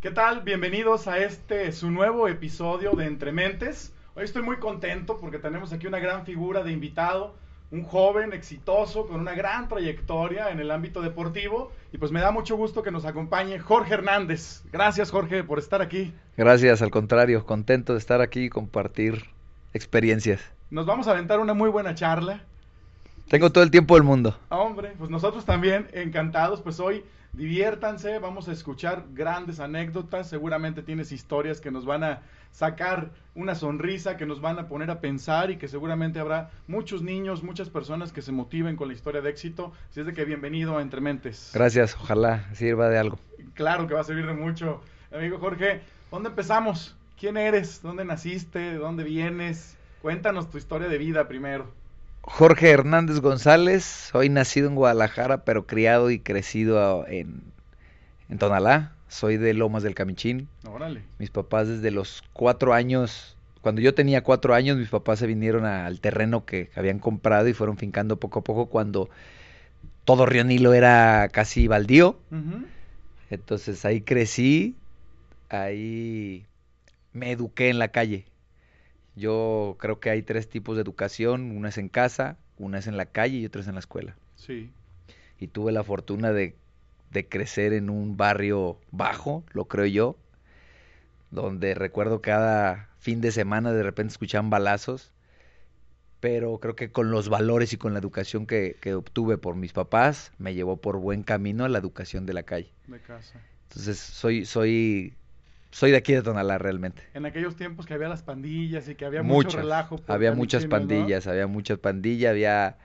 ¿Qué 0.00 0.12
tal? 0.12 0.42
Bienvenidos 0.42 1.08
a 1.08 1.18
este 1.18 1.72
su 1.72 1.90
nuevo 1.90 2.28
episodio 2.28 2.92
de 2.92 3.06
Entre 3.06 3.32
Mentes. 3.32 3.92
Hoy 4.14 4.22
estoy 4.22 4.42
muy 4.42 4.58
contento 4.58 5.18
porque 5.18 5.40
tenemos 5.40 5.72
aquí 5.72 5.88
una 5.88 5.98
gran 5.98 6.24
figura 6.24 6.62
de 6.62 6.70
invitado, 6.70 7.34
un 7.72 7.82
joven 7.82 8.32
exitoso 8.32 9.08
con 9.08 9.18
una 9.18 9.34
gran 9.34 9.68
trayectoria 9.68 10.50
en 10.50 10.60
el 10.60 10.70
ámbito 10.70 11.02
deportivo 11.02 11.72
y 11.92 11.98
pues 11.98 12.12
me 12.12 12.20
da 12.20 12.30
mucho 12.30 12.56
gusto 12.56 12.84
que 12.84 12.92
nos 12.92 13.06
acompañe 13.06 13.58
Jorge 13.58 13.94
Hernández. 13.94 14.62
Gracias 14.70 15.10
Jorge 15.10 15.42
por 15.42 15.58
estar 15.58 15.82
aquí. 15.82 16.14
Gracias, 16.36 16.80
al 16.80 16.92
contrario, 16.92 17.44
contento 17.44 17.94
de 17.94 17.98
estar 17.98 18.20
aquí 18.20 18.44
y 18.44 18.50
compartir 18.50 19.24
experiencias. 19.74 20.40
Nos 20.70 20.86
vamos 20.86 21.08
a 21.08 21.10
aventar 21.10 21.40
una 21.40 21.54
muy 21.54 21.70
buena 21.70 21.96
charla. 21.96 22.44
Tengo 23.28 23.50
todo 23.50 23.64
el 23.64 23.72
tiempo 23.72 23.96
del 23.96 24.04
mundo. 24.04 24.38
Hombre, 24.50 24.92
pues 24.96 25.10
nosotros 25.10 25.44
también 25.44 25.88
encantados, 25.92 26.62
pues 26.62 26.78
hoy 26.78 27.02
diviértanse, 27.38 28.18
vamos 28.18 28.48
a 28.48 28.52
escuchar 28.52 29.04
grandes 29.14 29.60
anécdotas, 29.60 30.28
seguramente 30.28 30.82
tienes 30.82 31.12
historias 31.12 31.60
que 31.60 31.70
nos 31.70 31.86
van 31.86 32.02
a 32.02 32.22
sacar 32.50 33.12
una 33.36 33.54
sonrisa, 33.54 34.16
que 34.16 34.26
nos 34.26 34.40
van 34.40 34.58
a 34.58 34.66
poner 34.66 34.90
a 34.90 35.00
pensar 35.00 35.52
y 35.52 35.56
que 35.56 35.68
seguramente 35.68 36.18
habrá 36.18 36.50
muchos 36.66 37.00
niños, 37.00 37.44
muchas 37.44 37.70
personas 37.70 38.12
que 38.12 38.22
se 38.22 38.32
motiven 38.32 38.74
con 38.74 38.88
la 38.88 38.94
historia 38.94 39.20
de 39.20 39.30
éxito. 39.30 39.72
Así 39.88 40.00
es 40.00 40.06
de 40.06 40.14
que 40.14 40.24
bienvenido 40.24 40.76
a 40.76 40.82
Entre 40.82 41.00
Mentes. 41.00 41.52
Gracias, 41.54 41.94
ojalá 41.94 42.52
sirva 42.54 42.88
de 42.88 42.98
algo. 42.98 43.20
Claro 43.54 43.86
que 43.86 43.94
va 43.94 44.00
a 44.00 44.04
servir 44.04 44.26
de 44.26 44.34
mucho. 44.34 44.82
Amigo 45.14 45.38
Jorge, 45.38 45.82
¿dónde 46.10 46.30
empezamos? 46.30 46.96
¿Quién 47.20 47.36
eres? 47.36 47.82
¿Dónde 47.82 48.04
naciste? 48.04 48.58
¿De 48.58 48.78
dónde 48.78 49.04
vienes? 49.04 49.76
Cuéntanos 50.02 50.50
tu 50.50 50.58
historia 50.58 50.88
de 50.88 50.98
vida 50.98 51.28
primero. 51.28 51.72
Jorge 52.30 52.70
Hernández 52.70 53.20
González, 53.20 53.84
soy 53.84 54.28
nacido 54.28 54.68
en 54.68 54.74
Guadalajara, 54.74 55.44
pero 55.44 55.66
criado 55.66 56.10
y 56.10 56.20
crecido 56.20 57.06
en, 57.08 57.42
en 58.28 58.38
Tonalá. 58.38 58.92
Soy 59.08 59.38
de 59.38 59.54
Lomas 59.54 59.82
del 59.82 59.94
Camichín. 59.94 60.48
Órale. 60.70 61.02
Mis 61.18 61.30
papás 61.30 61.66
desde 61.66 61.90
los 61.90 62.22
cuatro 62.34 62.74
años, 62.74 63.36
cuando 63.62 63.80
yo 63.80 63.94
tenía 63.94 64.22
cuatro 64.22 64.54
años, 64.54 64.76
mis 64.76 64.90
papás 64.90 65.18
se 65.18 65.26
vinieron 65.26 65.64
al 65.64 66.00
terreno 66.00 66.44
que 66.44 66.70
habían 66.76 66.98
comprado 66.98 67.48
y 67.48 67.54
fueron 67.54 67.78
fincando 67.78 68.18
poco 68.18 68.40
a 68.40 68.44
poco 68.44 68.66
cuando 68.66 69.08
todo 70.04 70.26
Río 70.26 70.44
Nilo 70.44 70.74
era 70.74 71.28
casi 71.32 71.66
baldío. 71.66 72.18
Entonces 73.30 73.84
ahí 73.86 74.02
crecí, 74.02 74.76
ahí 75.48 76.44
me 77.12 77.32
eduqué 77.32 77.70
en 77.70 77.78
la 77.78 77.88
calle. 77.88 78.26
Yo 79.18 79.76
creo 79.78 80.00
que 80.00 80.10
hay 80.10 80.22
tres 80.22 80.48
tipos 80.48 80.76
de 80.76 80.82
educación, 80.82 81.56
una 81.56 81.68
es 81.70 81.78
en 81.78 81.88
casa, 81.88 82.36
una 82.56 82.78
es 82.78 82.86
en 82.86 82.96
la 82.96 83.06
calle 83.06 83.38
y 83.38 83.46
otra 83.46 83.60
es 83.60 83.68
en 83.68 83.74
la 83.74 83.80
escuela. 83.80 84.16
Sí. 84.36 84.70
Y 85.38 85.48
tuve 85.48 85.72
la 85.72 85.84
fortuna 85.84 86.32
de, 86.32 86.54
de 87.10 87.28
crecer 87.28 87.72
en 87.72 87.90
un 87.90 88.16
barrio 88.16 88.78
bajo, 88.90 89.44
lo 89.52 89.66
creo 89.66 89.86
yo, 89.86 90.16
donde 91.30 91.74
recuerdo 91.74 92.20
cada 92.20 92.88
fin 92.98 93.20
de 93.20 93.32
semana 93.32 93.72
de 93.72 93.82
repente 93.82 94.12
escuchaban 94.12 94.50
balazos, 94.50 95.10
pero 96.20 96.58
creo 96.58 96.74
que 96.74 96.90
con 96.90 97.10
los 97.10 97.28
valores 97.28 97.72
y 97.72 97.76
con 97.76 97.92
la 97.92 98.00
educación 98.00 98.46
que, 98.46 98.76
que 98.80 98.94
obtuve 98.94 99.38
por 99.38 99.54
mis 99.54 99.72
papás, 99.72 100.32
me 100.38 100.54
llevó 100.54 100.76
por 100.76 100.98
buen 100.98 101.22
camino 101.22 101.64
a 101.64 101.68
la 101.68 101.78
educación 101.78 102.26
de 102.26 102.34
la 102.34 102.42
calle. 102.42 102.72
De 102.86 103.00
casa. 103.00 103.40
Entonces 103.68 103.98
soy, 103.98 104.44
soy, 104.44 105.14
soy 105.70 105.90
de 105.90 105.96
aquí 105.98 106.12
de 106.14 106.22
Tonalá 106.22 106.58
realmente. 106.58 107.02
En 107.14 107.26
aquellos 107.26 107.56
tiempos 107.56 107.86
que 107.86 107.94
había 107.94 108.08
las 108.08 108.22
pandillas 108.22 108.88
y 108.88 108.94
que 108.94 109.04
había 109.04 109.22
Muchas. 109.22 109.52
mucho 109.54 109.62
relajo. 109.62 110.00
Había 110.06 110.32
muchas 110.32 110.66
pandillas, 110.66 111.26
había 111.26 111.46
muchas 111.46 111.78
pandillas, 111.78 112.30
había 112.30 112.76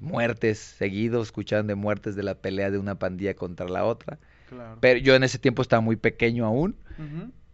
muertes 0.00 0.58
seguidos, 0.58 1.28
escuchaban 1.28 1.66
de 1.66 1.74
muertes 1.74 2.16
de 2.16 2.22
la 2.22 2.34
pelea 2.34 2.70
de 2.70 2.78
una 2.78 2.98
pandilla 2.98 3.34
contra 3.34 3.68
la 3.68 3.84
otra. 3.84 4.18
Claro. 4.48 4.78
Pero 4.80 4.98
yo 5.00 5.14
en 5.14 5.24
ese 5.24 5.38
tiempo 5.38 5.62
estaba 5.62 5.80
muy 5.80 5.96
pequeño 5.96 6.44
aún, 6.46 6.76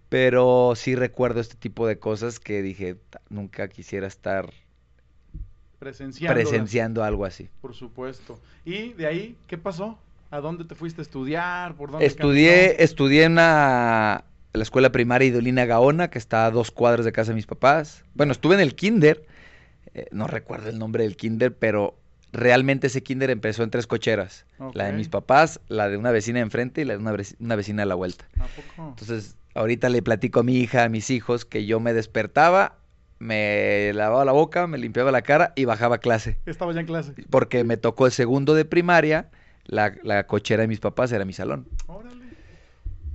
pero 0.09 0.73
sí 0.77 0.95
recuerdo 0.95 1.41
este 1.41 1.55
tipo 1.57 1.87
de 1.87 1.99
cosas 1.99 2.39
que 2.41 2.61
dije, 2.63 2.97
"Ta- 3.11 3.21
nunca 3.31 3.69
quisiera 3.69 4.07
estar 4.07 4.51
presenciando 5.79 7.03
algo 7.05 7.25
así. 7.25 7.49
Por 7.61 7.75
supuesto. 7.75 8.39
¿Y 8.65 8.93
de 8.93 9.07
ahí 9.07 9.37
qué 9.47 9.59
pasó? 9.59 9.99
¿A 10.31 10.41
dónde 10.41 10.65
te 10.65 10.75
fuiste 10.75 11.01
a 11.01 11.03
estudiar? 11.03 11.75
¿Por 11.75 11.91
dónde 11.91 12.07
Estudié, 12.07 12.67
caminó? 12.69 12.85
estudié 12.85 13.25
en 13.25 13.33
una- 13.33 14.25
la 14.53 14.63
escuela 14.63 14.93
primaria 14.93 15.29
Idolina 15.29 15.65
Gaona, 15.65 16.09
que 16.11 16.19
está 16.19 16.47
a 16.47 16.51
dos 16.51 16.71
cuadras 16.71 17.05
de 17.05 17.13
casa 17.13 17.31
de 17.33 17.37
mis 17.37 17.47
papás. 17.47 18.05
Bueno, 18.15 18.33
estuve 18.33 18.55
en 18.55 18.61
el 18.61 18.75
kinder, 18.75 19.25
eh, 19.95 20.07
no 20.13 20.27
recuerdo 20.27 20.69
el 20.69 20.79
nombre 20.79 21.05
del 21.05 21.17
kinder, 21.17 21.55
pero 21.57 21.97
realmente 22.33 22.87
ese 22.89 23.03
kinder 23.03 23.31
empezó 23.31 23.63
en 23.63 23.71
tres 23.71 23.87
cocheras. 23.87 24.45
La 24.75 24.85
de 24.87 24.93
mis 24.93 25.09
papás, 25.09 25.61
la 25.69 25.89
de 25.89 25.97
una 25.97 26.11
vecina 26.13 26.41
enfrente 26.41 26.81
y 26.83 26.85
la 26.85 26.95
de 26.95 26.99
una, 27.01 27.13
vec- 27.13 27.35
una 27.41 27.57
vecina 27.57 27.83
a 27.83 27.87
la 27.87 27.95
vuelta. 27.95 28.27
¿A 28.39 28.47
poco? 28.47 28.89
Entonces, 28.91 29.37
ahorita 29.55 29.89
le 29.89 30.03
platico 30.03 30.41
a 30.41 30.43
mi 30.43 30.57
hija, 30.59 30.85
a 30.85 30.89
mis 30.89 31.11
hijos, 31.11 31.45
que 31.45 31.67
yo 31.67 31.81
me 31.81 31.93
despertaba, 31.93 32.77
me 33.19 33.93
lavaba 33.95 34.25
la 34.25 34.33
boca, 34.33 34.67
me 34.67 34.79
limpiaba 34.79 35.11
la 35.13 35.23
cara 35.23 35.53
y 35.57 35.65
bajaba 35.65 35.97
a 35.97 35.99
clase. 35.99 36.39
Estaba 36.47 36.73
ya 36.73 36.81
en 36.81 36.87
clase. 36.87 37.15
Porque 37.31 37.65
me 37.65 37.77
tocó 37.77 38.07
el 38.07 38.13
segundo 38.13 38.55
de 38.55 38.65
primaria, 38.65 39.31
la, 39.65 39.95
la 40.03 40.27
cochera 40.27 40.63
de 40.63 40.69
mis 40.69 40.81
papás 40.81 41.13
era 41.13 41.25
mi 41.25 41.33
salón. 41.33 41.67
Órale. 41.87 42.22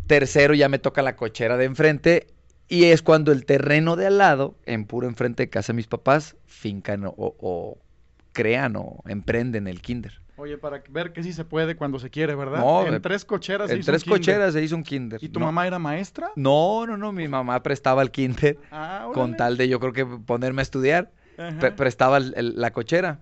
Tercero 0.08 0.54
ya 0.54 0.70
me 0.70 0.80
toca 0.80 1.02
la 1.02 1.16
cochera 1.16 1.58
de 1.58 1.66
enfrente 1.66 2.28
y 2.70 2.86
es 2.86 3.02
cuando 3.02 3.32
el 3.32 3.46
terreno 3.46 3.96
de 3.96 4.08
al 4.08 4.18
lado, 4.18 4.56
en 4.66 4.86
puro 4.86 5.08
enfrente 5.08 5.44
de 5.44 5.50
casa 5.50 5.74
de 5.74 5.78
mis 5.78 5.88
papás, 5.88 6.36
fincan 6.46 7.06
o, 7.06 7.14
o 7.18 7.78
crean 8.34 8.76
o 8.76 9.04
emprenden 9.08 9.68
el 9.68 9.82
kinder. 9.82 10.22
Oye, 10.38 10.58
para 10.58 10.84
ver 10.90 11.14
que 11.14 11.24
sí 11.24 11.34
se 11.34 11.46
puede 11.46 11.76
cuando 11.76 11.98
se 11.98 12.10
quiere, 12.12 12.36
¿verdad? 12.36 12.60
No, 12.60 12.86
en 12.86 13.02
tres 13.02 13.26
cocheras 13.26 13.70
se 13.70 13.74
En 13.76 13.80
hizo 13.82 13.90
un 13.92 13.94
tres 13.94 14.04
kinder. 14.04 14.20
cocheras 14.20 14.54
se 14.54 14.62
hizo 14.64 14.76
un 14.76 14.84
kinder. 14.84 15.24
¿Y 15.24 15.30
tu 15.30 15.40
no, 15.40 15.48
mamá 15.48 15.66
era 15.66 15.80
maestra? 15.80 16.30
No, 16.36 16.86
no, 16.86 16.96
no, 16.96 17.12
mi 17.12 17.28
mamá 17.28 17.64
prestaba 17.64 18.02
el 18.04 18.12
kinder 18.12 18.58
Ah, 18.70 19.10
con 19.14 19.36
tal 19.36 19.58
de 19.58 19.68
yo 19.68 19.80
creo 19.80 19.94
que 19.94 20.06
ponerme 20.06 20.62
a 20.62 20.64
estudiar. 20.64 21.12
Pre- 21.60 21.72
prestaba 21.72 22.18
el- 22.18 22.34
el- 22.38 22.54
la 22.62 22.72
cochera. 22.72 23.22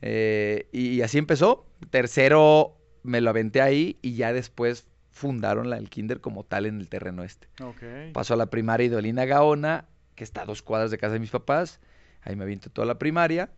Eh, 0.00 0.66
y 0.72 1.00
así 1.02 1.18
empezó. 1.18 1.66
Tercero 1.90 2.76
me 3.04 3.20
lo 3.20 3.30
aventé 3.30 3.60
ahí 3.60 3.98
y 4.02 4.14
ya 4.14 4.32
después 4.32 4.86
fundaron 5.12 5.70
la, 5.70 5.76
el 5.76 5.88
kinder 5.90 6.20
como 6.20 6.42
tal 6.42 6.66
en 6.66 6.80
el 6.80 6.88
terreno 6.88 7.22
este. 7.22 7.46
Ok. 7.62 8.12
Pasó 8.12 8.34
a 8.34 8.36
la 8.36 8.46
primaria 8.46 8.86
Idolina 8.86 9.24
Gaona, 9.24 9.84
que 10.14 10.24
está 10.24 10.42
a 10.42 10.44
dos 10.46 10.62
cuadras 10.62 10.90
de 10.90 10.98
casa 10.98 11.14
de 11.14 11.20
mis 11.20 11.30
papás. 11.30 11.80
Ahí 12.22 12.34
me 12.34 12.44
aviento 12.44 12.70
toda 12.70 12.86
la 12.86 12.98
primaria. 12.98 13.50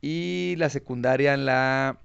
Y 0.00 0.54
la 0.58 0.70
secundaria 0.70 1.34
en 1.34 1.44
la 1.44 1.98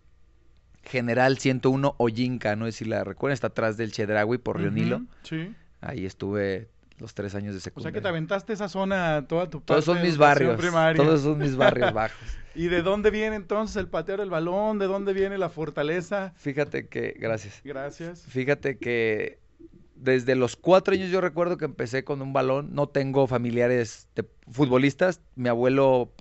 General 0.84 1.38
101 1.38 1.96
Oyinca, 1.97 2.56
no 2.56 2.66
sé 2.66 2.72
si 2.72 2.86
la 2.86 3.03
recuerdan, 3.03 3.34
está 3.34 3.47
atrás 3.47 3.78
del 3.78 3.92
Chedraui 3.92 4.40
por 4.40 4.59
Río 4.59 4.72
Nilo. 4.72 5.03
Sí. 5.24 5.53
Ahí 5.80 6.06
estuve 6.06 6.69
los 7.01 7.13
tres 7.13 7.35
años 7.35 7.53
de 7.53 7.57
O 7.57 7.62
sea 7.62 7.63
secundaria. 7.72 7.94
que 7.94 8.01
te 8.01 8.07
aventaste 8.07 8.53
esa 8.53 8.69
zona 8.69 9.25
toda 9.28 9.50
tu 9.50 9.59
Todos 9.59 9.84
parte 9.84 9.85
son 9.85 9.97
de 9.97 10.03
mis 10.03 10.17
barrios, 10.17 10.56
primaria. 10.57 11.03
todos 11.03 11.22
son 11.22 11.38
mis 11.39 11.56
barrios 11.57 11.91
bajos. 11.94 12.17
¿Y 12.56 12.67
de 12.67 12.81
dónde 12.81 13.12
viene 13.12 13.35
entonces 13.35 13.75
el 13.78 13.88
pateo 13.88 14.17
del 14.17 14.29
balón? 14.29 14.78
¿De 14.79 14.85
dónde 14.85 15.13
viene 15.13 15.38
la 15.38 15.50
fortaleza? 15.50 16.34
Fíjate 16.35 16.88
que, 16.88 17.16
gracias. 17.19 17.62
Gracias. 17.63 18.22
Fíjate 18.28 18.78
que 18.78 19.39
desde 19.95 20.35
los 20.35 20.56
cuatro 20.56 20.94
años 20.94 21.09
yo 21.12 21.22
recuerdo 21.22 21.57
que 21.57 21.66
empecé 21.66 22.03
con 22.03 22.22
un 22.22 22.34
balón. 22.34 22.73
No 22.73 22.88
tengo 22.89 23.28
familiares 23.28 24.07
de 24.16 24.25
futbolistas. 24.51 25.22
Mi 25.35 25.47
abuelo 25.50 26.12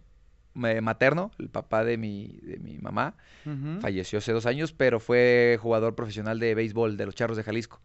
materno, 0.54 1.30
el 1.38 1.48
papá 1.48 1.84
de 1.84 1.96
mi, 1.96 2.38
de 2.42 2.58
mi 2.58 2.78
mamá, 2.78 3.14
falleció 3.80 4.18
hace 4.18 4.32
dos 4.32 4.46
años, 4.46 4.72
pero 4.72 5.00
fue 5.00 5.58
jugador 5.60 5.94
profesional 5.94 6.38
de 6.40 6.54
béisbol 6.54 6.96
de 6.96 7.06
los 7.06 7.14
Charros 7.14 7.36
de 7.36 7.42
Jalisco. 7.44 7.80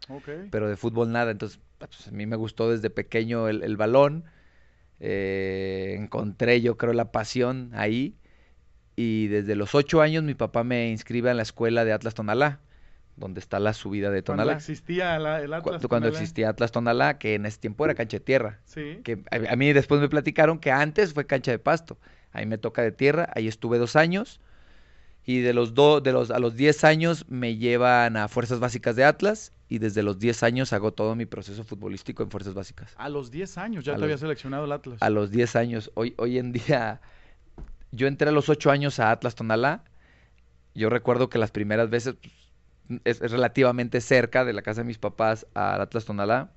Pero 0.50 0.68
de 0.68 0.76
fútbol 0.76 1.10
nada. 1.12 1.30
Entonces, 1.30 1.60
pues, 1.78 2.08
a 2.08 2.10
mí 2.10 2.26
me 2.26 2.36
gustó 2.36 2.70
desde 2.70 2.90
pequeño 2.90 3.48
el, 3.48 3.62
el 3.62 3.76
balón. 3.76 4.24
Eh, 5.00 5.94
encontré 5.98 6.60
yo 6.60 6.76
creo 6.76 6.92
la 6.92 7.12
pasión 7.12 7.70
ahí. 7.74 8.16
Y 8.96 9.26
desde 9.28 9.56
los 9.56 9.74
ocho 9.74 10.00
años 10.00 10.24
mi 10.24 10.34
papá 10.34 10.64
me 10.64 10.88
inscribe 10.90 11.30
en 11.30 11.36
la 11.36 11.42
escuela 11.42 11.84
de 11.84 11.92
Atlas 11.92 12.14
Tonalá, 12.14 12.60
donde 13.16 13.40
está 13.40 13.58
la 13.60 13.74
subida 13.74 14.10
de 14.10 14.22
Cuando 14.22 14.42
Tonalá. 14.44 14.56
existía 14.58 15.18
la- 15.18 15.40
el 15.42 15.50
Cu- 15.50 15.54
Atlas 15.54 15.86
cuando 15.86 16.08
Tonalá. 16.08 16.08
existía 16.18 16.48
Atlas 16.48 16.72
Tonalá, 16.72 17.18
que 17.18 17.34
en 17.34 17.44
ese 17.44 17.58
tiempo 17.58 17.84
era 17.84 17.94
cancha 17.94 18.16
de 18.16 18.24
tierra. 18.24 18.60
Sí. 18.64 19.00
Que 19.04 19.22
a, 19.30 19.52
a 19.52 19.56
mí 19.56 19.70
después 19.74 20.00
me 20.00 20.08
platicaron 20.08 20.58
que 20.58 20.70
antes 20.72 21.12
fue 21.12 21.26
cancha 21.26 21.50
de 21.50 21.58
pasto. 21.58 21.98
Ahí 22.36 22.46
me 22.46 22.58
toca 22.58 22.82
de 22.82 22.92
tierra, 22.92 23.30
ahí 23.34 23.48
estuve 23.48 23.78
dos 23.78 23.96
años. 23.96 24.40
Y 25.24 25.40
de 25.40 25.52
los 25.54 25.74
do- 25.74 26.00
de 26.00 26.12
los, 26.12 26.30
a 26.30 26.38
los 26.38 26.54
10 26.54 26.84
años 26.84 27.24
me 27.28 27.56
llevan 27.56 28.16
a 28.16 28.28
Fuerzas 28.28 28.60
Básicas 28.60 28.94
de 28.94 29.04
Atlas. 29.04 29.52
Y 29.68 29.78
desde 29.78 30.04
los 30.04 30.18
10 30.20 30.42
años 30.44 30.72
hago 30.72 30.92
todo 30.92 31.16
mi 31.16 31.26
proceso 31.26 31.64
futbolístico 31.64 32.22
en 32.22 32.30
Fuerzas 32.30 32.54
Básicas. 32.54 32.92
A 32.96 33.08
los 33.08 33.30
10 33.32 33.58
años 33.58 33.84
ya 33.84 33.92
A 33.92 33.94
te 33.96 34.00
los- 34.02 34.04
había 34.06 34.18
seleccionado 34.18 34.66
el 34.66 34.72
Atlas. 34.72 35.02
A 35.02 35.10
los 35.10 35.30
10 35.32 35.56
años. 35.56 35.90
Hoy, 35.94 36.14
hoy 36.18 36.38
en 36.38 36.52
día, 36.52 37.00
yo 37.90 38.06
entré 38.06 38.28
a 38.28 38.32
los 38.32 38.48
8 38.48 38.70
años 38.70 39.00
a 39.00 39.10
Atlas 39.10 39.34
Tonalá. 39.34 39.82
Yo 40.74 40.90
recuerdo 40.90 41.28
que 41.30 41.38
las 41.38 41.50
primeras 41.50 41.88
veces 41.90 42.14
pues, 42.20 43.00
es, 43.04 43.20
es 43.22 43.32
relativamente 43.32 44.00
cerca 44.00 44.44
de 44.44 44.52
la 44.52 44.62
casa 44.62 44.82
de 44.82 44.86
mis 44.86 44.98
papás 44.98 45.46
al 45.54 45.80
Atlas 45.80 46.04
Tonalá. 46.04 46.50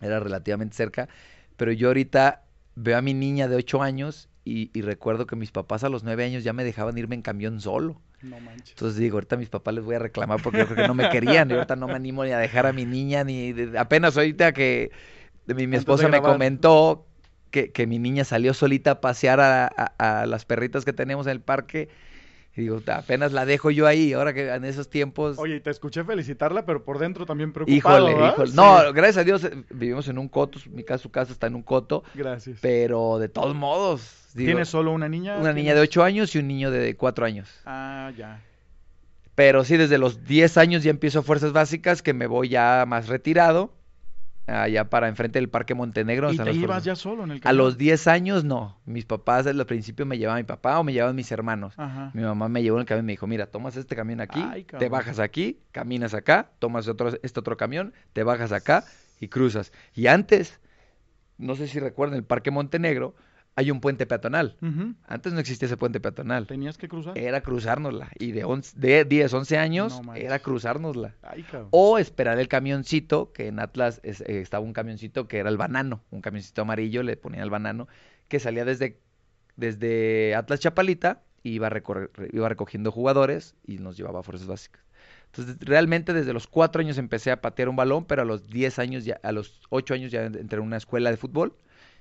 Era 0.00 0.18
relativamente 0.18 0.74
cerca. 0.74 1.08
Pero 1.56 1.70
yo 1.70 1.88
ahorita 1.88 2.42
veo 2.74 2.98
a 2.98 3.02
mi 3.02 3.14
niña 3.14 3.46
de 3.46 3.54
8 3.54 3.80
años 3.82 4.28
y, 4.44 4.70
y 4.78 4.82
recuerdo 4.82 5.26
que 5.26 5.36
mis 5.36 5.50
papás 5.50 5.84
a 5.84 5.88
los 5.88 6.04
nueve 6.04 6.24
años 6.24 6.44
ya 6.44 6.52
me 6.52 6.64
dejaban 6.64 6.96
irme 6.98 7.14
en 7.14 7.22
camión 7.22 7.60
solo. 7.60 8.00
No 8.22 8.38
manches. 8.40 8.70
Entonces 8.70 8.98
digo, 8.98 9.16
ahorita 9.16 9.36
a 9.36 9.38
mis 9.38 9.48
papás 9.48 9.74
les 9.74 9.84
voy 9.84 9.94
a 9.94 9.98
reclamar 9.98 10.40
porque 10.42 10.58
yo 10.58 10.66
creo 10.66 10.76
que 10.82 10.88
no 10.88 10.94
me 10.94 11.08
querían. 11.08 11.50
Y 11.50 11.54
ahorita 11.54 11.76
no 11.76 11.86
me 11.86 11.94
animo 11.94 12.24
ni 12.24 12.30
a 12.32 12.38
dejar 12.38 12.66
a 12.66 12.72
mi 12.72 12.84
niña, 12.84 13.24
ni 13.24 13.52
de- 13.52 13.78
apenas 13.78 14.16
ahorita 14.16 14.52
que 14.52 14.90
de 15.46 15.54
mi, 15.54 15.66
mi 15.66 15.76
esposa 15.76 16.08
me 16.08 16.20
comentó 16.22 17.06
que, 17.50 17.70
que 17.70 17.86
mi 17.86 17.98
niña 17.98 18.24
salió 18.24 18.52
solita 18.54 18.92
a 18.92 19.00
pasear 19.00 19.40
a, 19.40 19.66
a- 19.66 20.20
a 20.22 20.26
las 20.26 20.44
perritas 20.44 20.84
que 20.84 20.92
tenemos 20.92 21.26
en 21.26 21.32
el 21.32 21.40
parque. 21.40 21.88
Y 22.56 22.60
digo, 22.62 22.80
apenas 22.86 23.32
la 23.32 23.46
dejo 23.46 23.70
yo 23.72 23.86
ahí, 23.86 24.12
ahora 24.12 24.32
que 24.32 24.48
en 24.48 24.64
esos 24.64 24.88
tiempos... 24.88 25.38
Oye, 25.38 25.56
y 25.56 25.60
te 25.60 25.70
escuché 25.70 26.04
felicitarla, 26.04 26.64
pero 26.64 26.84
por 26.84 26.98
dentro 27.00 27.26
también 27.26 27.52
preocupado, 27.52 27.76
híjole, 27.98 28.14
¿verdad? 28.14 28.32
híjole. 28.34 28.50
Sí. 28.50 28.56
No, 28.56 28.92
gracias 28.92 29.16
a 29.16 29.24
Dios 29.24 29.42
eh, 29.44 29.64
vivimos 29.70 30.06
en 30.06 30.18
un 30.18 30.28
coto, 30.28 30.60
mi 30.70 30.84
casa, 30.84 31.02
su 31.02 31.10
casa 31.10 31.32
está 31.32 31.48
en 31.48 31.56
un 31.56 31.62
coto, 31.64 32.04
Gracias. 32.14 32.58
pero 32.62 33.18
de 33.18 33.28
todos 33.28 33.56
modos... 33.56 34.20
digo, 34.34 34.48
¿Tienes 34.48 34.68
solo 34.68 34.92
una 34.92 35.08
niña? 35.08 35.38
una 35.38 35.52
niña 35.52 35.70
de 35.74 35.80
¿Tienes? 35.80 35.90
8 35.90 36.04
años 36.04 36.34
y 36.34 36.38
un 36.38 36.48
niño 36.48 36.70
de 36.70 36.96
4 36.96 37.24
años. 37.26 37.48
Ah, 37.64 38.12
ya. 38.16 38.40
Pero 39.34 39.64
sí, 39.64 39.76
desde 39.76 39.98
los 39.98 40.24
10 40.24 40.58
años 40.58 40.82
ya 40.82 40.90
empiezo 40.90 41.22
fuerzas 41.22 41.52
básicas, 41.52 42.02
que 42.02 42.14
me 42.14 42.26
voy 42.26 42.50
ya 42.50 42.84
más 42.86 43.08
retirado, 43.08 43.72
allá 44.46 44.90
para 44.90 45.08
enfrente 45.08 45.38
del 45.40 45.48
Parque 45.48 45.74
Montenegro. 45.74 46.32
¿Y 46.32 46.36
te 46.36 46.52
ibas 46.52 46.84
ya 46.84 46.94
solo 46.94 47.24
en 47.24 47.32
el 47.32 47.36
A 47.38 47.40
camión? 47.40 47.58
los 47.58 47.78
10 47.78 48.06
años 48.06 48.44
no. 48.44 48.78
Mis 48.84 49.04
papás 49.06 49.46
al 49.46 49.64
principio 49.66 50.06
me 50.06 50.18
llevaban 50.18 50.40
mi 50.40 50.44
papá 50.44 50.78
o 50.78 50.84
me 50.84 50.92
llevaban 50.92 51.16
mis 51.16 51.32
hermanos. 51.32 51.74
Ajá. 51.76 52.10
Mi 52.14 52.22
mamá 52.22 52.48
me 52.48 52.62
llevó 52.62 52.76
en 52.76 52.82
el 52.82 52.86
camión 52.86 53.04
y 53.04 53.08
me 53.08 53.12
dijo, 53.14 53.26
mira, 53.26 53.46
tomas 53.46 53.76
este 53.76 53.96
camión 53.96 54.20
aquí, 54.20 54.44
Ay, 54.48 54.64
te 54.64 54.88
bajas 54.88 55.18
aquí, 55.18 55.58
caminas 55.72 56.14
acá, 56.14 56.50
tomas 56.60 56.86
otro, 56.86 57.10
este 57.22 57.40
otro 57.40 57.56
camión, 57.56 57.92
te 58.12 58.22
bajas 58.22 58.52
acá 58.52 58.84
y 59.18 59.28
cruzas. 59.28 59.72
Y 59.94 60.06
antes, 60.06 60.60
no 61.38 61.56
sé 61.56 61.66
si 61.66 61.80
recuerdan, 61.80 62.18
el 62.18 62.24
Parque 62.24 62.50
Montenegro 62.52 63.16
hay 63.56 63.70
un 63.70 63.80
puente 63.80 64.04
peatonal. 64.06 64.56
Antes 65.06 65.32
no 65.32 65.38
existía 65.40 65.66
ese 65.66 65.76
puente 65.76 66.00
peatonal. 66.00 66.46
¿Tenías 66.46 66.76
que 66.76 66.88
cruzar? 66.88 67.16
Era 67.16 67.40
cruzárnosla. 67.40 68.08
Y 68.18 68.32
de, 68.32 68.44
11 68.44 68.78
de 68.78 69.04
10, 69.04 69.32
11 69.32 69.58
años 69.58 70.00
No 70.02 70.14
era 70.14 70.38
cruzárnosla. 70.40 71.14
Ay. 71.22 71.44
O 71.70 71.98
esperar 71.98 72.38
el 72.40 72.48
camioncito, 72.48 73.32
que 73.32 73.46
en 73.48 73.60
Atlas 73.60 74.00
es- 74.02 74.22
eh, 74.22 74.40
estaba 74.40 74.64
un 74.64 74.72
camioncito 74.72 75.28
que 75.28 75.38
era 75.38 75.50
el 75.50 75.56
banano, 75.56 76.02
un 76.10 76.20
camioncito 76.20 76.62
amarillo, 76.62 77.02
le 77.02 77.16
ponían 77.16 77.42
el 77.44 77.50
banano, 77.50 77.86
que 78.28 78.40
salía 78.40 78.64
desde, 78.64 78.98
desde 79.56 80.34
Atlas 80.34 80.60
Chapalita, 80.60 81.22
y 81.42 81.50
iba, 81.52 81.68
recorrer- 81.70 82.10
iba 82.32 82.48
recogiendo 82.48 82.90
jugadores 82.90 83.54
y 83.66 83.78
nos 83.78 83.96
llevaba 83.96 84.20
a 84.20 84.22
fuerzas 84.22 84.46
básicas. 84.46 84.82
Entonces, 85.26 85.56
realmente 85.60 86.12
desde 86.12 86.32
los 86.32 86.46
cuatro 86.46 86.80
años 86.80 86.96
empecé 86.96 87.30
a 87.30 87.40
patear 87.40 87.68
un 87.68 87.76
balón, 87.76 88.04
pero 88.04 88.22
a 88.22 88.24
los 88.24 88.48
10 88.48 88.78
años, 88.78 89.04
ya, 89.04 89.20
a 89.22 89.32
los 89.32 89.60
8 89.68 89.92
años 89.94 90.10
ya 90.10 90.24
entré 90.24 90.58
en 90.58 90.64
una 90.64 90.76
escuela 90.76 91.10
de 91.10 91.16
fútbol 91.16 91.54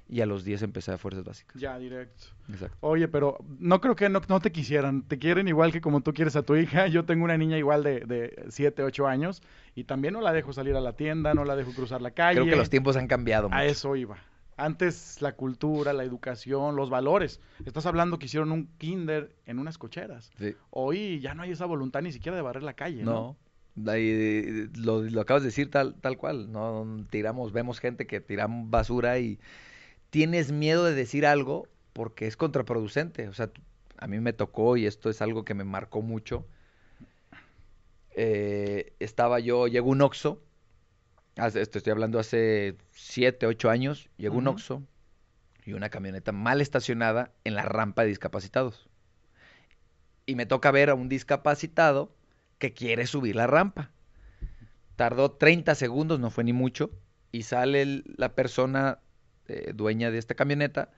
y 0.10 0.22
a 0.22 0.26
los 0.26 0.44
10 0.44 0.64
empecé 0.64 0.92
a 0.92 0.98
fuerzas 0.98 1.24
básicas. 1.24 1.60
Ya, 1.60 1.78
directo. 1.80 2.26
Exacto. 2.50 2.78
Oye, 2.82 3.08
pero 3.08 3.38
no 3.60 3.80
creo 3.82 3.96
que 3.96 4.10
no, 4.10 4.22
no 4.28 4.40
te 4.40 4.52
quisieran. 4.52 5.04
Te 5.04 5.18
quieren 5.18 5.48
igual 5.48 5.72
que 5.72 5.82
como 5.82 6.02
tú 6.02 6.14
quieres 6.14 6.36
a 6.36 6.44
tu 6.44 6.56
hija. 6.56 6.88
Yo 6.88 7.06
tengo 7.06 7.24
una 7.24 7.38
niña 7.38 7.58
igual 7.58 7.84
de, 7.84 8.02
de 8.02 8.46
7, 8.50 8.84
8 8.84 9.08
años 9.08 9.42
y 9.76 9.86
también 9.86 10.14
no 10.14 10.22
la 10.22 10.34
dejo 10.34 10.54
salir 10.54 10.76
a 10.76 10.82
la 10.82 10.94
tienda, 10.94 11.34
no 11.34 11.46
la 11.46 11.56
dejo 11.56 11.74
cruzar 11.74 12.02
la 12.02 12.12
calle. 12.12 12.42
Creo 12.42 12.52
que 12.52 12.58
los 12.58 12.70
tiempos 12.70 12.98
han 12.98 13.08
cambiado 13.08 13.50
mucho. 13.50 13.58
A 13.58 13.66
eso 13.66 13.96
iba. 13.96 14.18
Antes 14.56 15.22
la 15.22 15.32
cultura, 15.32 15.94
la 15.94 16.04
educación, 16.04 16.76
los 16.76 16.90
valores. 16.90 17.40
Estás 17.66 17.86
hablando 17.86 18.20
que 18.20 18.28
hicieron 18.28 18.52
un 18.52 18.68
kinder 18.78 19.36
en 19.46 19.58
unas 19.58 19.78
cocheras. 19.78 20.32
Sí. 20.38 20.54
Hoy 20.70 21.20
ya 21.22 21.34
no 21.34 21.42
hay 21.42 21.52
esa 21.52 21.66
voluntad 21.66 22.02
ni 22.02 22.12
siquiera 22.12 22.36
de 22.36 22.44
barrer 22.44 22.62
la 22.64 22.74
calle, 22.74 23.04
¿no? 23.04 23.36
No. 23.76 23.92
Ahí, 23.92 24.70
lo, 24.76 25.02
lo 25.02 25.22
acabas 25.22 25.42
de 25.42 25.48
decir 25.48 25.72
tal, 25.72 25.96
tal 25.96 26.18
cual. 26.18 26.52
No 26.52 26.86
tiramos, 27.10 27.52
vemos 27.52 27.80
gente 27.80 28.06
que 28.06 28.22
tiran 28.22 28.70
basura 28.70 29.18
y 29.18 29.40
tienes 30.14 30.52
miedo 30.52 30.86
de 30.86 30.94
decir 30.94 31.26
algo 31.26 31.68
porque 31.92 32.28
es 32.28 32.38
contraproducente. 32.38 33.28
O 33.30 33.34
sea, 33.34 33.50
a 33.98 34.06
mí 34.06 34.20
me 34.20 34.32
tocó 34.32 34.78
y 34.78 34.86
esto 34.86 35.10
es 35.10 35.24
algo 35.24 35.44
que 35.44 35.56
me 35.56 35.64
marcó 35.64 36.04
mucho. 36.04 36.46
Eh, 38.12 38.94
estaba 39.00 39.40
yo, 39.40 39.66
llegó 39.66 39.90
un 39.90 40.04
Oxxo, 40.04 40.40
estoy 41.36 41.92
hablando 41.92 42.20
hace 42.20 42.78
siete, 42.92 43.48
ocho 43.48 43.72
años, 43.72 44.12
llegó 44.18 44.38
un. 44.38 44.50
Oxxo 44.50 44.84
y 45.66 45.74
una 45.74 45.90
camioneta 45.90 46.32
mal 46.32 46.62
estacionada 46.62 47.32
en 47.44 47.56
la 47.56 47.64
rampa 47.64 48.04
de 48.04 48.10
discapacitados. 48.10 48.88
Y 50.28 50.36
me 50.36 50.46
toca 50.46 50.70
ver 50.70 50.92
a 50.92 50.94
un 50.94 51.10
discapacitado 51.10 52.14
que 52.60 52.72
quiere 52.72 53.08
subir 53.08 53.36
la 53.36 53.48
rampa. 53.48 53.90
Tardó 54.96 55.32
30 55.32 55.74
segundos, 55.74 56.20
no 56.20 56.30
fue 56.30 56.44
ni 56.44 56.54
mucho, 56.54 56.92
y 57.32 57.44
sale 57.44 58.04
la 58.16 58.36
persona 58.36 59.00
eh, 59.48 59.72
dueña 59.74 60.12
de 60.12 60.18
esta 60.18 60.36
camioneta 60.36 60.90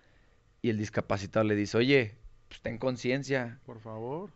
y 0.61 0.69
el 0.69 0.77
discapacitado 0.77 1.45
le 1.45 1.55
dice, 1.55 1.77
oye, 1.77 2.15
pues 2.47 2.61
ten 2.61 2.77
conciencia. 2.77 3.59
Por 3.65 3.79
favor. 3.79 4.29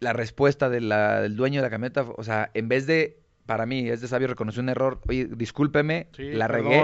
La 0.00 0.12
respuesta 0.12 0.68
de 0.68 0.80
la- 0.80 1.20
del 1.20 1.36
dueño 1.36 1.60
de 1.60 1.66
la 1.66 1.70
camioneta, 1.70 2.02
o 2.02 2.24
sea, 2.24 2.50
en 2.54 2.68
vez 2.68 2.86
de, 2.86 3.18
para 3.46 3.66
mí, 3.66 3.88
es 3.88 4.00
de 4.00 4.08
sabio 4.08 4.26
reconocer 4.28 4.62
un 4.62 4.68
error, 4.68 5.00
oye, 5.08 5.26
discúlpeme, 5.26 6.08
Sí, 6.16 6.32
la 6.32 6.48
regué, 6.48 6.80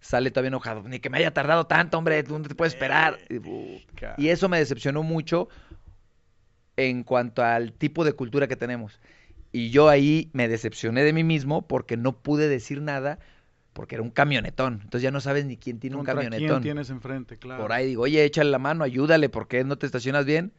sale 0.00 0.30
todavía 0.30 0.48
enojado, 0.48 0.82
ni 0.88 0.98
que 0.98 1.10
me 1.10 1.18
haya 1.18 1.32
tardado 1.34 1.66
tanto, 1.66 1.98
hombre, 1.98 2.22
tú 2.22 2.38
no 2.38 2.48
te 2.48 2.54
puedes 2.54 2.72
esperar. 2.74 3.18
Y, 3.28 3.36
uh, 3.38 3.80
y 4.16 4.28
eso 4.28 4.48
me 4.48 4.58
decepcionó 4.58 5.02
mucho 5.02 5.48
en 6.76 7.04
cuanto 7.04 7.42
al 7.44 7.72
tipo 7.72 8.04
de 8.04 8.12
cultura 8.14 8.48
que 8.48 8.56
tenemos. 8.56 9.00
Y 9.52 9.70
yo 9.70 9.88
ahí 9.88 10.30
me 10.32 10.48
decepcioné 10.48 11.04
de 11.04 11.12
mí 11.12 11.24
mismo 11.24 11.66
porque 11.68 11.96
no 11.98 12.16
pude 12.22 12.48
decir 12.48 12.80
nada 12.80 13.18
porque 13.72 13.94
era 13.96 14.02
un 14.02 14.10
camionetón. 14.10 14.74
Entonces 14.82 15.02
ya 15.02 15.10
no 15.10 15.20
sabes 15.20 15.44
ni 15.46 15.56
quién 15.56 15.78
tiene 15.78 15.96
un 15.96 16.00
¿Contra 16.04 16.14
camionetón. 16.14 16.48
quién 16.48 16.62
tienes 16.62 16.90
enfrente? 16.90 17.36
Claro. 17.38 17.62
Por 17.62 17.72
ahí 17.72 17.86
digo, 17.86 18.02
oye, 18.02 18.24
échale 18.24 18.50
la 18.50 18.58
mano, 18.58 18.84
ayúdale, 18.84 19.28
¿por 19.28 19.48
qué 19.48 19.64
no 19.64 19.76
te 19.78 19.86
estacionas 19.86 20.24
bien? 20.26 20.52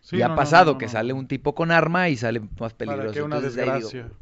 Sí, 0.00 0.16
y 0.16 0.22
ha 0.22 0.28
no, 0.28 0.36
pasado 0.36 0.72
no, 0.72 0.78
que 0.78 0.88
sale 0.88 1.12
un 1.12 1.26
tipo 1.26 1.54
con 1.54 1.70
arma 1.70 2.08
y 2.08 2.16
sale 2.16 2.40
más 2.40 2.48
Para 2.56 2.76
peligroso. 2.76 3.12
que 3.14 3.22
una 3.22 3.36
Entonces, 3.36 3.58
ahí 3.58 3.64
digo, 3.78 3.88
desgracia. 3.90 4.12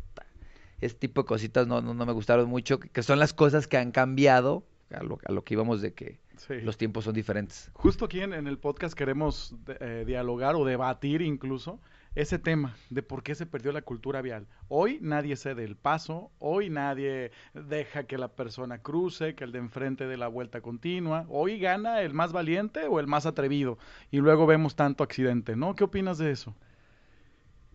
este 0.81 0.99
tipo 0.99 1.23
de 1.23 1.27
cositas 1.27 1.67
no, 1.67 1.81
me 1.83 2.13
gustaron 2.13 2.49
mucho, 2.49 2.79
que 2.81 3.03
son 3.03 3.19
las 3.19 3.33
cosas 3.33 3.67
que 3.67 3.77
han 3.77 3.93
cambiado 3.93 4.65
a 4.91 5.03
lo, 5.03 5.19
a 5.27 5.33
lo 5.33 5.45
que 5.45 5.55
íbamos 5.55 5.81
de 5.81 5.93
que 5.95 6.19
Sí. 6.37 6.61
los 6.61 6.77
tiempos 6.77 7.05
son 7.05 7.15
diferentes. 7.15 7.71
Justo 7.73 8.05
aquí 8.05 8.21
en, 8.21 8.35
en 8.35 8.47
el 8.47 8.59
podcast 8.59 8.95
queremos 8.95 9.55
eh, 9.81 10.05
dialogar 10.07 10.55
o 10.55 10.67
debatir 10.67 11.23
incluso 11.23 11.81
ese 12.17 12.39
tema 12.41 12.75
de 12.91 13.03
por 13.03 13.23
qué 13.23 13.35
se 13.37 13.47
perdió 13.47 13.71
la 13.73 13.83
cultura 13.83 14.23
vial. 14.23 14.47
Hoy 14.69 14.99
nadie 15.01 15.37
cede 15.37 15.63
el 15.65 15.77
paso, 15.77 16.31
hoy 16.41 16.71
nadie 16.71 17.31
deja 17.55 18.05
que 18.05 18.19
la 18.19 18.29
persona 18.29 18.79
cruce, 18.79 19.35
que 19.37 19.45
el 19.45 19.53
de 19.53 19.59
enfrente 19.59 20.07
dé 20.09 20.17
la 20.17 20.27
vuelta 20.29 20.61
continua. 20.61 21.27
Hoy 21.29 21.59
gana 21.61 22.01
el 22.03 22.15
más 22.15 22.33
valiente 22.33 22.87
o 22.89 22.99
el 23.01 23.07
más 23.07 23.27
atrevido 23.27 23.79
y 24.11 24.17
luego 24.19 24.47
vemos 24.47 24.75
tanto 24.75 25.05
accidente, 25.05 25.55
¿no? 25.57 25.77
¿Qué 25.77 25.85
opinas 25.85 26.19
de 26.19 26.33
eso? 26.33 26.55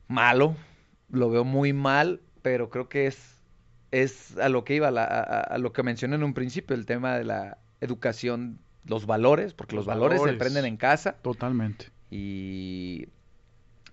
malo, 0.07 0.55
lo 1.09 1.29
veo 1.29 1.43
muy 1.43 1.73
mal, 1.73 2.19
pero 2.41 2.69
creo 2.69 2.89
que 2.89 3.07
es, 3.07 3.41
es 3.91 4.37
a 4.37 4.49
lo 4.49 4.63
que 4.63 4.75
iba, 4.75 4.89
a, 4.89 4.91
a- 5.03 5.41
a 5.41 5.57
lo 5.57 5.71
que 5.71 5.83
mencioné 5.83 6.15
en 6.15 6.23
un 6.23 6.33
principio, 6.33 6.75
el 6.75 6.85
tema 6.85 7.15
de 7.17 7.23
la 7.23 7.57
educación, 7.79 8.59
los 8.85 9.05
valores, 9.05 9.53
porque 9.53 9.75
los, 9.75 9.85
Los 9.85 9.87
valores, 9.95 10.19
se 10.19 10.25
valores. 10.25 10.41
aprenden 10.41 10.65
en 10.65 10.77
casa 10.77 11.13
Totalmente. 11.21 11.87
y 12.09 13.07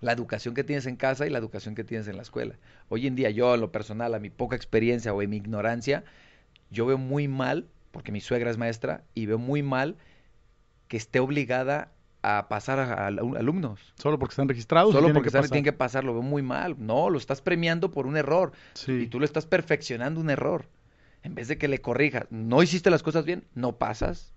la 0.01 0.11
educación 0.13 0.53
que 0.53 0.63
tienes 0.63 0.85
en 0.85 0.95
casa 0.95 1.27
y 1.27 1.29
la 1.29 1.37
educación 1.39 1.75
que 1.75 1.83
tienes 1.83 2.07
en 2.07 2.15
la 2.15 2.21
escuela. 2.21 2.55
Hoy 2.87 3.05
en 3.07 3.15
día 3.15 3.29
yo, 3.29 3.53
en 3.55 3.61
lo 3.61 3.71
personal, 3.71 4.13
a 4.13 4.19
mi 4.19 4.29
poca 4.29 4.55
experiencia 4.55 5.13
o 5.13 5.21
en 5.21 5.29
mi 5.29 5.37
ignorancia, 5.37 6.03
yo 6.69 6.85
veo 6.85 6.97
muy 6.97 7.27
mal, 7.27 7.67
porque 7.91 8.11
mi 8.11 8.21
suegra 8.21 8.49
es 8.49 8.57
maestra, 8.57 9.03
y 9.13 9.25
veo 9.25 9.37
muy 9.37 9.63
mal 9.63 9.97
que 10.87 10.97
esté 10.97 11.19
obligada 11.19 11.91
a 12.21 12.47
pasar 12.49 12.79
a, 12.79 13.05
a 13.05 13.07
alumnos. 13.07 13.93
Solo 13.97 14.19
porque 14.19 14.33
están 14.33 14.49
registrados. 14.49 14.91
Solo 14.93 15.07
porque 15.13 15.29
que 15.29 15.37
están- 15.37 15.49
tienen 15.49 15.63
que 15.63 15.73
pasar, 15.73 16.03
lo 16.03 16.13
veo 16.13 16.21
muy 16.21 16.41
mal. 16.41 16.75
No, 16.77 17.09
lo 17.09 17.17
estás 17.17 17.41
premiando 17.41 17.91
por 17.91 18.07
un 18.07 18.17
error. 18.17 18.51
Sí. 18.73 18.91
Y 18.93 19.07
tú 19.07 19.19
lo 19.19 19.25
estás 19.25 19.45
perfeccionando 19.45 20.19
un 20.19 20.29
error. 20.29 20.65
En 21.23 21.35
vez 21.35 21.47
de 21.47 21.57
que 21.57 21.67
le 21.67 21.79
corrijas, 21.81 22.25
no 22.29 22.61
hiciste 22.63 22.89
las 22.89 23.03
cosas 23.03 23.25
bien, 23.25 23.43
no 23.53 23.77
pasas. 23.77 24.33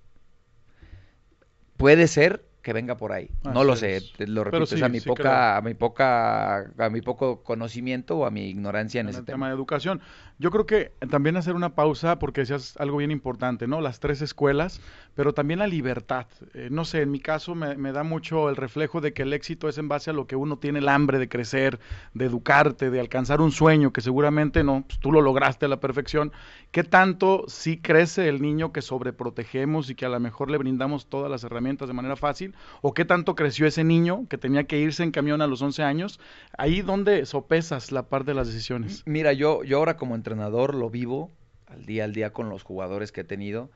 Puede 1.77 2.07
ser 2.07 2.45
que 2.63 2.73
venga 2.73 2.97
por 2.97 3.13
ahí. 3.13 3.29
No 3.43 3.65
lo 3.65 3.77
sé, 3.77 3.97
es. 3.97 4.13
lo 4.29 4.45
repito, 4.45 4.77
es 4.77 4.83
a 4.83 4.89
mi 4.89 5.01
sí 5.01 5.07
poca, 5.09 5.23
creo. 5.23 5.33
a 5.33 5.61
mi 5.63 5.75
poca, 5.75 6.59
a 6.79 6.91
mi 6.91 7.03
poco 7.03 7.43
conocimiento 7.43 8.19
o 8.19 8.27
a 8.27 8.31
mi 8.31 8.49
ignorancia 8.49 9.01
en, 9.01 9.09
en 9.09 9.11
ese 9.11 9.21
el 9.21 9.25
tema. 9.27 9.37
tema 9.37 9.49
de 9.49 9.55
educación. 9.55 10.01
Yo 10.39 10.51
creo 10.51 10.67
que 10.67 10.93
también 11.11 11.37
hacer 11.37 11.55
una 11.55 11.75
pausa 11.75 12.19
porque 12.19 12.41
decías 12.41 12.77
algo 12.79 12.97
bien 12.97 13.11
importante, 13.11 13.67
¿no? 13.69 13.81
Las 13.81 14.01
tres 14.01 14.23
escuelas, 14.23 14.81
pero 15.15 15.35
también 15.35 15.61
la 15.61 15.67
libertad. 15.67 16.27
Eh, 16.55 16.69
no 16.71 16.85
sé, 16.85 17.03
en 17.03 17.11
mi 17.11 17.21
caso 17.21 17.55
me, 17.55 17.77
me 17.77 17.93
da 17.93 18.03
mucho 18.03 18.49
el 18.49 18.57
reflejo 18.57 19.01
de 19.01 19.13
que 19.13 19.23
el 19.23 19.33
éxito 19.33 19.69
es 19.69 19.79
en 19.79 19.89
base 19.89 20.11
a 20.11 20.13
lo 20.13 20.27
que 20.27 20.35
uno 20.37 20.59
tiene 20.59 20.81
el 20.81 20.89
hambre 20.89 21.19
de 21.19 21.29
crecer, 21.29 21.79
de 22.15 22.25
educarte, 22.27 22.91
de 22.91 22.99
alcanzar 23.01 23.41
un 23.41 23.53
sueño 23.53 23.93
que 23.93 24.01
seguramente 24.01 24.65
no, 24.65 24.85
pues, 24.87 24.99
tú 24.99 25.13
lo 25.13 25.21
lograste 25.21 25.67
a 25.67 25.69
la 25.69 25.81
perfección. 25.81 26.33
¿Qué 26.73 26.83
tanto 26.85 27.45
sí 27.49 27.79
crece 27.79 28.29
el 28.29 28.41
niño 28.43 28.73
que 28.73 28.83
sobreprotegemos 28.83 29.91
y 29.91 29.95
que 29.95 30.07
a 30.07 30.09
lo 30.09 30.19
mejor 30.21 30.51
le 30.51 30.59
brindamos 30.59 31.07
todas 31.07 31.31
las 31.31 31.45
herramientas 31.45 31.89
de 31.89 31.95
manera 31.95 32.17
fácil? 32.17 32.52
¿O 32.81 32.95
qué 32.95 33.05
tanto 33.05 33.35
creció 33.35 33.67
ese 33.67 33.85
niño 33.85 34.27
que 34.29 34.39
tenía 34.39 34.65
que 34.65 34.79
irse 34.79 35.03
en 35.03 35.11
camión 35.11 35.41
a 35.43 35.47
los 35.47 35.63
11 35.63 35.83
años? 35.83 36.21
Ahí 36.57 36.83
donde 36.83 37.27
sopesas 37.27 37.93
la 37.93 38.09
parte 38.09 38.31
de 38.33 38.35
las 38.35 38.47
decisiones. 38.49 39.03
Mira, 39.07 39.33
yo, 39.33 39.65
yo 39.65 39.79
ahora 39.79 39.97
como 39.97 40.15
entrenador 40.15 40.75
lo 40.75 40.91
vivo 40.91 41.31
al 41.67 41.87
día 41.87 42.05
al 42.05 42.13
día 42.13 42.33
con 42.33 42.49
los 42.49 42.63
jugadores 42.63 43.13
que 43.13 43.23
he 43.23 43.25
tenido. 43.25 43.71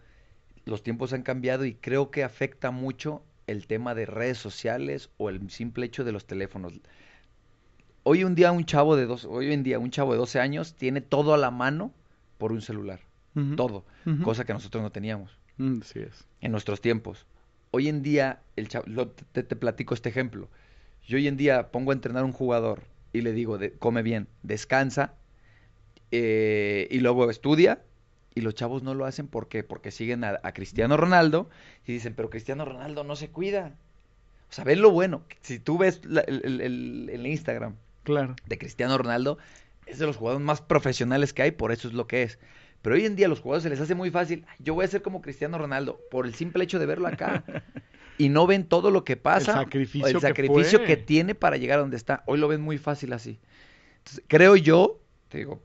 Los 0.65 0.83
tiempos 0.83 1.13
han 1.13 1.23
cambiado 1.23 1.65
y 1.65 1.75
creo 1.75 2.11
que 2.11 2.25
afecta 2.25 2.71
mucho 2.71 3.23
el 3.47 3.67
tema 3.67 3.95
de 3.95 4.07
redes 4.07 4.39
sociales 4.39 5.11
o 5.17 5.31
el 5.31 5.49
simple 5.51 5.87
hecho 5.87 6.05
de 6.05 6.13
los 6.13 6.27
teléfonos. 6.27 6.73
Hoy 8.03 8.25
un 8.25 8.35
día 8.35 8.53
un 8.53 8.65
chavo 8.65 8.97
de 8.97 9.07
dos, 9.07 9.25
hoy 9.25 9.53
en 9.53 9.63
día 9.63 9.79
un 9.79 9.91
chavo 9.91 10.13
de 10.13 10.19
12 10.19 10.41
años 10.41 10.75
tiene 10.75 11.01
todo 11.01 11.35
a 11.35 11.39
la 11.39 11.51
mano 11.51 11.93
por 12.39 12.53
un 12.53 12.61
celular, 12.63 13.01
todo, 13.57 13.85
cosa 14.23 14.45
que 14.45 14.53
nosotros 14.53 14.83
no 14.83 14.91
teníamos 14.91 15.39
Mm, 15.59 15.81
Así 15.81 16.01
es. 16.01 16.27
en 16.43 16.53
nuestros 16.53 16.81
tiempos. 16.83 17.25
Hoy 17.77 17.89
en 17.89 18.03
día, 18.03 18.41
el 18.57 18.69
chavo, 18.69 18.87
lo- 18.89 19.09
te, 19.09 19.43
te 19.43 19.55
platico 19.55 19.93
este 19.93 20.09
ejemplo. 20.09 20.49
Yo 21.07 21.19
hoy 21.19 21.29
en 21.29 21.37
día 21.37 21.71
pongo 21.73 21.91
a 21.91 21.95
entrenar 21.95 22.23
a 22.23 22.25
un 22.25 22.33
jugador 22.33 22.81
y 23.13 23.21
le 23.21 23.33
digo, 23.33 23.59
de- 23.59 23.73
come 23.73 24.03
bien, 24.03 24.29
descansa, 24.43 25.13
eh, 26.11 26.89
y 26.91 27.01
luego 27.01 27.31
estudia, 27.31 27.83
y 28.35 28.41
los 28.41 28.55
chavos 28.55 28.83
no 28.83 28.95
lo 28.95 29.05
hacen 29.05 29.29
¿por 29.29 29.49
qué? 29.49 29.63
porque 29.63 29.91
siguen 29.91 30.25
a, 30.25 30.41
a 30.43 30.53
Cristiano 30.53 30.97
Ronaldo 30.97 31.51
y 31.87 31.93
dicen, 31.93 32.15
pero 32.15 32.31
Cristiano 32.31 32.65
Ronaldo 32.65 33.05
no 33.05 33.15
se 33.15 33.29
cuida. 33.29 33.75
O 34.49 34.53
sea, 34.55 34.65
ven 34.65 34.81
lo 34.81 34.91
bueno. 34.91 35.23
Si 35.43 35.59
tú 35.59 35.77
ves 35.77 36.01
la- 36.07 36.23
el- 36.23 36.63
el- 36.63 37.11
el 37.13 37.27
Instagram 37.27 37.75
Claro. 38.05 38.37
de 38.47 38.57
Cristiano 38.57 38.97
Ronaldo, 38.97 39.37
es 39.85 39.99
de 39.99 40.07
los 40.07 40.17
jugadores 40.17 40.43
más 40.47 40.63
profesionales 40.63 41.35
que 41.35 41.43
hay, 41.43 41.51
por 41.51 41.73
eso 41.73 41.89
es 41.89 41.95
lo 41.95 42.07
que 42.07 42.23
es. 42.23 42.39
Pero 42.83 42.97
hoy 42.97 43.05
en 43.07 43.17
día 43.17 43.27
a 43.27 43.29
los 43.29 43.41
jugadores 43.41 43.63
se 43.65 43.71
les 43.71 43.81
hace 43.81 43.95
muy 43.95 44.11
fácil, 44.11 44.45
"Ay, 44.49 44.57
yo 44.61 44.75
voy 44.75 44.85
a 44.85 44.89
ser 44.89 45.03
como 45.03 45.21
Cristiano 45.21 45.59
Ronaldo, 45.59 46.01
por 46.11 46.27
el 46.27 46.35
simple 46.35 46.65
hecho 46.65 46.79
de 46.79 46.87
verlo 46.87 47.09
acá. 47.09 47.43
y 48.19 48.29
no 48.29 48.47
ven 48.47 48.65
todo 48.65 48.91
lo 48.91 49.05
que 49.05 49.17
pasa, 49.17 49.53
El 49.53 49.59
sacrificio 49.65 50.07
el 50.09 50.15
que 50.15 50.21
sacrificio 50.21 50.85
que 50.85 50.97
tiene 50.97 51.35
para 51.35 51.57
llegar 51.57 51.79
a 51.79 51.83
donde 51.83 51.97
está. 51.97 52.23
Hoy 52.27 52.39
lo 52.39 52.49
ven 52.49 52.61
muy 52.61 52.79
fácil 52.79 53.13
así. 53.13 53.39
Entonces, 53.99 54.25
creo 54.29 54.57
yo, 54.57 55.01
te 55.29 55.39
digo, 55.39 55.61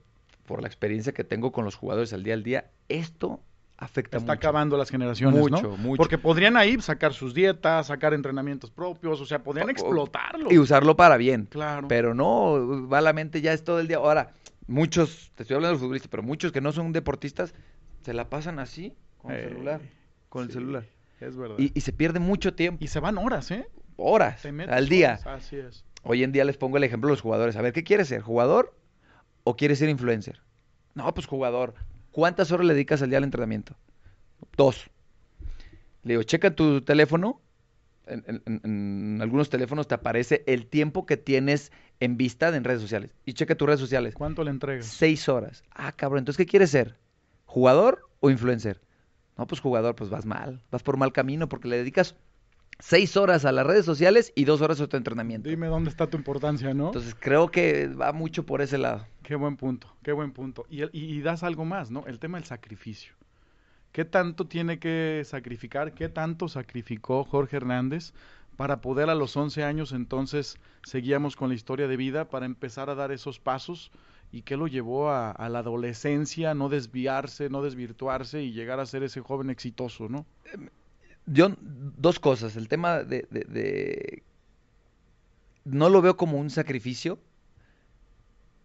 por 0.45 0.61
la 0.61 0.67
experiencia 0.67 1.13
que 1.13 1.23
tengo 1.23 1.51
con 1.51 1.63
los 1.63 1.75
jugadores 1.75 2.11
al 2.13 2.23
día 2.23 2.33
al 2.33 2.43
día, 2.43 2.71
esto 2.89 3.39
afecta 3.77 4.17
Está 4.17 4.33
mucho. 4.33 4.37
acabando 4.47 4.77
las 4.77 4.89
generaciones, 4.89 5.39
Mucho, 5.39 5.61
¿no? 5.63 5.77
mucho. 5.77 5.97
Porque 5.97 6.17
podrían 6.17 6.55
ahí 6.57 6.79
sacar 6.81 7.13
sus 7.13 7.33
dietas, 7.33 7.87
sacar 7.87 8.13
entrenamientos 8.13 8.69
propios, 8.69 9.19
o 9.21 9.25
sea, 9.25 9.41
podrían 9.43 9.69
explotarlo. 9.69 10.51
Y 10.51 10.59
usarlo 10.59 10.95
para 10.95 11.17
bien. 11.17 11.47
Claro. 11.49 11.87
Pero 11.87 12.13
no, 12.13 12.87
va 12.87 13.01
la 13.01 13.13
mente 13.13 13.41
ya 13.41 13.53
es 13.53 13.63
todo 13.63 13.79
el 13.79 13.87
día. 13.87 13.97
Ahora, 13.97 14.33
muchos, 14.71 15.31
te 15.35 15.43
estoy 15.43 15.55
hablando 15.55 15.69
de 15.69 15.73
los 15.75 15.81
futbolistas, 15.81 16.09
pero 16.09 16.23
muchos 16.23 16.51
que 16.51 16.61
no 16.61 16.71
son 16.71 16.91
deportistas, 16.93 17.53
se 18.03 18.13
la 18.13 18.29
pasan 18.29 18.59
así, 18.59 18.93
con 19.17 19.31
el 19.31 19.39
Eh, 19.39 19.49
celular. 19.49 19.81
Con 20.29 20.43
el 20.45 20.51
celular. 20.51 20.85
Es 21.19 21.35
verdad. 21.37 21.55
Y, 21.59 21.71
y 21.75 21.81
se 21.81 21.93
pierde 21.93 22.19
mucho 22.19 22.53
tiempo, 22.55 22.83
Y 22.83 22.87
se 22.87 22.99
van 22.99 23.17
horas, 23.17 23.51
¿eh? 23.51 23.67
horas 23.97 24.43
al 24.45 24.89
día. 24.89 25.19
horas, 25.21 25.27
Así 25.43 25.57
es. 25.57 25.85
Hoy 26.03 26.23
en 26.23 26.31
día 26.31 26.43
les 26.45 26.57
pongo 26.57 26.77
el 26.77 26.83
ejemplo 26.83 27.09
a 27.09 27.11
los 27.11 27.21
jugadores. 27.21 27.55
A 27.55 27.61
ver, 27.61 27.73
¿qué 27.73 27.83
quieres 27.83 28.07
ser? 28.07 28.21
¿Jugador 28.21 28.75
o 29.43 29.55
quieres 29.55 29.77
ser 29.77 29.89
influencer? 29.89 30.41
No, 30.95 31.13
pues 31.13 31.27
jugador. 31.27 31.75
¿Cuántas 32.11 32.51
horas 32.51 32.65
le 32.65 32.73
dedicas 32.73 33.01
al 33.03 33.09
día 33.09 33.19
al 33.19 33.23
entrenamiento? 33.23 33.75
Dos. 34.57 34.89
Le 36.03 36.13
digo, 36.13 36.23
checa 36.23 36.55
tu 36.55 36.81
teléfono. 36.81 37.39
En, 38.11 38.23
en- 38.27 38.41
en- 38.45 38.61
en 38.63 39.21
algunos 39.21 39.49
teléfonos 39.49 39.87
te 39.87 39.95
aparece 39.95 40.43
el 40.47 40.67
tiempo 40.67 41.05
que 41.05 41.17
tienes 41.17 41.71
en 41.99 42.17
vista 42.17 42.55
en 42.55 42.63
redes 42.63 42.81
sociales. 42.81 43.11
Y 43.25 43.33
checa 43.33 43.55
tus 43.55 43.67
redes 43.67 43.79
sociales. 43.79 44.13
¿Cuánto 44.15 44.43
le 44.43 44.51
entregas? 44.51 44.85
Seis 44.85 45.29
horas. 45.29 45.63
Ah, 45.71 45.91
cabrón. 45.91 46.19
Entonces, 46.19 46.37
¿qué 46.37 46.49
quieres 46.49 46.69
ser? 46.71 46.97
¿Jugador 47.45 48.07
o 48.19 48.29
influencer? 48.29 48.81
No, 49.37 49.47
pues 49.47 49.61
jugador, 49.61 49.95
pues 49.95 50.09
vas 50.09 50.25
mal. 50.25 50.61
Vas 50.71 50.83
por 50.83 50.97
mal 50.97 51.13
camino 51.13 51.47
porque 51.49 51.67
le 51.67 51.77
dedicas 51.77 52.15
seis 52.79 53.15
horas 53.17 53.45
a 53.45 53.51
las 53.51 53.65
redes 53.65 53.85
sociales 53.85 54.31
y 54.35 54.45
dos 54.45 54.61
horas 54.61 54.81
a 54.81 54.87
tu 54.87 54.97
entrenamiento. 54.97 55.49
Dime 55.49 55.67
dónde 55.67 55.89
está 55.89 56.07
tu 56.07 56.17
importancia, 56.17 56.73
¿no? 56.73 56.87
Entonces 56.87 57.15
creo 57.19 57.49
que 57.49 57.87
va 57.87 58.11
mucho 58.13 58.45
por 58.45 58.61
ese 58.61 58.77
lado. 58.77 59.05
Qué 59.23 59.35
buen 59.35 59.55
punto, 59.57 59.95
qué 60.03 60.11
buen 60.11 60.31
punto. 60.31 60.65
Y, 60.69 60.83
y 60.97 61.21
das 61.21 61.43
algo 61.43 61.63
más, 61.65 61.91
¿no? 61.91 62.05
El 62.07 62.19
tema 62.19 62.37
del 62.37 62.45
sacrificio. 62.45 63.13
¿Qué 63.91 64.05
tanto 64.05 64.47
tiene 64.47 64.79
que 64.79 65.21
sacrificar? 65.25 65.93
¿Qué 65.93 66.09
tanto 66.09 66.47
sacrificó 66.47 67.23
Jorge 67.25 67.57
Hernández 67.57 68.13
para 68.55 68.81
poder 68.81 69.09
a 69.09 69.15
los 69.15 69.35
11 69.35 69.63
años 69.63 69.91
entonces 69.91 70.57
seguíamos 70.83 71.35
con 71.35 71.49
la 71.49 71.55
historia 71.55 71.87
de 71.87 71.97
vida 71.97 72.29
para 72.29 72.45
empezar 72.45 72.89
a 72.89 72.95
dar 72.95 73.11
esos 73.11 73.39
pasos? 73.39 73.91
¿Y 74.31 74.43
qué 74.43 74.55
lo 74.55 74.67
llevó 74.67 75.09
a, 75.09 75.31
a 75.31 75.49
la 75.49 75.59
adolescencia, 75.59 76.53
no 76.53 76.69
desviarse, 76.69 77.49
no 77.49 77.61
desvirtuarse 77.61 78.41
y 78.43 78.53
llegar 78.53 78.79
a 78.79 78.85
ser 78.85 79.03
ese 79.03 79.19
joven 79.19 79.49
exitoso, 79.49 80.07
¿no? 80.07 80.25
Yo, 81.25 81.49
dos 81.59 82.19
cosas. 82.19 82.55
El 82.55 82.67
tema 82.67 83.03
de, 83.03 83.27
de- 83.29 83.45
de- 83.45 84.23
No 85.63 85.89
lo 85.89 86.01
veo 86.03 86.17
como 86.17 86.37
un 86.37 86.51
sacrificio, 86.51 87.19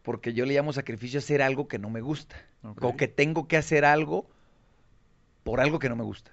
porque 0.03 0.33
yo 0.33 0.47
le 0.47 0.55
llamo 0.55 0.73
sacrificio 0.73 1.19
hacer 1.19 1.43
algo 1.43 1.69
que 1.69 1.79
no 1.79 1.91
me 1.91 2.01
gusta. 2.01 2.37
O 2.93 2.97
que 2.97 3.09
tengo 3.09 3.49
que 3.49 3.57
hacer 3.57 3.85
algo 3.85 4.31
por 5.47 5.61
algo 5.61 5.79
que 5.79 5.89
no 5.89 5.95
me 5.95 6.03
gusta. 6.03 6.33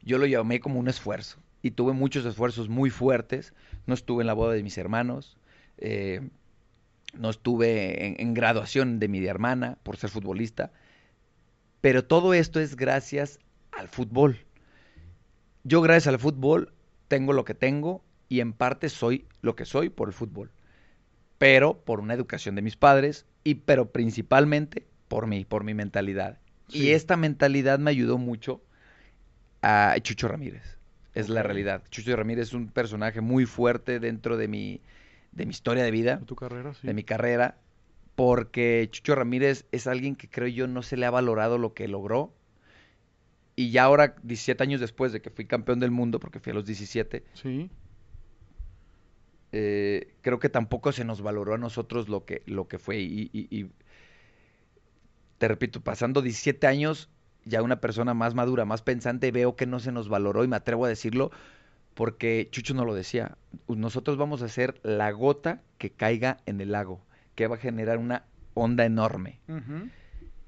Yo 0.00 0.16
lo 0.16 0.24
llamé 0.24 0.60
como 0.60 0.80
un 0.80 0.88
esfuerzo. 0.88 1.42
Y 1.60 1.72
tuve 1.72 1.92
muchos 1.92 2.24
esfuerzos 2.24 2.70
muy 2.70 2.88
fuertes. 2.88 3.52
No 3.84 3.92
estuve 3.92 4.22
en 4.22 4.28
la 4.28 4.32
boda 4.32 4.54
de 4.54 4.62
mis 4.62 4.78
hermanos. 4.78 5.36
eh, 5.76 6.22
no 7.12 7.28
estuve 7.28 8.06
en, 8.06 8.16
en 8.18 8.32
graduación 8.32 8.98
de 8.98 9.08
mi 9.08 9.22
hermana 9.26 9.76
por 9.82 9.98
ser 9.98 10.08
futbolista. 10.08 10.72
Pero 11.82 12.06
todo 12.06 12.32
esto 12.32 12.60
es 12.60 12.76
gracias 12.76 13.40
al 13.72 13.88
fútbol. 13.88 14.38
Yo 15.62 15.82
gracias 15.82 16.06
al 16.06 16.18
fútbol 16.18 16.72
tengo 17.08 17.34
lo 17.34 17.44
que 17.44 17.54
tengo 17.54 18.02
y 18.30 18.40
en 18.40 18.54
parte 18.54 18.88
soy 18.88 19.26
lo 19.42 19.54
que 19.54 19.66
soy 19.66 19.90
por 19.90 20.08
el 20.08 20.14
fútbol. 20.14 20.50
Pero 21.36 21.84
por 21.84 22.00
una 22.00 22.14
educación 22.14 22.54
de 22.54 22.62
mis 22.62 22.78
padres 22.78 23.26
y 23.44 23.56
pero 23.56 23.92
principalmente 23.92 24.86
por 25.08 25.26
mí, 25.26 25.44
por 25.44 25.62
mi 25.62 25.74
mentalidad. 25.74 26.38
Sí. 26.70 26.84
Y 26.84 26.90
esta 26.90 27.16
mentalidad 27.16 27.78
me 27.78 27.90
ayudó 27.90 28.18
mucho 28.18 28.62
a 29.62 29.94
Chucho 30.00 30.28
Ramírez. 30.28 30.78
Es 31.14 31.28
la 31.28 31.42
realidad. 31.42 31.82
Chucho 31.90 32.14
Ramírez 32.16 32.48
es 32.48 32.54
un 32.54 32.68
personaje 32.68 33.20
muy 33.20 33.44
fuerte 33.46 33.98
dentro 34.00 34.36
de 34.36 34.48
mi, 34.48 34.80
de 35.32 35.44
mi 35.46 35.50
historia 35.50 35.82
de 35.84 35.90
vida 35.90 36.16
¿De 36.16 36.26
tu 36.26 36.36
carrera? 36.36 36.72
Sí. 36.74 36.86
de 36.86 36.94
mi 36.94 37.02
carrera, 37.04 37.58
porque 38.14 38.88
Chucho 38.90 39.14
Ramírez 39.16 39.66
es 39.72 39.86
alguien 39.86 40.14
que 40.16 40.28
creo 40.28 40.48
yo 40.48 40.66
no 40.68 40.82
se 40.82 40.96
le 40.96 41.06
ha 41.06 41.10
valorado 41.10 41.58
lo 41.58 41.74
que 41.74 41.88
logró. 41.88 42.32
Y 43.56 43.70
ya 43.72 43.84
ahora, 43.84 44.14
17 44.22 44.62
años 44.62 44.80
después 44.80 45.12
de 45.12 45.20
que 45.20 45.30
fui 45.30 45.44
campeón 45.46 45.80
del 45.80 45.90
mundo, 45.90 46.20
porque 46.20 46.38
fui 46.40 46.52
a 46.52 46.54
los 46.54 46.64
17, 46.64 47.24
Sí. 47.34 47.68
eh, 49.52 50.14
creo 50.22 50.38
que 50.38 50.48
tampoco 50.48 50.92
se 50.92 51.04
nos 51.04 51.22
valoró 51.22 51.54
a 51.54 51.58
nosotros 51.58 52.08
lo 52.08 52.24
que, 52.24 52.42
lo 52.46 52.68
que 52.68 52.78
fue. 52.78 52.98
Y, 53.00 53.28
y- 53.32 53.48
y 53.50 53.70
te 55.40 55.48
repito, 55.48 55.80
pasando 55.80 56.20
17 56.20 56.66
años, 56.66 57.08
ya 57.46 57.62
una 57.62 57.80
persona 57.80 58.12
más 58.12 58.34
madura, 58.34 58.66
más 58.66 58.82
pensante, 58.82 59.32
veo 59.32 59.56
que 59.56 59.64
no 59.64 59.80
se 59.80 59.90
nos 59.90 60.10
valoró 60.10 60.44
y 60.44 60.48
me 60.48 60.56
atrevo 60.56 60.84
a 60.84 60.88
decirlo 60.88 61.30
porque 61.94 62.48
Chucho 62.50 62.74
no 62.74 62.84
lo 62.84 62.92
decía. 62.94 63.38
Nosotros 63.66 64.18
vamos 64.18 64.42
a 64.42 64.48
ser 64.48 64.78
la 64.82 65.10
gota 65.12 65.62
que 65.78 65.88
caiga 65.88 66.36
en 66.44 66.60
el 66.60 66.72
lago, 66.72 67.00
que 67.36 67.46
va 67.46 67.54
a 67.54 67.58
generar 67.58 67.96
una 67.96 68.24
onda 68.52 68.84
enorme. 68.84 69.40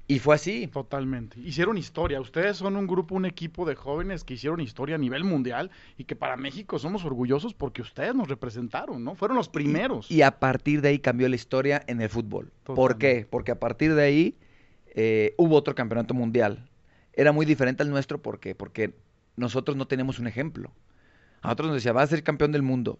Y 0.07 0.19
fue 0.19 0.35
así. 0.35 0.67
Totalmente. 0.67 1.39
Hicieron 1.39 1.79
historia. 1.79 2.21
Ustedes 2.21 2.57
son 2.57 2.75
un 2.75 2.85
grupo, 2.85 3.15
un 3.15 3.25
equipo 3.25 3.65
de 3.65 3.73
jóvenes 3.73 4.23
que 4.23 4.35
hicieron 4.35 4.61
historia 4.61 4.93
a 4.93 4.99
nivel 4.99 5.23
mundial 5.23 5.71
y 5.97 6.03
que 6.03 6.15
para 6.15 6.37
México 6.37 6.77
somos 6.77 7.03
orgullosos 7.03 7.55
porque 7.55 7.81
ustedes 7.81 8.13
nos 8.13 8.27
representaron, 8.27 9.03
¿no? 9.03 9.15
Fueron 9.15 9.37
los 9.37 9.49
primeros. 9.49 10.11
Y 10.11 10.21
a 10.21 10.37
partir 10.37 10.81
de 10.81 10.89
ahí 10.89 10.99
cambió 10.99 11.27
la 11.29 11.35
historia 11.35 11.81
en 11.87 11.99
el 11.99 12.09
fútbol. 12.09 12.51
¿Por 12.63 12.99
qué? 12.99 13.25
Porque 13.27 13.51
a 13.51 13.59
partir 13.59 13.95
de 13.95 14.03
ahí 14.03 14.37
eh, 14.93 15.33
hubo 15.37 15.55
otro 15.55 15.75
campeonato 15.75 16.13
mundial. 16.13 16.69
Era 17.13 17.31
muy 17.31 17.45
diferente 17.45 17.83
al 17.83 17.89
nuestro, 17.89 18.21
¿por 18.21 18.39
qué? 18.39 18.55
Porque 18.55 18.93
nosotros 19.35 19.77
no 19.77 19.87
tenemos 19.87 20.19
un 20.19 20.27
ejemplo. 20.27 20.71
A 21.41 21.47
nosotros 21.47 21.67
nos 21.67 21.75
decía, 21.75 21.91
va 21.93 22.01
a 22.03 22.07
ser 22.07 22.23
campeón 22.23 22.51
del 22.51 22.61
mundo. 22.61 22.99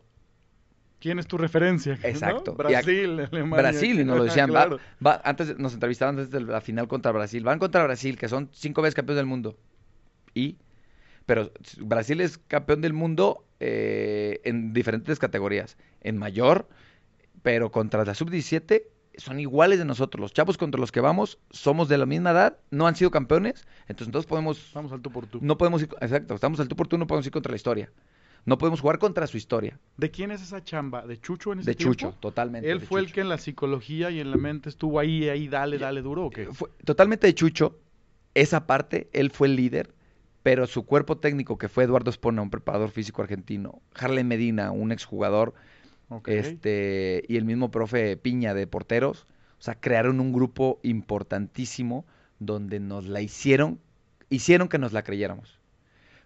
¿Quién 0.99 1.19
es 1.19 1.27
tu 1.27 1.37
referencia? 1.37 1.97
¿no? 2.01 2.07
Exacto. 2.07 2.53
Y 2.53 2.55
Brasil, 2.57 3.19
Alemania. 3.31 3.57
Brasil, 3.57 3.99
y 3.99 4.03
nos 4.05 4.17
lo 4.17 4.23
decían, 4.25 4.49
va- 4.55 4.67
Claro. 4.67 4.79
va, 5.05 5.21
antes 5.23 5.57
nos 5.57 5.73
entrevistaban 5.73 6.17
antes 6.17 6.31
de 6.31 6.41
la 6.41 6.61
final 6.61 6.87
contra 6.87 7.11
Brasil. 7.11 7.43
Van 7.43 7.59
contra 7.59 7.83
Brasil, 7.83 8.17
que 8.17 8.27
son 8.29 8.49
cinco 8.53 8.81
veces 8.81 8.95
campeón 8.95 9.17
del 9.17 9.25
mundo. 9.25 9.57
Y, 10.33 10.57
pero 11.25 11.51
Brasil 11.79 12.21
es 12.21 12.37
campeón 12.37 12.81
del 12.81 12.93
mundo 12.93 13.45
eh, 13.59 14.41
en 14.43 14.73
diferentes 14.73 15.19
categorías. 15.19 15.77
En 16.01 16.17
mayor, 16.17 16.67
pero 17.43 17.71
contra 17.71 18.03
la 18.05 18.13
sub-17 18.13 18.83
son 19.17 19.39
iguales 19.39 19.79
de 19.79 19.85
nosotros. 19.85 20.21
Los 20.21 20.33
chavos 20.33 20.57
contra 20.57 20.79
los 20.79 20.91
que 20.91 21.01
vamos 21.01 21.39
somos 21.51 21.89
de 21.89 21.97
la 21.97 22.05
misma 22.05 22.31
edad, 22.31 22.57
no 22.71 22.87
han 22.87 22.95
sido 22.95 23.11
campeones, 23.11 23.65
entonces 23.87 24.11
todos 24.11 24.25
podemos 24.25 24.71
Vamos 24.73 24.91
al 24.91 25.01
tú 25.01 25.11
por 25.11 25.27
tú. 25.27 25.39
no 25.41 25.57
podemos 25.57 25.81
ir, 25.81 25.89
exacto, 26.01 26.35
estamos 26.35 26.59
al 26.59 26.67
tú 26.67 26.75
por 26.75 26.87
tú, 26.87 26.97
no 26.97 27.07
podemos 27.07 27.25
ir 27.25 27.31
contra 27.31 27.51
la 27.51 27.55
historia. 27.57 27.91
No 28.45 28.57
podemos 28.57 28.81
jugar 28.81 28.99
contra 28.99 29.25
su 29.25 29.37
historia. 29.37 29.79
¿De 29.95 30.11
quién 30.11 30.29
es 30.31 30.41
esa 30.41 30.61
chamba? 30.61 31.07
¿De 31.07 31.17
Chucho 31.17 31.53
en 31.53 31.59
ese 31.59 31.71
De 31.71 31.75
tiempo? 31.75 31.93
Chucho, 31.93 32.17
totalmente. 32.19 32.69
¿Él 32.69 32.81
fue 32.81 32.99
el 32.99 33.13
que 33.13 33.21
en 33.21 33.29
la 33.29 33.37
psicología 33.37 34.11
y 34.11 34.19
en 34.19 34.31
la 34.31 34.37
mente 34.37 34.67
estuvo 34.67 34.99
ahí, 34.99 35.29
ahí, 35.29 35.47
dale, 35.47 35.77
dale 35.77 36.01
duro 36.01 36.25
o 36.25 36.29
qué? 36.29 36.47
Fue 36.47 36.69
totalmente 36.83 37.25
de 37.25 37.33
Chucho. 37.35 37.79
Esa 38.33 38.67
parte, 38.67 39.09
él 39.13 39.31
fue 39.31 39.47
el 39.47 39.55
líder, 39.55 39.93
pero 40.41 40.67
su 40.67 40.85
cuerpo 40.85 41.17
técnico, 41.19 41.57
que 41.57 41.69
fue 41.69 41.85
Eduardo 41.85 42.09
Espona, 42.09 42.41
un 42.41 42.49
preparador 42.49 42.89
físico 42.89 43.21
argentino, 43.21 43.81
Harley 43.95 44.25
Medina, 44.25 44.71
un 44.71 44.91
exjugador, 44.91 45.53
Este, 46.25 47.23
y 47.27 47.37
el 47.37 47.45
mismo 47.45 47.71
profe 47.71 48.17
Piña 48.17 48.53
de 48.53 48.67
porteros, 48.67 49.25
o 49.57 49.61
sea, 49.61 49.75
crearon 49.75 50.19
un 50.19 50.31
grupo 50.31 50.79
importantísimo 50.83 52.05
donde 52.39 52.79
nos 52.79 53.07
la 53.07 53.21
hicieron, 53.21 53.79
hicieron 54.29 54.67
que 54.67 54.77
nos 54.77 54.93
la 54.93 55.03
creyéramos. 55.03 55.59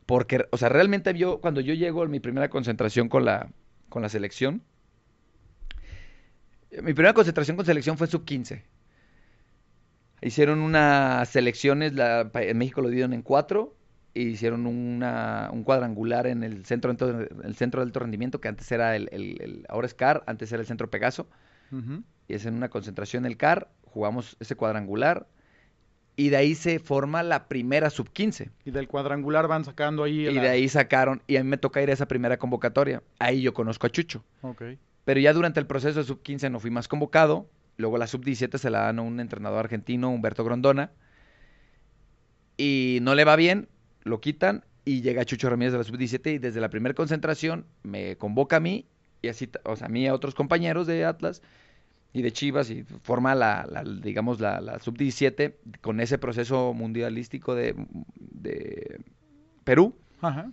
Porque, 0.05 0.45
o 0.51 0.57
sea, 0.57 0.69
realmente 0.69 1.13
yo, 1.13 1.39
cuando 1.39 1.61
yo 1.61 1.73
llego 1.73 2.03
a 2.03 2.07
mi 2.07 2.19
primera 2.19 2.49
concentración 2.49 3.09
con 3.09 3.25
la, 3.25 3.49
con 3.89 4.01
la 4.01 4.09
selección, 4.09 4.63
mi 6.71 6.93
primera 6.93 7.13
concentración 7.13 7.55
con 7.55 7.65
selección 7.65 7.97
fue 7.97 8.07
en 8.07 8.11
sub-15. 8.11 8.63
Hicieron 10.21 10.59
unas 10.59 11.29
selecciones, 11.29 11.93
en 11.95 12.57
México 12.57 12.81
lo 12.81 12.89
dieron 12.89 13.13
en 13.13 13.21
cuatro, 13.21 13.76
e 14.17 14.21
hicieron 14.21 14.65
una, 14.65 15.49
un 15.53 15.63
cuadrangular 15.63 16.25
en 16.25 16.43
el 16.43 16.65
centro, 16.65 16.91
el 16.91 17.55
centro 17.55 17.81
de 17.81 17.85
alto 17.85 17.99
rendimiento, 17.99 18.41
que 18.41 18.47
antes 18.47 18.71
era 18.71 18.95
el, 18.95 19.09
el, 19.11 19.63
ahora 19.69 19.85
es 19.85 19.93
CAR, 19.93 20.23
antes 20.25 20.51
era 20.51 20.59
el 20.59 20.65
centro 20.65 20.89
Pegaso. 20.89 21.27
Y 22.27 22.33
es 22.33 22.45
en 22.47 22.55
una 22.55 22.69
concentración 22.69 23.27
el 23.27 23.37
CAR, 23.37 23.69
jugamos 23.83 24.35
ese 24.39 24.55
cuadrangular, 24.55 25.27
y 26.15 26.29
de 26.29 26.37
ahí 26.37 26.55
se 26.55 26.79
forma 26.79 27.21
la 27.21 27.47
primera 27.47 27.91
sub-15. 27.91 28.49
Y 28.65 28.71
del 28.71 28.87
cuadrangular 28.87 29.47
van 29.47 29.65
sacando 29.65 30.03
ahí. 30.03 30.27
Y 30.27 30.33
de 30.33 30.49
ahí 30.49 30.67
sacaron, 30.67 31.21
y 31.27 31.35
a 31.35 31.43
mí 31.43 31.49
me 31.49 31.57
toca 31.57 31.83
ir 31.83 31.91
a 31.91 31.93
esa 31.93 32.07
primera 32.07 32.37
convocatoria. 32.37 33.03
Ahí 33.19 33.43
yo 33.43 33.53
conozco 33.53 33.85
a 33.85 33.91
Chucho. 33.91 34.23
Pero 35.05 35.19
ya 35.19 35.31
durante 35.31 35.59
el 35.59 35.67
proceso 35.67 35.99
de 35.99 36.05
sub-15 36.05 36.49
no 36.49 36.59
fui 36.59 36.71
más 36.71 36.87
convocado. 36.87 37.47
Luego 37.77 37.99
la 37.99 38.07
sub-17 38.07 38.57
se 38.57 38.71
la 38.71 38.79
dan 38.79 38.97
a 38.97 39.03
un 39.03 39.19
entrenador 39.19 39.59
argentino, 39.59 40.09
Humberto 40.09 40.43
Grondona. 40.43 40.89
Y 42.57 42.97
no 43.03 43.13
le 43.13 43.23
va 43.23 43.35
bien, 43.35 43.67
lo 44.07 44.19
quitan 44.21 44.63
y 44.85 45.01
llega 45.01 45.25
Chucho 45.25 45.49
Ramírez 45.49 45.73
de 45.73 45.79
la 45.79 45.83
sub-17 45.83 46.35
y 46.35 46.37
desde 46.37 46.61
la 46.61 46.69
primera 46.69 46.95
concentración 46.95 47.65
me 47.83 48.15
convoca 48.15 48.57
a 48.57 48.59
mí 48.59 48.85
y 49.21 49.27
así, 49.27 49.49
o 49.63 49.75
sea, 49.75 49.87
a 49.87 49.89
mí 49.89 50.03
y 50.03 50.07
a 50.07 50.13
otros 50.13 50.35
compañeros 50.35 50.87
de 50.87 51.05
Atlas 51.05 51.41
y 52.13 52.21
de 52.21 52.31
Chivas 52.31 52.69
y 52.69 52.83
forma 52.83 53.35
la, 53.35 53.83
digamos, 54.01 54.39
la, 54.39 54.79
sub-17 54.79 55.55
con 55.81 55.99
ese 55.99 56.17
proceso 56.17 56.73
mundialístico 56.73 57.53
de, 57.53 57.75
de 58.15 59.01
Perú. 59.63 59.95
Ajá. 60.21 60.51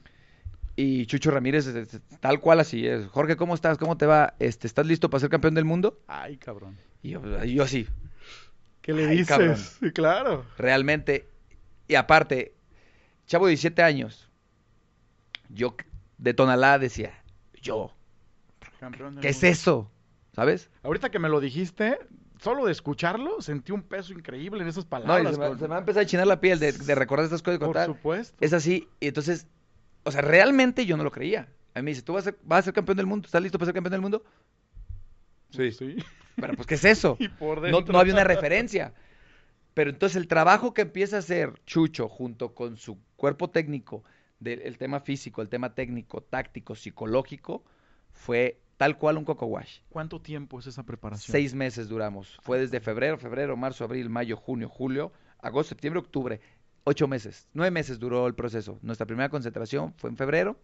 Y 0.77 1.07
Chucho 1.07 1.31
Ramírez, 1.31 1.73
tal 2.21 2.41
cual 2.41 2.61
así 2.61 2.87
es. 2.87 3.07
Jorge, 3.07 3.37
¿cómo 3.37 3.55
estás? 3.55 3.79
¿Cómo 3.79 3.97
te 3.97 4.07
va? 4.07 4.35
Este, 4.41 4.67
¿Estás 4.67 4.87
listo 4.87 5.09
para 5.09 5.21
ser 5.21 5.31
campeón 5.31 5.55
del 5.55 5.65
mundo? 5.65 6.01
Ay, 6.09 6.37
cabrón. 6.37 6.77
Y 7.03 7.11
yo, 7.11 7.45
yo 7.45 7.63
así. 7.63 7.87
¿Qué 8.81 8.93
le 8.93 9.07
dices? 9.07 9.79
Sí, 9.81 9.93
claro. 9.93 10.45
Realmente. 10.59 11.29
Y 11.87 11.95
aparte, 11.95 12.54
chavo 13.27 13.47
de 13.47 13.51
17 13.51 13.83
años, 13.83 14.31
yo 15.49 15.77
de 16.19 16.35
Tonalá 16.35 16.79
decía, 16.79 17.23
yo, 17.61 17.91
¿qué 19.21 19.29
es 19.29 19.43
eso? 19.43 19.91
¿Sabes? 20.33 20.71
Ahorita 20.83 21.11
que 21.11 21.19
me 21.19 21.29
lo 21.29 21.41
dijiste, 21.41 21.99
solo 22.41 22.67
de 22.67 22.73
escucharlo, 22.73 23.41
sentí 23.41 23.73
un 23.73 23.83
peso 23.83 24.13
increíble 24.13 24.63
en 24.63 24.69
esas 24.69 24.85
palabras. 24.85 25.23
No, 25.23 25.31
se, 25.33 25.39
me, 25.39 25.69
va 25.69 25.77
a 25.77 25.79
empezar 25.79 26.03
a 26.03 26.07
chinar 26.07 26.27
la 26.27 26.41
piel 26.41 26.59
de, 26.59 26.73
recordar 26.95 27.25
estas 27.25 27.43
cosas. 27.43 27.61
Por 27.61 27.85
supuesto. 27.85 28.37
Es 28.41 28.53
así, 28.53 28.89
y 29.01 29.09
entonces, 29.09 29.47
o 30.03 30.11
sea, 30.11 30.23
realmente 30.23 30.87
yo 30.87 30.97
no 30.97 31.05
lo 31.05 31.11
creía. 31.11 31.49
A 31.75 31.81
mí 31.81 31.87
me 31.87 31.91
dice, 31.93 32.03
¿tú 32.03 32.13
vas 32.13 32.23
a, 32.23 32.31
ser, 32.31 32.39
vas 32.43 32.61
a 32.61 32.63
ser 32.63 32.75
campeón 32.75 32.97
del 32.97 33.07
mundo? 33.07 33.27
¿Estás 33.27 33.43
listo 33.43 33.59
para 33.59 33.67
ser 33.67 33.75
campeón 33.75 33.93
del 33.93 34.01
mundo? 34.01 34.25
Sí. 35.51 35.73
Sí. 35.73 35.97
Pero 36.37 36.55
pues, 36.55 36.67
¿qué 36.67 36.75
es 36.75 36.85
eso? 36.85 37.17
no, 37.41 37.81
no 37.81 37.99
había 37.99 38.13
una 38.13 38.25
referencia. 38.25 38.93
Pero 39.75 39.91
entonces 39.91 40.17
el 40.17 40.29
trabajo 40.29 40.73
que 40.73 40.83
empieza 40.83 41.17
a 41.17 41.19
hacer 41.19 41.53
Chucho 41.67 42.09
junto 42.09 42.55
con 42.55 42.77
su 42.77 42.99
cuerpo 43.17 43.51
técnico 43.51 44.05
del 44.39 44.79
tema 44.79 45.01
físico, 45.01 45.43
el 45.43 45.49
tema 45.49 45.75
técnico, 45.75 46.23
táctico, 46.23 46.75
psicológico, 46.75 47.65
fue 48.13 48.61
tal 48.77 48.99
cual 48.99 49.19
un 49.19 49.25
coco 49.25 49.47
wash. 49.47 49.81
¿Cuánto 49.89 50.21
tiempo 50.21 50.59
es 50.59 50.67
esa 50.67 50.85
preparación? 50.85 51.33
Seis 51.33 51.55
meses 51.55 51.89
duramos. 51.89 52.39
Fue 52.43 52.59
desde 52.59 52.81
febrero, 52.81 53.19
febrero, 53.19 53.57
marzo, 53.57 53.85
abril, 53.85 54.09
mayo, 54.11 54.37
junio, 54.37 54.69
julio, 54.69 55.13
agosto, 55.39 55.71
septiembre, 55.71 56.01
octubre. 56.01 56.41
Ocho 56.85 57.09
meses. 57.09 57.49
Nueve 57.55 57.71
meses 57.71 57.99
duró 57.99 58.27
el 58.27 58.35
proceso. 58.35 58.79
Nuestra 58.83 59.07
primera 59.07 59.31
concentración 59.31 59.95
fue 59.97 60.11
en 60.11 60.17
febrero 60.17 60.59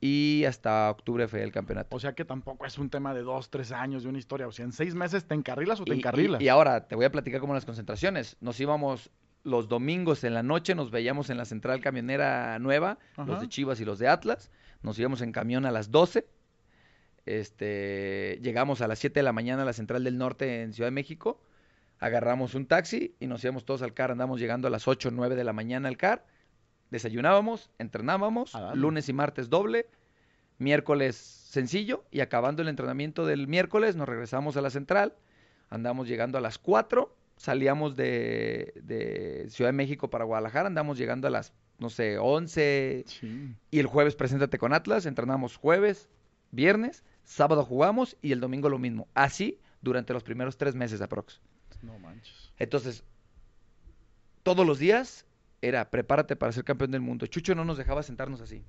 y 0.00 0.44
hasta 0.46 0.90
octubre 0.90 1.28
fue 1.28 1.42
el 1.42 1.52
campeonato. 1.52 1.94
O 1.94 2.00
sea 2.00 2.14
que 2.14 2.24
tampoco 2.24 2.64
es 2.64 2.78
un 2.78 2.88
tema 2.88 3.12
de 3.12 3.20
dos, 3.22 3.50
tres 3.50 3.70
años 3.70 4.02
de 4.02 4.08
una 4.08 4.18
historia. 4.18 4.48
O 4.48 4.52
sea, 4.52 4.64
en 4.64 4.72
seis 4.72 4.94
meses 4.94 5.26
te 5.26 5.34
encarrilas 5.34 5.80
o 5.80 5.84
te 5.84 5.92
encarrilas. 5.92 6.40
Y, 6.40 6.48
ahora 6.48 6.88
te 6.88 6.96
voy 6.96 7.04
a 7.04 7.12
platicar 7.12 7.40
como 7.40 7.52
las 7.52 7.66
concentraciones. 7.66 8.38
Nos 8.40 8.58
íbamos 8.60 9.10
los 9.42 9.68
domingos 9.68 10.24
en 10.24 10.34
la 10.34 10.42
noche, 10.42 10.74
nos 10.74 10.90
veíamos 10.90 11.28
en 11.28 11.36
la 11.36 11.44
central 11.44 11.80
camionera 11.80 12.58
nueva, 12.58 12.98
los 13.16 13.40
de 13.40 13.48
Chivas 13.48 13.80
y 13.80 13.84
los 13.84 13.98
de 13.98 14.08
Atlas. 14.08 14.50
Nos 14.82 14.98
íbamos 14.98 15.20
en 15.20 15.32
camión 15.32 15.66
a 15.66 15.70
las 15.70 15.90
12. 15.90 16.26
Este, 17.26 18.38
llegamos 18.42 18.80
a 18.80 18.88
las 18.88 18.98
7 18.98 19.20
de 19.20 19.24
la 19.24 19.32
mañana 19.32 19.62
a 19.62 19.66
la 19.66 19.74
central 19.74 20.02
del 20.02 20.16
norte 20.16 20.62
en 20.62 20.72
Ciudad 20.72 20.86
de 20.86 20.92
México. 20.92 21.42
Agarramos 21.98 22.54
un 22.54 22.64
taxi 22.64 23.14
y 23.20 23.26
nos 23.26 23.44
íbamos 23.44 23.66
todos 23.66 23.82
al 23.82 23.92
CAR. 23.92 24.10
Andamos 24.12 24.40
llegando 24.40 24.66
a 24.66 24.70
las 24.70 24.88
8 24.88 25.08
o 25.08 25.12
9 25.12 25.36
de 25.36 25.44
la 25.44 25.52
mañana 25.52 25.88
al 25.88 25.98
CAR 25.98 26.24
desayunábamos, 26.90 27.70
entrenábamos, 27.78 28.54
ah, 28.54 28.74
lunes 28.74 29.08
y 29.08 29.12
martes 29.12 29.48
doble, 29.48 29.86
miércoles 30.58 31.16
sencillo 31.16 32.04
y 32.10 32.20
acabando 32.20 32.62
el 32.62 32.68
entrenamiento 32.68 33.26
del 33.26 33.48
miércoles 33.48 33.96
nos 33.96 34.08
regresamos 34.08 34.56
a 34.56 34.60
la 34.60 34.70
central, 34.70 35.14
andamos 35.68 36.08
llegando 36.08 36.38
a 36.38 36.40
las 36.40 36.58
4, 36.58 37.14
salíamos 37.36 37.96
de, 37.96 39.46
Ciudad 39.48 39.70
de 39.70 39.76
México 39.76 40.10
para 40.10 40.24
Guadalajara, 40.24 40.66
andamos 40.66 40.98
llegando 40.98 41.26
a 41.26 41.30
las, 41.30 41.52
no 41.78 41.90
sé, 41.90 42.18
11 42.18 43.04
y 43.70 43.78
el 43.78 43.86
jueves 43.86 44.14
preséntate 44.14 44.58
con 44.58 44.72
Atlas, 44.72 45.06
entrenamos 45.06 45.56
jueves, 45.56 46.08
viernes, 46.50 47.02
sábado 47.24 47.64
jugamos 47.64 48.16
y 48.20 48.32
el 48.32 48.40
domingo 48.40 48.68
lo 48.68 48.78
mismo. 48.78 49.08
Así 49.14 49.58
durante 49.80 50.12
los 50.12 50.22
primeros 50.22 50.56
tres 50.56 50.74
meses 50.74 51.00
aprox. 51.00 51.40
No 51.82 51.98
manches. 51.98 52.52
Entonces, 52.58 53.04
todos 54.42 54.66
los 54.66 54.78
días 54.78 55.24
era 55.62 55.90
prepárate 55.90 56.36
para 56.36 56.52
ser 56.52 56.64
campeón 56.64 56.90
del 56.90 57.00
mundo. 57.00 57.26
Chucho 57.26 57.54
no 57.54 57.64
nos 57.64 57.78
dejaba 57.78 58.02
sentarnos 58.02 58.40
así. 58.40 58.64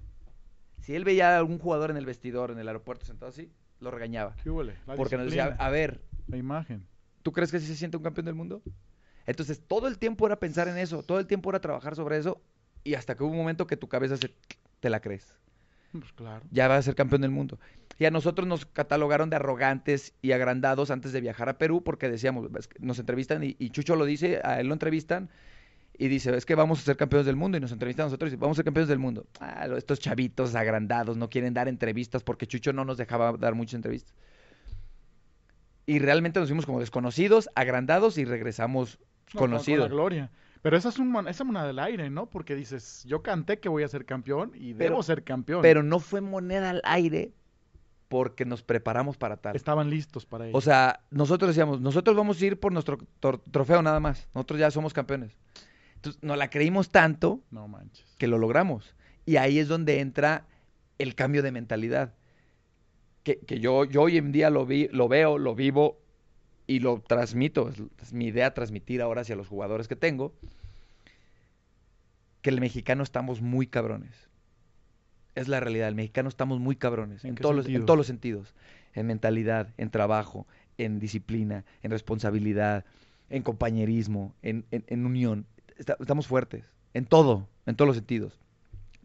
Si 0.79 0.95
él 0.95 1.03
veía 1.03 1.35
a 1.35 1.37
algún 1.37 1.59
jugador 1.59 1.91
en 1.91 1.97
el 1.97 2.05
vestidor, 2.05 2.51
en 2.51 2.59
el 2.59 2.67
aeropuerto 2.67 3.05
sentado 3.05 3.29
así, 3.29 3.51
lo 3.79 3.91
regañaba. 3.91 4.35
¿Qué 4.43 4.51
porque 4.95 5.17
nos 5.17 5.25
decía, 5.25 5.55
a 5.59 5.69
ver, 5.69 6.01
la 6.27 6.37
imagen. 6.37 6.85
¿Tú 7.21 7.31
crees 7.31 7.51
que 7.51 7.57
así 7.57 7.67
se 7.67 7.75
siente 7.75 7.97
un 7.97 8.03
campeón 8.03 8.25
del 8.25 8.35
mundo? 8.35 8.61
Entonces, 9.27 9.61
todo 9.67 9.87
el 9.87 9.99
tiempo 9.99 10.25
era 10.25 10.39
pensar 10.39 10.67
en 10.67 10.77
eso, 10.77 11.03
todo 11.03 11.19
el 11.19 11.27
tiempo 11.27 11.49
era 11.51 11.61
trabajar 11.61 11.95
sobre 11.95 12.17
eso, 12.17 12.41
y 12.83 12.95
hasta 12.95 13.15
que 13.15 13.23
hubo 13.23 13.31
un 13.31 13.37
momento 13.37 13.67
que 13.67 13.77
tu 13.77 13.87
cabeza 13.87 14.17
se, 14.17 14.33
te 14.79 14.89
la 14.89 14.99
crees. 14.99 15.37
Pues 15.91 16.11
claro. 16.13 16.43
Ya 16.49 16.67
va 16.67 16.77
a 16.77 16.81
ser 16.81 16.95
campeón 16.95 17.21
del 17.21 17.31
mundo. 17.31 17.59
Y 17.99 18.05
a 18.05 18.11
nosotros 18.11 18.47
nos 18.47 18.65
catalogaron 18.65 19.29
de 19.29 19.35
arrogantes 19.35 20.13
y 20.21 20.31
agrandados 20.31 20.89
antes 20.89 21.11
de 21.11 21.21
viajar 21.21 21.49
a 21.49 21.59
Perú 21.59 21.83
porque 21.83 22.09
decíamos, 22.09 22.49
nos 22.79 22.97
entrevistan 22.97 23.43
y, 23.43 23.55
y 23.59 23.69
Chucho 23.69 23.95
lo 23.95 24.05
dice, 24.05 24.41
a 24.43 24.59
él 24.59 24.67
lo 24.67 24.73
entrevistan 24.73 25.29
y 26.01 26.07
dice, 26.07 26.35
es 26.35 26.47
que 26.47 26.55
vamos 26.55 26.79
a 26.79 26.81
ser 26.81 26.97
campeones 26.97 27.27
del 27.27 27.35
mundo. 27.35 27.59
Y 27.59 27.61
nos 27.61 27.71
entrevistan 27.71 28.05
a 28.05 28.07
nosotros 28.07 28.33
y 28.33 28.35
vamos 28.35 28.55
a 28.55 28.57
ser 28.57 28.65
campeones 28.65 28.89
del 28.89 28.97
mundo. 28.97 29.27
Ah, 29.39 29.67
estos 29.77 29.99
chavitos 29.99 30.55
agrandados 30.55 31.15
no 31.15 31.29
quieren 31.29 31.53
dar 31.53 31.67
entrevistas 31.67 32.23
porque 32.23 32.47
Chucho 32.47 32.73
no 32.73 32.83
nos 32.85 32.97
dejaba 32.97 33.33
dar 33.33 33.53
muchas 33.53 33.75
entrevistas. 33.75 34.15
Y 35.85 35.99
realmente 35.99 36.39
nos 36.39 36.49
fuimos 36.49 36.65
como 36.65 36.79
desconocidos, 36.79 37.51
agrandados 37.53 38.17
y 38.17 38.25
regresamos 38.25 38.97
conocidos. 39.35 39.89
Con 39.89 39.91
la 39.91 39.95
gloria. 39.95 40.31
Pero 40.63 40.75
esa 40.75 40.89
es, 40.89 40.97
un, 40.97 41.27
esa 41.27 41.43
moneda 41.43 41.67
del 41.67 41.77
aire, 41.77 42.09
¿no? 42.09 42.25
Porque 42.31 42.55
dices, 42.55 43.03
yo 43.05 43.21
canté 43.21 43.59
que 43.59 43.69
voy 43.69 43.83
a 43.83 43.87
ser 43.87 44.05
campeón 44.05 44.53
y 44.55 44.73
debo 44.73 45.03
ser 45.03 45.23
campeón. 45.23 45.61
Pero 45.61 45.83
no 45.83 45.99
fue 45.99 46.19
moneda 46.19 46.71
al 46.71 46.81
aire 46.83 47.31
porque 48.07 48.45
nos 48.45 48.63
preparamos 48.63 49.17
para 49.17 49.37
tal. 49.37 49.55
Estaban 49.55 49.91
listos 49.91 50.25
para 50.25 50.47
ello. 50.47 50.57
O 50.57 50.61
sea, 50.61 51.01
nosotros 51.11 51.49
decíamos, 51.49 51.79
nosotros 51.79 52.15
vamos 52.15 52.41
a 52.41 52.45
ir 52.47 52.59
por 52.59 52.73
nuestro 52.73 52.97
trofeo 53.51 53.83
nada 53.83 53.99
más. 53.99 54.27
Nosotros 54.33 54.59
ya 54.59 54.71
somos 54.71 54.93
campeones. 54.93 55.37
Entonces, 56.01 56.23
nos 56.23 56.35
la 56.35 56.49
creímos 56.49 56.89
tanto 56.89 57.41
que 58.17 58.25
lo 58.25 58.39
logramos. 58.39 58.95
Y 59.27 59.35
ahí 59.35 59.59
es 59.59 59.67
donde 59.67 59.99
entra 59.99 60.47
el 60.97 61.13
cambio 61.13 61.43
de 61.43 61.51
mentalidad. 61.51 62.15
Que, 63.21 63.39
yo, 63.59 63.85
yo 63.85 64.01
hoy 64.01 64.17
en 64.17 64.31
día 64.31 64.49
lo, 64.49 64.65
vi, 64.65 64.87
lo 64.91 65.07
veo, 65.07 65.37
lo 65.37 65.53
vivo 65.53 65.99
y 66.65 66.79
lo 66.79 67.01
transmito. 67.01 67.69
Es, 67.69 68.13
mi 68.13 68.25
idea 68.25 68.55
transmitir 68.55 69.03
ahora 69.03 69.21
hacia 69.21 69.35
los 69.35 69.47
jugadores 69.47 69.87
que 69.87 69.95
tengo. 69.95 70.33
Que 72.41 72.49
el 72.49 72.59
mexicano 72.61 73.03
estamos 73.03 73.41
muy 73.41 73.67
cabrones. 73.67 74.27
Es 75.35 75.47
la 75.47 75.59
realidad. 75.59 75.87
El 75.87 75.93
mexicano 75.93 76.29
estamos 76.29 76.59
muy 76.59 76.75
cabrones. 76.75 77.23
¿En, 77.25 77.35
todos, 77.35 77.55
los, 77.55 77.67
en 77.67 77.85
todos 77.85 77.97
los 77.97 78.07
sentidos. 78.07 78.55
En 78.95 79.05
mentalidad, 79.05 79.67
en 79.77 79.91
trabajo, 79.91 80.47
en 80.79 80.99
disciplina, 80.99 81.63
en 81.83 81.91
responsabilidad, 81.91 82.85
en 83.29 83.43
compañerismo, 83.43 84.33
en, 84.41 84.65
en 84.71 85.05
unión 85.05 85.45
estamos 85.99 86.27
fuertes. 86.27 86.63
En 86.93 87.05
todo, 87.05 87.47
en 87.65 87.75
todos 87.75 87.87
los 87.87 87.97
sentidos. 87.97 88.39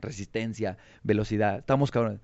Resistencia, 0.00 0.76
velocidad. 1.02 1.58
Estamos 1.58 1.90
cabrones. 1.90 2.20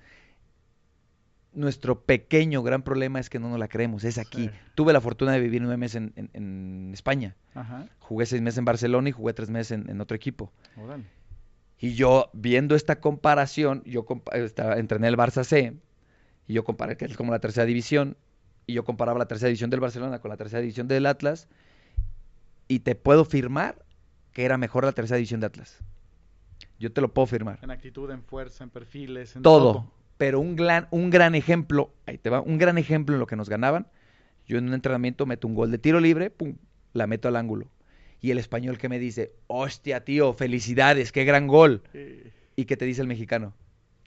Nuestro 1.54 2.00
pequeño 2.00 2.62
gran 2.62 2.82
problema 2.82 3.20
es 3.20 3.28
que 3.28 3.38
no 3.38 3.50
nos 3.50 3.58
la 3.58 3.68
creemos. 3.68 4.04
Es 4.04 4.18
aquí. 4.18 4.50
Tuve 4.74 4.92
la 4.92 5.00
fortuna 5.00 5.32
de 5.32 5.40
vivir 5.40 5.60
nueve 5.60 5.76
meses 5.76 6.02
en, 6.16 6.90
España. 6.94 7.36
Jugué 8.00 8.26
seis 8.26 8.40
meses 8.40 8.58
en 8.58 8.64
Barcelona 8.64 9.10
y 9.10 9.12
jugué 9.12 9.34
tres 9.34 9.50
meses 9.50 9.72
en, 9.72 10.00
otro 10.00 10.16
equipo. 10.16 10.52
Y 11.78 11.94
yo, 11.94 12.30
viendo 12.32 12.74
esta 12.74 13.00
comparación, 13.00 13.82
yo 13.84 14.06
estaba, 14.32 14.78
entrené 14.78 15.08
el 15.08 15.16
Barça 15.16 15.44
C, 15.44 15.76
y 16.46 16.54
yo 16.54 16.64
comparé 16.64 16.96
que 16.96 17.06
es 17.06 17.16
como 17.16 17.32
la 17.32 17.40
tercera 17.40 17.66
división, 17.66 18.16
y 18.66 18.74
yo 18.74 18.84
comparaba 18.84 19.18
la 19.18 19.26
tercera 19.26 19.48
división 19.48 19.68
del 19.68 19.80
Barcelona 19.80 20.20
con 20.20 20.30
la 20.30 20.36
tercera 20.36 20.60
división 20.60 20.86
del 20.88 21.06
Atlas, 21.06 21.48
y 22.68 22.80
te 22.80 22.94
puedo 22.94 23.24
firmar 23.24 23.84
que 24.32 24.44
era 24.44 24.56
mejor 24.58 24.84
la 24.84 24.92
tercera 24.92 25.16
división 25.16 25.40
de 25.40 25.46
Atlas. 25.46 25.78
Yo 26.78 26.92
te 26.92 27.00
lo 27.00 27.12
puedo 27.12 27.26
firmar. 27.26 27.58
En 27.62 27.70
actitud, 27.70 28.10
en 28.10 28.22
fuerza, 28.22 28.64
en 28.64 28.70
perfiles, 28.70 29.36
en 29.36 29.42
todo. 29.42 29.72
todo. 29.72 29.92
Pero 30.18 30.40
un 30.40 30.56
gran, 30.56 30.88
un 30.90 31.10
gran 31.10 31.34
ejemplo, 31.34 31.92
ahí 32.06 32.18
te 32.18 32.30
va, 32.30 32.40
un 32.40 32.58
gran 32.58 32.78
ejemplo 32.78 33.14
en 33.14 33.20
lo 33.20 33.26
que 33.26 33.36
nos 33.36 33.48
ganaban. 33.48 33.86
Yo 34.46 34.58
en 34.58 34.68
un 34.68 34.74
entrenamiento 34.74 35.26
meto 35.26 35.46
un 35.46 35.54
gol 35.54 35.70
de 35.70 35.78
tiro 35.78 36.00
libre, 36.00 36.30
pum, 36.30 36.56
la 36.92 37.06
meto 37.06 37.28
al 37.28 37.36
ángulo. 37.36 37.68
Y 38.20 38.30
el 38.30 38.38
español 38.38 38.78
que 38.78 38.88
me 38.88 38.98
dice, 38.98 39.32
hostia, 39.48 40.04
tío, 40.04 40.32
felicidades, 40.32 41.12
qué 41.12 41.24
gran 41.24 41.46
gol. 41.46 41.82
Sí. 41.92 42.22
¿Y 42.56 42.64
qué 42.66 42.76
te 42.76 42.84
dice 42.84 43.00
el 43.00 43.08
mexicano? 43.08 43.54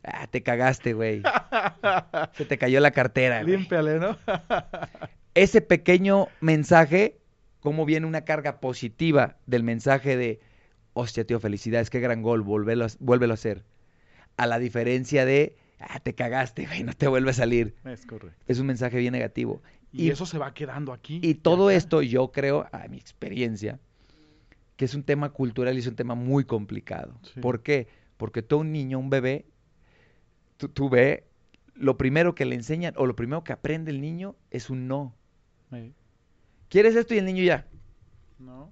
Ah, 0.03 0.27
te 0.27 0.43
cagaste, 0.43 0.93
güey. 0.93 1.23
Se 2.33 2.45
te 2.45 2.57
cayó 2.57 2.79
la 2.79 2.91
cartera. 2.91 3.43
Límpiale, 3.43 3.99
¿no? 3.99 4.17
Ese 5.33 5.61
pequeño 5.61 6.27
mensaje, 6.39 7.17
cómo 7.65 7.84
viene 7.86 8.06
una 8.06 8.21
carga 8.25 8.60
positiva 8.62 9.38
del 9.47 9.63
mensaje 9.63 10.15
de, 10.15 10.39
hostia, 10.93 11.25
tío, 11.25 11.39
felicidades, 11.39 11.89
qué 11.89 11.99
gran 11.99 12.21
gol, 12.21 12.41
vuélvelo, 12.41 12.86
a- 12.86 12.89
vuélvelo 12.99 13.34
a 13.34 13.36
hacer. 13.36 13.63
A 14.38 14.45
la 14.45 14.60
diferencia 14.60 15.25
de, 15.25 15.56
ah, 15.80 15.99
te 15.99 16.13
cagaste, 16.13 16.67
güey, 16.67 16.84
no 16.84 16.93
te 16.93 17.08
vuelve 17.08 17.32
a 17.32 17.34
salir. 17.34 17.73
es 17.84 18.06
correcto. 18.06 18.38
Es 18.47 18.60
un 18.60 18.67
mensaje 18.67 18.99
bien 18.99 19.13
negativo. 19.13 19.62
Y, 19.91 20.04
Y- 20.06 20.10
eso 20.12 20.25
se 20.28 20.38
va 20.38 20.54
quedando 20.54 20.93
aquí. 20.93 21.19
Y 21.23 21.34
todo 21.36 21.69
acá. 21.69 21.75
esto 21.78 22.01
yo 22.04 22.32
creo, 22.32 22.67
a 22.71 22.88
mi 22.88 22.97
experiencia, 22.97 23.80
que 24.78 24.86
es 24.86 24.93
un 24.93 25.04
tema 25.04 25.30
cultural 25.32 25.75
y 25.75 25.80
es 25.80 25.88
un 25.88 25.95
tema 25.95 26.13
muy 26.15 26.43
complicado. 26.45 27.17
Sí. 27.34 27.39
¿Por 27.39 27.63
qué? 27.63 27.88
Porque 28.17 28.41
todo 28.43 28.60
un 28.60 28.71
niño, 28.71 28.99
un 28.99 29.10
bebé, 29.10 29.45
tú, 30.58 30.69
tú 30.69 30.89
ve, 30.89 31.23
lo 31.73 31.97
primero 31.97 32.36
que 32.36 32.45
le 32.45 32.56
enseñan 32.56 32.93
o 32.97 33.06
lo 33.08 33.15
primero 33.15 33.43
que 33.43 33.54
aprende 33.54 33.89
el 33.91 34.01
niño 34.01 34.36
es 34.51 34.69
un 34.69 34.88
no. 34.88 35.15
Sí. 35.71 35.93
¿Quieres 36.75 36.93
esto? 36.97 37.13
Y 37.13 37.19
el 37.19 37.25
niño 37.25 37.41
ya. 37.41 37.65
¿No? 38.38 38.69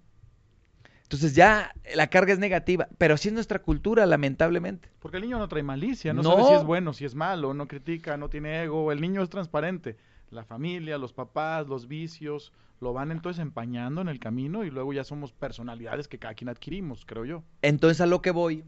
Entonces 1.03 1.35
ya 1.35 1.73
la 1.95 2.07
carga 2.07 2.33
es 2.33 2.39
negativa, 2.39 2.89
pero 2.97 3.13
así 3.13 3.29
es 3.29 3.33
nuestra 3.33 3.59
cultura, 3.59 4.05
lamentablemente. 4.05 4.89
Porque 4.99 5.15
el 5.15 5.23
niño 5.23 5.39
no 5.39 5.47
trae 5.47 5.63
malicia, 5.63 6.13
no, 6.13 6.21
No. 6.21 6.31
sabe 6.31 6.43
si 6.49 6.53
es 6.53 6.65
bueno, 6.65 6.91
si 6.91 7.05
es 7.05 7.15
malo, 7.15 7.53
no 7.53 7.65
critica, 7.65 8.17
no 8.17 8.27
tiene 8.27 8.61
ego. 8.61 8.91
El 8.91 8.99
niño 8.99 9.23
es 9.23 9.29
transparente. 9.29 9.95
La 10.31 10.43
familia, 10.43 10.97
los 10.97 11.13
papás, 11.13 11.65
los 11.69 11.87
vicios, 11.87 12.51
lo 12.81 12.91
van 12.91 13.09
entonces 13.09 13.41
empañando 13.41 14.01
en 14.01 14.09
el 14.09 14.19
camino 14.19 14.65
y 14.65 14.69
luego 14.69 14.91
ya 14.91 15.05
somos 15.05 15.31
personalidades 15.31 16.09
que 16.09 16.19
cada 16.19 16.33
quien 16.33 16.49
adquirimos, 16.49 17.05
creo 17.05 17.23
yo. 17.23 17.43
Entonces 17.61 18.01
a 18.01 18.05
lo 18.05 18.21
que 18.21 18.31
voy, 18.31 18.65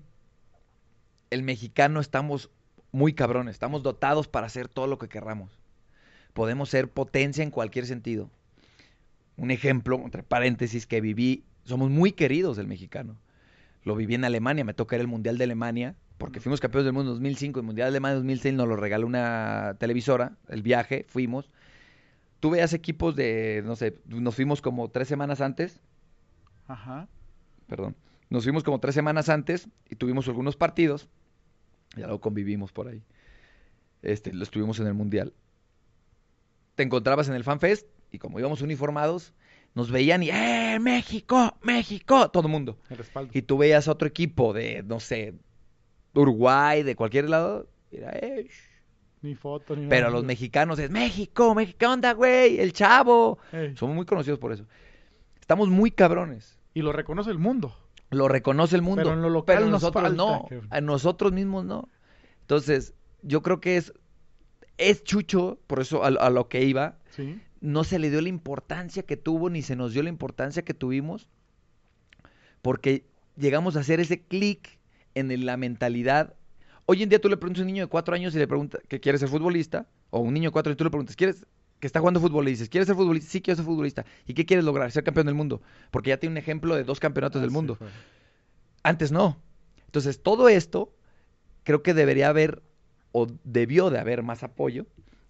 el 1.30 1.44
mexicano 1.44 2.00
estamos 2.00 2.52
muy 2.94 3.12
cabrones, 3.12 3.56
estamos 3.56 3.84
dotados 3.84 4.30
para 4.30 4.48
hacer 4.48 4.70
todo 4.70 4.88
lo 4.88 4.98
que 4.98 5.10
querramos. 5.10 5.60
Podemos 6.32 6.70
ser 6.70 6.90
potencia 6.90 7.44
en 7.44 7.52
cualquier 7.52 7.86
sentido. 7.86 8.30
Un 9.38 9.52
ejemplo, 9.52 10.02
entre 10.04 10.24
paréntesis, 10.24 10.88
que 10.88 11.02
viví, 11.02 11.44
somos 11.64 11.90
muy 11.90 12.12
queridos 12.14 12.58
del 12.58 12.68
mexicano. 12.68 13.18
Lo 13.84 13.96
viví 13.96 14.16
en 14.16 14.26
Alemania, 14.26 14.64
me 14.64 14.74
toca 14.74 14.96
ir 14.96 15.02
al 15.02 15.08
Mundial 15.08 15.38
de 15.38 15.44
Alemania, 15.44 15.96
porque 16.18 16.40
fuimos 16.40 16.60
campeones 16.60 16.86
del 16.86 16.94
mundo 16.94 17.12
en 17.12 17.16
2005, 17.16 17.60
el 17.60 17.66
Mundial 17.66 17.86
de 17.86 17.90
Alemania 17.90 18.16
2006 18.16 18.54
nos 18.56 18.68
lo 18.68 18.76
regaló 18.76 19.06
una 19.06 19.76
televisora, 19.80 20.38
el 20.48 20.62
viaje, 20.62 21.06
fuimos. 21.08 21.52
Tú 22.40 22.52
veías 22.52 22.74
equipos 22.74 23.16
de, 23.16 23.62
no 23.66 23.76
sé, 23.76 23.98
nos 24.06 24.36
fuimos 24.36 24.62
como 24.62 24.90
tres 24.90 25.08
semanas 25.08 25.42
antes, 25.42 25.82
Ajá. 26.68 27.08
perdón, 27.68 27.96
nos 28.30 28.44
fuimos 28.44 28.64
como 28.64 28.80
tres 28.80 28.96
semanas 28.96 29.30
antes 29.30 29.68
y 29.90 29.96
tuvimos 29.96 30.28
algunos 30.28 30.56
partidos. 30.56 31.08
Ya 31.96 32.08
lo 32.08 32.20
convivimos 32.20 32.72
por 32.72 32.88
ahí. 32.88 33.04
Este, 34.02 34.34
lo 34.34 34.44
estuvimos 34.44 34.80
en 34.80 34.88
el 34.88 34.94
Mundial. 34.94 35.34
Te 36.76 36.84
encontrabas 36.84 37.30
en 37.30 37.36
el 37.36 37.44
FanFest 37.44 37.88
y 38.12 38.18
como 38.20 38.40
íbamos 38.40 38.62
uniformados, 38.62 39.34
nos 39.74 39.92
veían 39.92 40.24
y 40.24 40.30
¡Eh, 40.30 40.78
México! 40.80 41.58
¡México! 41.62 42.30
Todo 42.30 42.44
el 42.48 42.52
mundo. 42.52 42.78
El 42.90 42.98
respaldo. 42.98 43.32
Y 43.34 43.42
tú 43.42 43.58
veías 43.58 43.88
a 43.88 43.92
otro 43.92 44.08
equipo 44.08 44.54
de, 44.54 44.84
no 44.84 45.00
sé, 45.00 45.34
Uruguay, 46.14 46.84
de 46.84 46.96
cualquier 46.96 47.30
lado. 47.30 47.68
y 47.92 47.98
era, 47.98 48.12
"Eh, 48.14 48.48
sh". 48.50 48.54
Ni 49.22 49.36
foto, 49.36 49.76
ni 49.76 49.88
Pero 49.88 50.08
nada. 50.08 50.12
los 50.18 50.24
mexicanos 50.26 50.78
es 50.80 50.90
México, 50.92 51.56
México, 51.56 51.78
¿qué 51.80 51.86
onda, 51.88 52.14
güey? 52.14 52.60
El 52.60 52.74
chavo. 52.74 53.40
Ey. 53.52 53.76
Somos 53.76 53.96
muy 53.96 54.06
conocidos 54.06 54.38
por 54.40 54.52
eso. 54.52 54.66
Estamos 55.40 55.70
muy 55.70 55.92
cabrones. 55.92 56.58
Y 56.74 56.82
lo 56.82 56.92
reconoce 56.92 57.32
el 57.32 57.40
mundo. 57.40 57.76
Lo 58.12 58.28
reconoce 58.28 58.76
el 58.76 58.82
mundo. 58.82 59.02
Pero 59.04 59.14
en 59.14 59.22
lo 59.22 59.30
local 59.30 59.56
pero 59.58 59.62
nos 59.70 59.82
nosotros 59.82 60.04
falta, 60.04 60.16
no. 60.18 60.48
A 60.70 60.82
nosotros 60.82 61.32
mismos 61.32 61.66
no. 61.66 61.90
Entonces, 62.42 62.94
yo 63.24 63.42
creo 63.42 63.60
que 63.62 63.78
es, 63.78 63.94
es 64.78 65.04
chucho, 65.04 65.58
por 65.68 65.80
eso 65.80 66.04
a, 66.04 66.08
a 66.08 66.30
lo 66.30 66.48
que 66.48 66.64
iba, 66.64 66.98
Sí. 67.10 67.40
No 67.62 67.84
se 67.84 68.00
le 68.00 68.10
dio 68.10 68.22
la 68.22 68.30
importancia 68.30 69.04
que 69.04 69.18
tuvo, 69.18 69.50
ni 69.50 69.62
se 69.62 69.76
nos 69.76 69.94
dio 69.94 70.04
la 70.04 70.10
importancia 70.10 70.64
que 70.64 70.74
tuvimos, 70.74 71.28
porque 72.62 73.06
llegamos 73.38 73.76
a 73.76 73.82
hacer 73.82 74.00
ese 74.00 74.22
clic 74.22 74.80
en 75.14 75.46
la 75.46 75.58
mentalidad. 75.58 76.36
Hoy 76.86 77.04
en 77.04 77.10
día 77.10 77.20
tú 77.20 77.30
le 77.30 77.38
preguntas 77.38 77.62
a 77.62 77.64
un 77.64 77.68
niño 77.68 77.84
de 77.84 77.90
cuatro 77.90 78.16
años 78.16 78.36
y 78.36 78.40
le 78.40 78.48
preguntas 78.48 78.82
que 78.88 79.00
quiere 79.00 79.18
ser 79.18 79.30
futbolista, 79.30 79.88
o 80.10 80.20
un 80.20 80.34
niño 80.34 80.50
de 80.50 80.54
cuatro 80.54 80.72
y 80.72 80.76
tú 80.76 80.84
le 80.84 80.90
preguntas, 80.90 81.16
¿quieres 81.16 81.46
que 81.80 81.88
está 81.88 82.00
jugando 82.00 82.20
fútbol? 82.20 82.48
Y 82.48 82.52
dices, 82.52 82.70
¿quieres 82.70 82.88
ser 82.88 82.96
futbolista? 82.96 83.30
Sí, 83.30 83.42
quiero 83.42 83.58
ser 83.58 83.66
futbolista. 83.66 84.06
¿Y 84.26 84.34
qué 84.34 84.46
quieres 84.46 84.66
lograr? 84.66 84.92
Ser 84.92 85.04
campeón 85.04 85.26
del 85.26 85.36
mundo. 85.36 85.62
Porque 85.92 86.10
ya 86.10 86.18
tiene 86.18 86.34
un 86.34 86.38
ejemplo 86.38 86.76
de 86.76 86.84
dos 86.84 87.00
campeonatos 87.00 87.42
del 87.42 87.52
mundo. 87.52 87.76
fue. 87.76 87.88
Antes 88.84 89.12
no. 89.12 89.38
Entonces, 89.86 90.22
todo 90.22 90.48
esto 90.48 90.94
creo 91.64 91.84
que 91.84 91.94
debería 91.94 92.30
haber 92.30 92.64
o 93.12 93.28
debió 93.44 93.90
de 93.90 94.00
haber 94.00 94.24
más 94.24 94.44
apoyo 94.44 94.86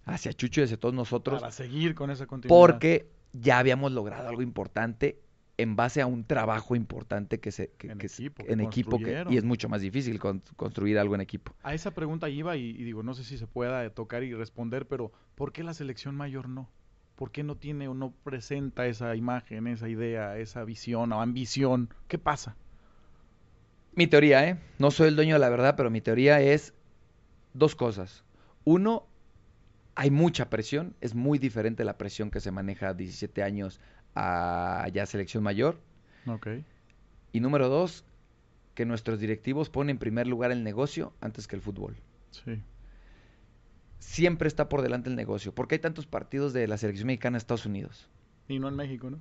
hacia 0.06 0.32
Chucho 0.32 0.60
y 0.60 0.64
hacia 0.64 0.78
todos 0.78 0.94
nosotros 0.94 1.40
Para 1.40 1.52
seguir 1.52 1.94
con 1.94 2.10
esa 2.10 2.26
continuidad. 2.26 2.58
porque 2.58 3.10
ya 3.34 3.58
habíamos 3.58 3.92
logrado 3.92 4.28
algo 4.28 4.40
importante 4.42 5.20
en 5.58 5.74
base 5.76 6.00
a 6.02 6.06
un 6.06 6.24
trabajo 6.24 6.76
importante 6.76 7.40
que 7.40 7.50
se 7.50 7.70
que, 7.78 7.88
En 7.90 7.98
que 7.98 8.06
equipo, 8.06 8.44
que 8.44 8.52
en 8.52 8.60
equipo 8.60 8.90
que- 8.98 9.04
construyeron. 9.04 9.32
y 9.32 9.36
es 9.36 9.44
mucho 9.44 9.68
más 9.68 9.80
difícil 9.80 10.18
con- 10.18 10.42
construir 10.56 10.98
algo 10.98 11.14
en 11.14 11.22
equipo. 11.22 11.54
A 11.62 11.74
esa 11.74 11.92
pregunta 11.92 12.28
iba 12.28 12.56
y, 12.56 12.70
y 12.70 12.84
digo, 12.84 13.02
no 13.02 13.14
sé 13.14 13.24
si 13.24 13.36
se 13.38 13.46
pueda 13.46 13.88
tocar 13.90 14.22
y 14.22 14.32
responder, 14.34 14.86
pero 14.86 15.12
¿por 15.34 15.52
qué 15.52 15.62
la 15.64 15.72
selección 15.74 16.14
mayor 16.14 16.48
no? 16.48 16.68
¿Por 17.16 17.30
qué 17.30 17.42
no 17.42 17.56
tiene 17.56 17.88
o 17.88 17.94
no 17.94 18.12
presenta 18.22 18.86
esa 18.86 19.16
imagen, 19.16 19.66
esa 19.66 19.88
idea, 19.88 20.36
esa 20.36 20.62
visión 20.64 21.10
o 21.12 21.22
ambición? 21.22 21.88
¿Qué 22.08 22.18
pasa? 22.18 22.54
Mi 23.94 24.06
teoría, 24.06 24.46
¿eh? 24.46 24.58
No 24.78 24.90
soy 24.90 25.08
el 25.08 25.16
dueño 25.16 25.36
de 25.36 25.38
la 25.38 25.48
verdad, 25.48 25.74
pero 25.74 25.88
mi 25.90 26.02
teoría 26.02 26.42
es 26.42 26.74
dos 27.54 27.74
cosas. 27.74 28.24
Uno, 28.64 29.06
hay 29.96 30.10
mucha 30.10 30.50
presión, 30.50 30.94
es 31.00 31.14
muy 31.14 31.38
diferente 31.38 31.82
la 31.82 31.96
presión 31.96 32.30
que 32.30 32.40
se 32.40 32.52
maneja 32.52 32.90
a 32.90 32.94
17 32.94 33.42
años 33.42 33.80
a 34.14 34.86
ya 34.92 35.06
selección 35.06 35.42
mayor. 35.42 35.80
Y 37.32 37.40
número 37.40 37.68
dos, 37.68 38.04
que 38.74 38.84
nuestros 38.84 39.18
directivos 39.18 39.70
ponen 39.70 39.94
en 39.94 39.98
primer 39.98 40.26
lugar 40.26 40.52
el 40.52 40.64
negocio 40.64 41.12
antes 41.20 41.48
que 41.48 41.56
el 41.56 41.62
fútbol. 41.62 41.96
Sí. 42.30 42.62
Siempre 43.98 44.48
está 44.48 44.68
por 44.68 44.82
delante 44.82 45.08
el 45.08 45.16
negocio. 45.16 45.54
¿Por 45.54 45.66
qué 45.66 45.76
hay 45.76 45.80
tantos 45.80 46.06
partidos 46.06 46.52
de 46.52 46.68
la 46.68 46.76
selección 46.76 47.06
mexicana 47.06 47.36
en 47.36 47.38
Estados 47.38 47.64
Unidos? 47.64 48.10
Y 48.48 48.58
no 48.58 48.68
en 48.68 48.76
México, 48.76 49.08
¿no? 49.08 49.20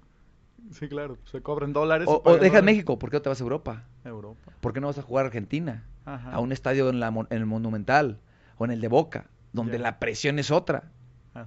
Sí, 0.71 0.89
claro. 0.89 1.17
Se 1.31 1.41
cobran 1.41 1.71
dólares. 1.71 2.07
O, 2.09 2.21
deja 2.23 2.37
dólares. 2.37 2.63
México, 2.63 2.99
¿por 2.99 3.09
qué 3.11 3.17
no 3.17 3.21
te 3.21 3.29
vas 3.29 3.39
a 3.39 3.43
Europa? 3.43 3.87
Europa. 4.03 4.51
¿Por 4.59 4.73
qué 4.73 4.81
no 4.81 4.87
vas 4.87 4.97
a 4.97 5.03
jugar 5.03 5.25
a 5.25 5.27
Argentina? 5.27 5.85
Ajá. 6.05 6.31
A 6.31 6.39
un 6.39 6.51
estadio 6.51 6.89
en, 6.89 6.99
la, 6.99 7.07
en 7.07 7.27
el 7.29 7.45
Monumental 7.45 8.19
o 8.57 8.65
en 8.65 8.71
el 8.71 8.81
de 8.81 8.87
Boca, 8.87 9.29
donde 9.55 9.79
la 9.79 9.99
presión 9.99 10.37
es 10.39 10.51
otra 10.51 10.91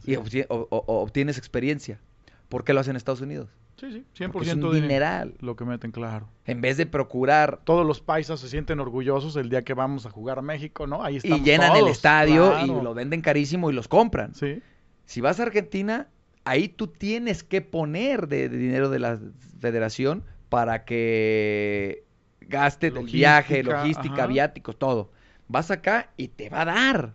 y 0.05 0.14
es. 0.14 0.18
obtie- 0.21 0.47
o- 0.49 0.66
obtienes 0.71 1.38
experiencia. 1.38 2.01
¿Por 2.49 2.64
qué 2.64 2.73
lo 2.73 2.81
hacen 2.81 2.92
en 2.92 2.97
Estados 2.97 3.21
Unidos? 3.21 3.49
Sí, 3.77 3.92
sí. 3.92 4.05
100% 4.25 4.33
Porque 4.33 4.49
es 4.49 4.55
un 4.57 4.73
de 4.73 4.81
dineral. 4.81 5.35
lo 5.40 5.55
que 5.55 5.64
meten, 5.64 5.92
claro. 5.92 6.29
En 6.47 6.61
vez 6.61 6.77
de 6.77 6.87
procurar 6.87 7.61
Todos 7.62 7.87
los 7.87 8.01
paisas 8.01 8.40
se 8.40 8.49
sienten 8.49 8.81
orgullosos 8.81 9.37
el 9.37 9.51
día 9.51 9.62
que 9.62 9.73
vamos 9.75 10.05
a 10.05 10.11
jugar 10.11 10.38
a 10.40 10.42
México, 10.42 10.87
¿no? 10.88 11.05
Ahí 11.05 11.18
estamos 11.18 11.38
y 11.40 11.44
llenan 11.44 11.77
el 11.77 11.87
estadio 11.87 12.59
y 12.64 12.66
lo 12.66 12.92
venden 12.94 13.21
carísimo 13.21 13.71
y 13.71 13.75
los 13.75 13.87
compran. 13.87 14.35
Sí. 14.35 14.61
Si 15.05 15.21
vas 15.21 15.38
a 15.38 15.44
Argentina, 15.44 16.09
ahí 16.44 16.68
tú 16.68 16.88
tienes 16.88 17.44
que 17.44 17.61
poner 17.62 18.27
de, 18.27 18.49
de 18.49 18.57
dinero 18.59 18.90
de 18.90 18.99
la 18.99 19.18
federación 19.61 20.25
para 20.49 20.85
que 20.85 22.05
gaste 22.40 22.88
el 22.88 22.99
viaje, 23.07 23.62
logística, 23.62 24.14
ajá. 24.14 24.27
viáticos, 24.27 24.77
todo. 24.79 25.11
Vas 25.47 25.71
acá 25.71 26.11
y 26.16 26.29
te 26.29 26.49
va 26.51 26.62
a 26.62 26.64
dar. 26.64 27.14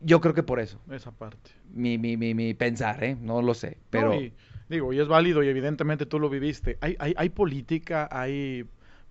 Yo 0.00 0.20
creo 0.20 0.34
que 0.34 0.42
por 0.42 0.60
eso. 0.60 0.78
Esa 0.90 1.10
parte. 1.10 1.50
Mi, 1.72 1.98
mi, 1.98 2.16
mi, 2.16 2.34
mi 2.34 2.54
pensar, 2.54 3.02
¿eh? 3.02 3.16
No 3.20 3.42
lo 3.42 3.54
sé. 3.54 3.70
No, 3.70 3.76
Pero 3.90 4.14
y, 4.14 4.32
digo, 4.68 4.92
y 4.92 5.00
es 5.00 5.08
válido 5.08 5.42
y 5.42 5.48
evidentemente 5.48 6.06
tú 6.06 6.18
lo 6.18 6.28
viviste. 6.28 6.78
Hay, 6.80 6.96
hay, 6.98 7.14
hay 7.16 7.28
política, 7.30 8.08
hay 8.10 8.66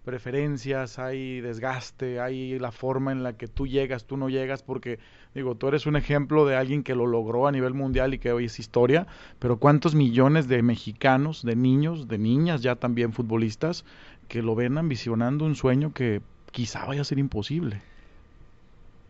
preferencias, 0.05 0.99
hay 0.99 1.41
desgaste, 1.41 2.19
hay 2.19 2.59
la 2.59 2.71
forma 2.71 3.11
en 3.11 3.23
la 3.23 3.33
que 3.33 3.47
tú 3.47 3.65
llegas, 3.65 4.05
tú 4.05 4.15
no 4.15 4.29
llegas, 4.29 4.61
porque 4.61 4.99
digo, 5.33 5.55
tú 5.55 5.67
eres 5.67 5.87
un 5.87 5.95
ejemplo 5.95 6.45
de 6.45 6.55
alguien 6.55 6.83
que 6.83 6.95
lo 6.95 7.07
logró 7.07 7.47
a 7.47 7.51
nivel 7.51 7.73
mundial 7.73 8.13
y 8.13 8.19
que 8.19 8.31
hoy 8.31 8.45
es 8.45 8.59
historia, 8.59 9.07
pero 9.39 9.57
¿cuántos 9.57 9.95
millones 9.95 10.47
de 10.47 10.61
mexicanos, 10.61 11.43
de 11.43 11.55
niños, 11.55 12.07
de 12.07 12.19
niñas 12.19 12.61
ya 12.61 12.75
también 12.75 13.11
futbolistas, 13.11 13.83
que 14.27 14.43
lo 14.43 14.55
ven 14.55 14.77
ambicionando 14.77 15.43
un 15.43 15.55
sueño 15.55 15.91
que 15.91 16.21
quizá 16.51 16.85
vaya 16.85 17.01
a 17.01 17.05
ser 17.05 17.17
imposible? 17.17 17.81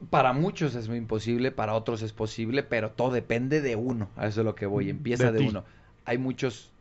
Para 0.09 0.33
muchos 0.33 0.75
es 0.75 0.87
muy 0.87 0.97
imposible, 0.97 1.51
para 1.51 1.73
otros 1.73 2.01
es 2.01 2.13
posible, 2.13 2.63
pero 2.63 2.91
todo 2.91 3.11
depende 3.11 3.61
de 3.61 3.75
uno. 3.75 4.09
A 4.15 4.27
eso 4.27 4.41
es 4.41 4.45
lo 4.45 4.55
que 4.55 4.65
voy. 4.65 4.85
Mm, 4.85 4.89
Empieza 4.89 5.31
de 5.31 5.47
uno. 5.47 5.63
Hay 6.05 6.17
muchos 6.17 6.71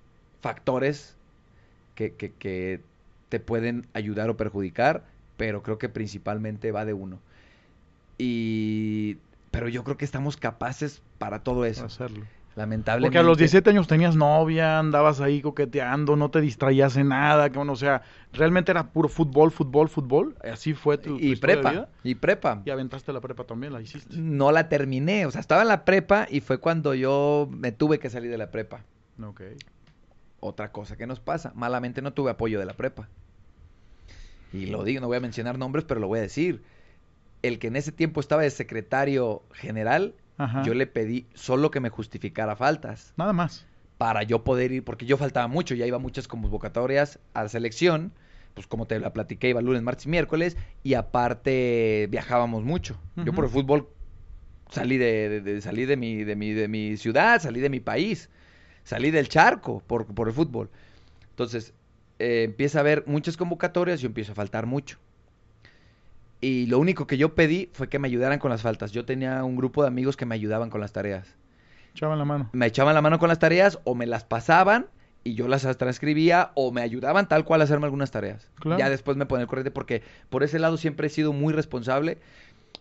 factores 0.40 1.16
que, 1.94 2.14
que, 2.14 2.32
que 2.32 2.80
te 3.28 3.40
pueden 3.40 3.86
ayudar 3.94 4.28
o 4.30 4.36
perjudicar 4.36 5.04
pero 5.36 5.62
creo 5.62 5.78
que 5.78 5.88
principalmente 5.88 6.72
va 6.72 6.84
de 6.84 6.92
uno. 6.92 7.18
Y 8.18 9.18
pero 9.50 9.68
yo 9.68 9.84
creo 9.84 9.96
que 9.96 10.04
estamos 10.04 10.36
capaces 10.36 11.02
para 11.18 11.40
todo 11.40 11.64
eso. 11.64 11.84
Hacerlo. 11.84 12.24
Lamentablemente. 12.56 13.08
Porque 13.08 13.18
a 13.18 13.28
los 13.28 13.36
17 13.36 13.70
años 13.70 13.88
tenías 13.88 14.14
novia, 14.14 14.78
andabas 14.78 15.20
ahí 15.20 15.42
coqueteando, 15.42 16.14
no 16.14 16.30
te 16.30 16.40
distraías 16.40 16.96
en 16.96 17.08
nada, 17.08 17.50
que 17.50 17.58
bueno, 17.58 17.72
o 17.72 17.76
sea, 17.76 18.02
realmente 18.32 18.70
era 18.70 18.92
puro 18.92 19.08
fútbol, 19.08 19.50
fútbol, 19.50 19.88
fútbol. 19.88 20.36
Así 20.40 20.72
fue 20.72 20.96
tu, 20.98 21.18
tu 21.18 21.24
y 21.24 21.34
de 21.34 21.36
prepa, 21.40 21.70
vida. 21.70 21.88
y 22.04 22.14
prepa. 22.14 22.62
Y 22.64 22.70
aventaste 22.70 23.12
la 23.12 23.20
prepa 23.20 23.44
también, 23.44 23.72
la 23.72 23.82
hiciste. 23.82 24.16
No 24.16 24.52
la 24.52 24.68
terminé, 24.68 25.26
o 25.26 25.32
sea, 25.32 25.40
estaba 25.40 25.62
en 25.62 25.68
la 25.68 25.84
prepa 25.84 26.28
y 26.30 26.40
fue 26.40 26.58
cuando 26.58 26.94
yo 26.94 27.48
me 27.50 27.72
tuve 27.72 27.98
que 27.98 28.08
salir 28.08 28.30
de 28.30 28.38
la 28.38 28.52
prepa. 28.52 28.84
Ok. 29.20 29.42
Otra 30.38 30.70
cosa 30.70 30.96
que 30.96 31.06
nos 31.06 31.18
pasa, 31.18 31.52
malamente 31.56 32.02
no 32.02 32.12
tuve 32.12 32.30
apoyo 32.30 32.60
de 32.60 32.66
la 32.66 32.74
prepa. 32.74 33.08
Y 34.52 34.66
lo 34.66 34.84
digo, 34.84 35.00
no 35.00 35.08
voy 35.08 35.16
a 35.16 35.20
mencionar 35.20 35.58
nombres, 35.58 35.84
pero 35.84 35.98
lo 35.98 36.06
voy 36.06 36.20
a 36.20 36.22
decir. 36.22 36.62
El 37.42 37.58
que 37.58 37.66
en 37.66 37.76
ese 37.76 37.90
tiempo 37.90 38.20
estaba 38.20 38.42
de 38.42 38.50
secretario 38.50 39.42
general, 39.52 40.14
Ajá. 40.36 40.62
yo 40.64 40.74
le 40.74 40.86
pedí 40.86 41.26
solo 41.34 41.70
que 41.70 41.80
me 41.80 41.90
justificara 41.90 42.56
faltas 42.56 43.12
Nada 43.16 43.32
más. 43.32 43.66
para 43.98 44.22
yo 44.24 44.44
poder 44.44 44.72
ir, 44.72 44.84
porque 44.84 45.06
yo 45.06 45.16
faltaba 45.16 45.46
mucho, 45.48 45.74
ya 45.74 45.86
iba 45.86 45.98
muchas 45.98 46.26
convocatorias 46.28 47.18
a 47.34 47.44
la 47.44 47.48
selección, 47.48 48.12
pues 48.54 48.66
como 48.66 48.86
te 48.86 48.98
la 48.98 49.12
platiqué, 49.12 49.48
iba 49.50 49.60
lunes, 49.60 49.82
martes 49.82 50.06
y 50.06 50.08
miércoles, 50.10 50.56
y 50.82 50.94
aparte 50.94 52.06
viajábamos 52.10 52.62
mucho. 52.64 52.98
Yo 53.16 53.32
por 53.32 53.44
el 53.44 53.50
fútbol 53.50 53.88
salí 54.70 54.96
de, 54.98 55.28
de- 55.28 55.40
de- 55.40 55.60
salí 55.60 55.84
de 55.86 55.96
mi, 55.96 56.24
de 56.24 56.36
mi, 56.36 56.52
de 56.52 56.68
mi 56.68 56.96
ciudad, 56.96 57.40
salí 57.40 57.60
de 57.60 57.70
mi 57.70 57.80
país, 57.80 58.28
salí 58.84 59.10
del 59.10 59.28
charco 59.28 59.82
por, 59.86 60.06
por 60.06 60.28
el 60.28 60.34
fútbol. 60.34 60.70
Entonces, 61.30 61.72
eh, 62.18 62.42
empieza 62.44 62.78
a 62.78 62.80
haber 62.80 63.04
muchas 63.06 63.36
convocatorias, 63.36 64.00
yo 64.00 64.06
empiezo 64.06 64.32
a 64.32 64.34
faltar 64.34 64.66
mucho. 64.66 64.98
Y 66.40 66.66
lo 66.66 66.78
único 66.78 67.06
que 67.06 67.16
yo 67.16 67.34
pedí 67.34 67.70
fue 67.72 67.88
que 67.88 67.98
me 67.98 68.08
ayudaran 68.08 68.38
con 68.38 68.50
las 68.50 68.62
faltas. 68.62 68.92
Yo 68.92 69.04
tenía 69.04 69.42
un 69.44 69.56
grupo 69.56 69.82
de 69.82 69.88
amigos 69.88 70.16
que 70.16 70.26
me 70.26 70.34
ayudaban 70.34 70.68
con 70.70 70.80
las 70.80 70.92
tareas 70.92 71.34
Echaban 71.94 72.18
la 72.18 72.24
mano. 72.24 72.50
me 72.52 72.66
echaban 72.66 72.94
la 72.94 73.00
mano 73.00 73.18
con 73.18 73.28
las 73.28 73.38
tareas 73.38 73.78
o 73.84 73.94
me 73.94 74.04
las 74.06 74.24
pasaban 74.24 74.86
y 75.22 75.34
yo 75.34 75.48
las 75.48 75.62
transcribía 75.78 76.50
o 76.54 76.70
me 76.72 76.82
ayudaban 76.82 77.28
tal 77.28 77.44
cual 77.44 77.60
a 77.60 77.64
hacerme 77.64 77.86
algunas 77.86 78.10
tareas. 78.10 78.50
Claro. 78.56 78.78
Ya 78.78 78.90
después 78.90 79.16
me 79.16 79.26
ponía 79.26 79.42
el 79.42 79.48
corriente 79.48 79.70
porque 79.70 80.02
por 80.28 80.42
ese 80.42 80.58
lado 80.58 80.76
siempre 80.76 81.06
he 81.06 81.10
sido 81.10 81.32
muy 81.32 81.54
responsable. 81.54 82.18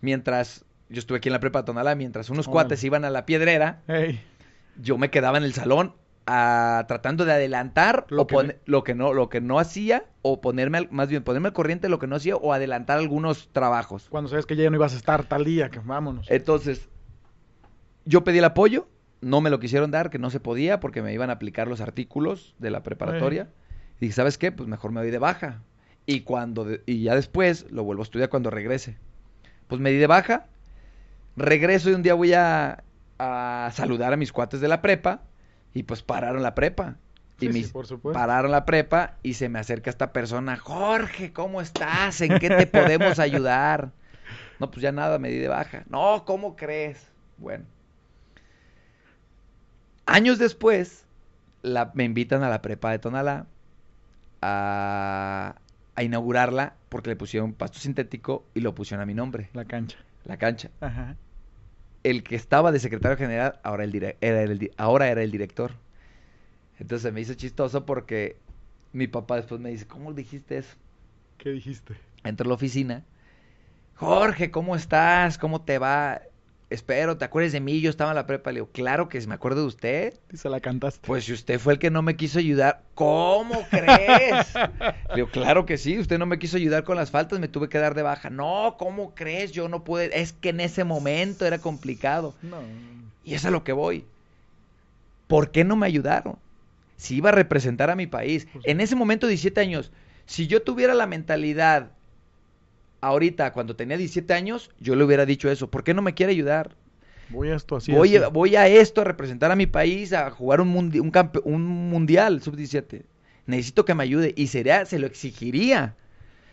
Mientras 0.01 0.65
yo 0.89 0.99
estuve 0.99 1.19
aquí 1.19 1.29
en 1.29 1.33
la 1.33 1.39
prepa 1.39 1.59
de 1.61 1.65
Tonalá, 1.67 1.95
mientras 1.95 2.29
unos 2.29 2.47
Órale. 2.47 2.53
cuates 2.53 2.83
iban 2.83 3.05
a 3.05 3.09
la 3.09 3.25
piedrera, 3.25 3.81
yo 4.81 4.97
me 4.97 5.09
quedaba 5.09 5.37
en 5.37 5.43
el 5.43 5.53
salón 5.53 5.93
tratando 6.25 7.25
de 7.25 7.33
adelantar 7.33 8.05
Lo 8.09 8.21
o 8.23 8.27
que 8.27 8.59
lo 8.65 8.83
que 8.83 8.95
no 8.95 9.13
lo 9.13 9.27
que 9.29 9.41
no 9.41 9.59
hacía 9.59 10.05
o 10.21 10.39
ponerme 10.39 10.77
al- 10.77 10.89
más 10.91 11.09
bien 11.09 11.23
ponerme 11.23 11.49
al 11.49 11.53
corriente 11.53 11.88
de 11.88 11.89
lo 11.89 11.99
que 11.99 12.07
no 12.07 12.15
hacía 12.15 12.36
o 12.38 12.53
adelantar 12.53 12.97
algunos 12.97 13.49
trabajos. 13.51 14.07
cuando 14.09 14.29
sabes 14.29 14.45
que 14.45 14.55
ya 14.55 14.69
no 14.69 14.75
ibas 14.77 14.93
a 14.93 14.97
estar 14.97 15.25
tal 15.25 15.43
día, 15.43 15.69
que 15.69 15.79
vámonos. 15.79 16.29
Entonces, 16.31 16.88
yo 18.05 18.23
pedí 18.23 18.38
el 18.38 18.45
apoyo, 18.45 18.88
no 19.21 19.41
me 19.41 19.49
lo 19.49 19.59
quisieron 19.59 19.91
dar, 19.91 20.09
que 20.09 20.19
no 20.19 20.29
se 20.29 20.39
podía 20.39 20.79
porque 20.79 21.01
me 21.01 21.13
iban 21.13 21.29
a 21.29 21.33
aplicar 21.33 21.67
los 21.67 21.81
artículos 21.81 22.55
de 22.59 22.71
la 22.71 22.83
preparatoria. 22.83 23.49
Y 23.97 24.05
dije, 24.07 24.13
¿sabes 24.13 24.38
qué? 24.38 24.51
Pues 24.51 24.67
mejor 24.69 24.91
me 24.91 25.01
doy 25.01 25.12
de 25.12 25.19
baja. 25.19 25.62
Y 26.05 26.21
cuando 26.21 26.65
de- 26.65 26.83
y 26.86 27.03
ya 27.03 27.15
después 27.15 27.65
lo 27.71 27.83
vuelvo 27.83 28.01
a 28.01 28.05
estudiar 28.05 28.29
cuando 28.29 28.49
regrese. 28.49 28.97
Pues 29.67 29.79
me 29.81 29.91
di 29.91 29.97
de 29.97 30.07
baja, 30.07 30.47
regreso 31.36 31.89
y 31.89 31.93
un 31.93 32.03
día 32.03 32.13
voy 32.13 32.33
a, 32.33 32.83
a 33.19 33.69
saludar 33.73 34.13
a 34.13 34.17
mis 34.17 34.31
cuates 34.33 34.59
de 34.62 34.67
la 34.67 34.81
prepa 34.81 35.21
y 35.73 35.83
pues 35.83 36.01
pararon 36.03 36.43
la 36.43 36.55
prepa. 36.55 36.95
Y 37.39 37.51
Sí, 37.51 37.63
por 37.63 37.88
supuesto. 37.88 38.17
pararon 38.17 38.51
la 38.51 38.63
prepa 38.65 39.15
y 39.23 39.33
se 39.33 39.49
me 39.49 39.59
acerca 39.59 39.89
esta 39.89 40.13
persona, 40.13 40.55
Jorge, 40.57 41.33
¿cómo 41.33 41.59
estás? 41.62 42.21
¿En 42.21 42.39
qué 42.39 42.49
te 42.49 42.67
podemos 42.67 43.19
ayudar? 43.19 43.91
No, 44.59 44.69
pues 44.71 44.81
ya 44.83 44.91
nada, 44.93 45.19
me 45.19 45.29
di 45.29 45.39
de 45.39 45.47
baja. 45.49 45.83
No, 45.89 46.23
¿cómo 46.25 46.55
crees? 46.55 47.09
Bueno. 47.38 47.65
Años 50.05 50.38
después, 50.38 51.05
la, 51.63 51.91
me 51.95 52.03
invitan 52.05 52.43
a 52.43 52.49
la 52.49 52.62
prepa 52.62 52.91
de 52.91 52.99
Tonalá 52.99 53.47
a, 54.41 55.55
a 55.95 56.03
inaugurarla 56.03 56.75
porque 56.89 57.09
le 57.09 57.15
pusieron 57.15 57.53
pasto 57.53 57.79
sintético 57.79 58.45
y 58.53 58.62
lo 58.62 58.75
pusieron 58.75 59.01
a 59.01 59.05
mi 59.05 59.13
nombre, 59.15 59.49
La 59.53 59.65
cancha. 59.65 59.97
la 60.25 60.38
cancha. 60.38 60.69
Ajá. 60.81 61.15
El 62.03 62.23
que 62.23 62.35
estaba 62.35 62.71
de 62.71 62.79
secretario 62.79 63.17
general 63.17 63.59
ahora, 63.63 63.83
el 63.85 63.95
era 64.21 64.43
el 64.43 64.71
ahora 64.77 65.09
era 65.09 65.23
el 65.23 65.31
director. 65.31 65.71
Entonces 66.79 67.13
me 67.13 67.21
hizo 67.21 67.33
chistoso 67.33 67.85
porque 67.85 68.35
mi 68.91 69.07
papá 69.07 69.37
después 69.37 69.61
me 69.61 69.69
dice, 69.69 69.87
¿cómo 69.87 70.13
dijiste 70.13 70.57
eso? 70.57 70.75
¿Qué 71.37 71.49
dijiste? 71.49 71.95
Entro 72.23 72.45
a 72.45 72.49
la 72.49 72.55
oficina. 72.55 73.03
Jorge, 73.95 74.51
¿cómo 74.51 74.75
estás? 74.75 75.37
¿Cómo 75.37 75.61
te 75.61 75.79
va? 75.79 76.21
Espero, 76.73 77.17
¿te 77.17 77.25
acuerdas 77.25 77.51
de 77.51 77.59
mí? 77.59 77.81
Yo 77.81 77.91
estaba 77.91 78.09
en 78.09 78.15
la 78.15 78.25
prepa. 78.25 78.51
Le 78.51 78.55
digo, 78.55 78.69
claro 78.71 79.07
que 79.07 79.21
me 79.27 79.36
acuerdo 79.36 79.62
de 79.62 79.67
usted. 79.67 80.19
Y 80.31 80.38
se 80.38 80.49
la 80.49 80.59
cantaste. 80.59 81.05
Pues 81.05 81.25
si 81.25 81.31
usted 81.31 81.59
fue 81.59 81.73
el 81.73 81.79
que 81.79 81.91
no 81.91 82.01
me 82.01 82.15
quiso 82.15 82.39
ayudar, 82.39 82.81
¿cómo 82.95 83.63
crees? 83.69 84.47
Le 85.09 85.15
digo, 85.17 85.29
claro 85.29 85.67
que 85.67 85.77
sí, 85.77 85.99
usted 85.99 86.17
no 86.17 86.25
me 86.25 86.39
quiso 86.39 86.57
ayudar 86.57 86.83
con 86.83 86.97
las 86.97 87.12
faltas, 87.12 87.39
me 87.39 87.47
tuve 87.47 87.69
que 87.69 87.77
dar 87.77 87.93
de 87.93 88.01
baja. 88.01 88.31
No, 88.31 88.75
¿cómo 88.79 89.13
crees? 89.13 89.51
Yo 89.51 89.69
no 89.69 89.83
pude, 89.83 90.19
es 90.19 90.33
que 90.33 90.49
en 90.49 90.62
ese 90.62 90.83
momento 90.83 91.45
era 91.45 91.59
complicado. 91.59 92.33
No. 92.41 92.57
Y 93.23 93.36
es 93.36 93.45
a 93.45 93.51
lo 93.51 93.63
que 93.63 93.73
voy. 93.73 94.03
¿Por 95.27 95.51
qué 95.51 95.63
no 95.63 95.75
me 95.75 95.86
ayudaron? 95.86 96.38
Si 96.97 97.17
iba 97.17 97.29
a 97.29 97.33
representar 97.33 97.91
a 97.91 97.95
mi 97.95 98.07
país. 98.07 98.47
En 98.63 98.81
ese 98.81 98.95
momento, 98.95 99.27
17 99.27 99.62
años, 99.62 99.91
si 100.25 100.47
yo 100.47 100.63
tuviera 100.63 100.95
la 100.95 101.05
mentalidad 101.05 101.91
ahorita, 103.07 103.53
cuando 103.53 103.75
tenía 103.75 103.97
17 103.97 104.33
años, 104.33 104.69
yo 104.79 104.95
le 104.95 105.03
hubiera 105.03 105.25
dicho 105.25 105.49
eso. 105.49 105.69
¿Por 105.69 105.83
qué 105.83 105.93
no 105.93 106.01
me 106.01 106.13
quiere 106.13 106.31
ayudar? 106.31 106.75
Voy 107.29 107.49
a 107.49 107.55
esto 107.55 107.75
así. 107.77 107.91
voy, 107.91 108.15
así. 108.15 108.23
a, 108.25 108.27
voy 108.29 108.55
a 108.55 108.67
esto, 108.67 109.01
a 109.01 109.03
representar 109.05 109.51
a 109.51 109.55
mi 109.55 109.65
país, 109.67 110.13
a 110.13 110.29
jugar 110.31 110.61
un, 110.61 110.73
mundi- 110.73 110.99
un, 111.01 111.11
un 111.53 111.89
mundial 111.89 112.41
sub-17. 112.41 113.03
Necesito 113.45 113.85
que 113.85 113.95
me 113.95 114.03
ayude. 114.03 114.33
Y 114.37 114.47
sería, 114.47 114.85
se 114.85 114.99
lo 114.99 115.07
exigiría. 115.07 115.95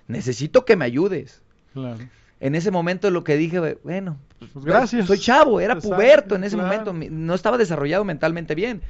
Necesito 0.08 0.64
que 0.64 0.76
me 0.76 0.84
ayudes. 0.84 1.42
Claro. 1.72 1.98
En 2.40 2.54
ese 2.54 2.70
momento 2.70 3.10
lo 3.10 3.22
que 3.24 3.36
dije, 3.36 3.58
bueno, 3.84 4.18
Pues 4.52 4.64
gracias. 4.64 5.06
soy 5.06 5.18
chavo, 5.18 5.60
era 5.60 5.74
Exacto, 5.74 5.94
puberto 5.96 6.34
en 6.36 6.44
ese 6.44 6.56
claro. 6.56 6.92
momento, 6.92 7.10
no 7.14 7.34
estaba 7.34 7.58
desarrollado 7.58 8.04
mentalmente 8.04 8.54
bien, 8.54 8.82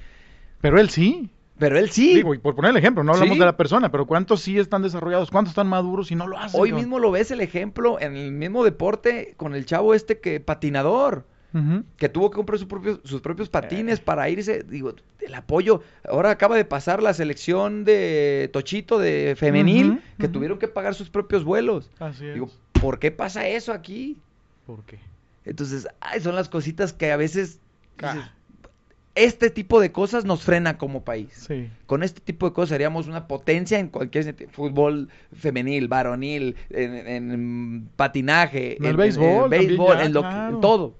Pero 0.60 0.78
él 0.80 0.90
sí. 0.90 1.30
Pero 1.60 1.78
él 1.78 1.90
sí. 1.90 2.14
Digo, 2.14 2.34
y 2.34 2.38
por 2.38 2.56
poner 2.56 2.72
el 2.72 2.76
ejemplo, 2.78 3.04
no 3.04 3.12
hablamos 3.12 3.34
Sí. 3.34 3.38
de 3.38 3.44
la 3.46 3.56
persona, 3.56 3.92
pero 3.92 4.06
¿cuántos 4.06 4.40
sí 4.40 4.58
están 4.58 4.82
desarrollados? 4.82 5.30
¿Cuántos 5.30 5.52
están 5.52 5.68
maduros 5.68 6.10
y 6.10 6.16
no 6.16 6.26
lo 6.26 6.36
hacen? 6.38 6.60
Hoy 6.60 6.72
mismo 6.72 6.98
lo 6.98 7.12
ves 7.12 7.30
el 7.30 7.40
ejemplo 7.40 8.00
en 8.00 8.16
el 8.16 8.32
mismo 8.32 8.64
deporte 8.64 9.34
con 9.36 9.54
el 9.54 9.64
chavo 9.66 9.94
este 9.94 10.18
que 10.18 10.40
patinador, 10.40 11.24
que 11.96 12.08
tuvo 12.08 12.30
que 12.30 12.36
comprar 12.36 12.58
su 12.58 12.66
propio- 12.68 13.00
sus 13.04 13.20
propios 13.20 13.48
patines 13.48 13.98
Eh. 13.98 14.02
para 14.04 14.28
irse, 14.30 14.62
digo, 14.62 14.94
el 15.20 15.34
apoyo. 15.34 15.82
Ahora 16.08 16.30
acaba 16.30 16.56
de 16.56 16.64
pasar 16.64 17.02
la 17.02 17.12
selección 17.12 17.84
de 17.84 18.48
Tochito 18.52 18.98
de 18.98 19.34
femenil, 19.36 20.00
que 20.18 20.28
tuvieron 20.28 20.58
que 20.58 20.68
pagar 20.68 20.94
sus 20.94 21.10
propios 21.10 21.44
vuelos. 21.44 21.90
Así 21.98 22.26
es. 22.26 22.34
Digo, 22.34 22.50
¿por 22.80 22.98
qué 22.98 23.10
pasa 23.10 23.46
eso 23.46 23.72
aquí? 23.72 24.16
¿Por 24.66 24.82
qué? 24.84 24.98
Entonces, 25.44 25.88
ay, 26.00 26.20
son 26.20 26.34
las 26.36 26.48
cositas 26.48 26.92
que 26.92 27.10
a 27.12 27.16
veces 27.16 27.58
Ah. 28.02 28.32
Este 29.24 29.50
tipo 29.50 29.80
de 29.80 29.92
cosas 29.92 30.24
nos 30.24 30.42
frena 30.42 30.78
como 30.78 31.04
país. 31.04 31.46
Sí. 31.48 31.68
Con 31.86 32.02
este 32.02 32.20
tipo 32.20 32.48
de 32.48 32.52
cosas 32.52 32.70
seríamos 32.70 33.06
una 33.06 33.26
potencia 33.26 33.78
en 33.78 33.88
cualquier 33.88 34.24
sentido. 34.24 34.50
Fútbol 34.52 35.08
femenil, 35.34 35.88
varonil, 35.88 36.56
en, 36.70 36.94
en 37.06 37.88
patinaje, 37.96 38.76
En 38.78 38.84
el 38.84 38.96
béisbol 38.96 39.50
también 39.50 39.68
béisbol, 39.68 39.98
ya, 39.98 40.04
en, 40.04 40.12
lo 40.12 40.20
claro. 40.20 40.60
todo. 40.60 40.94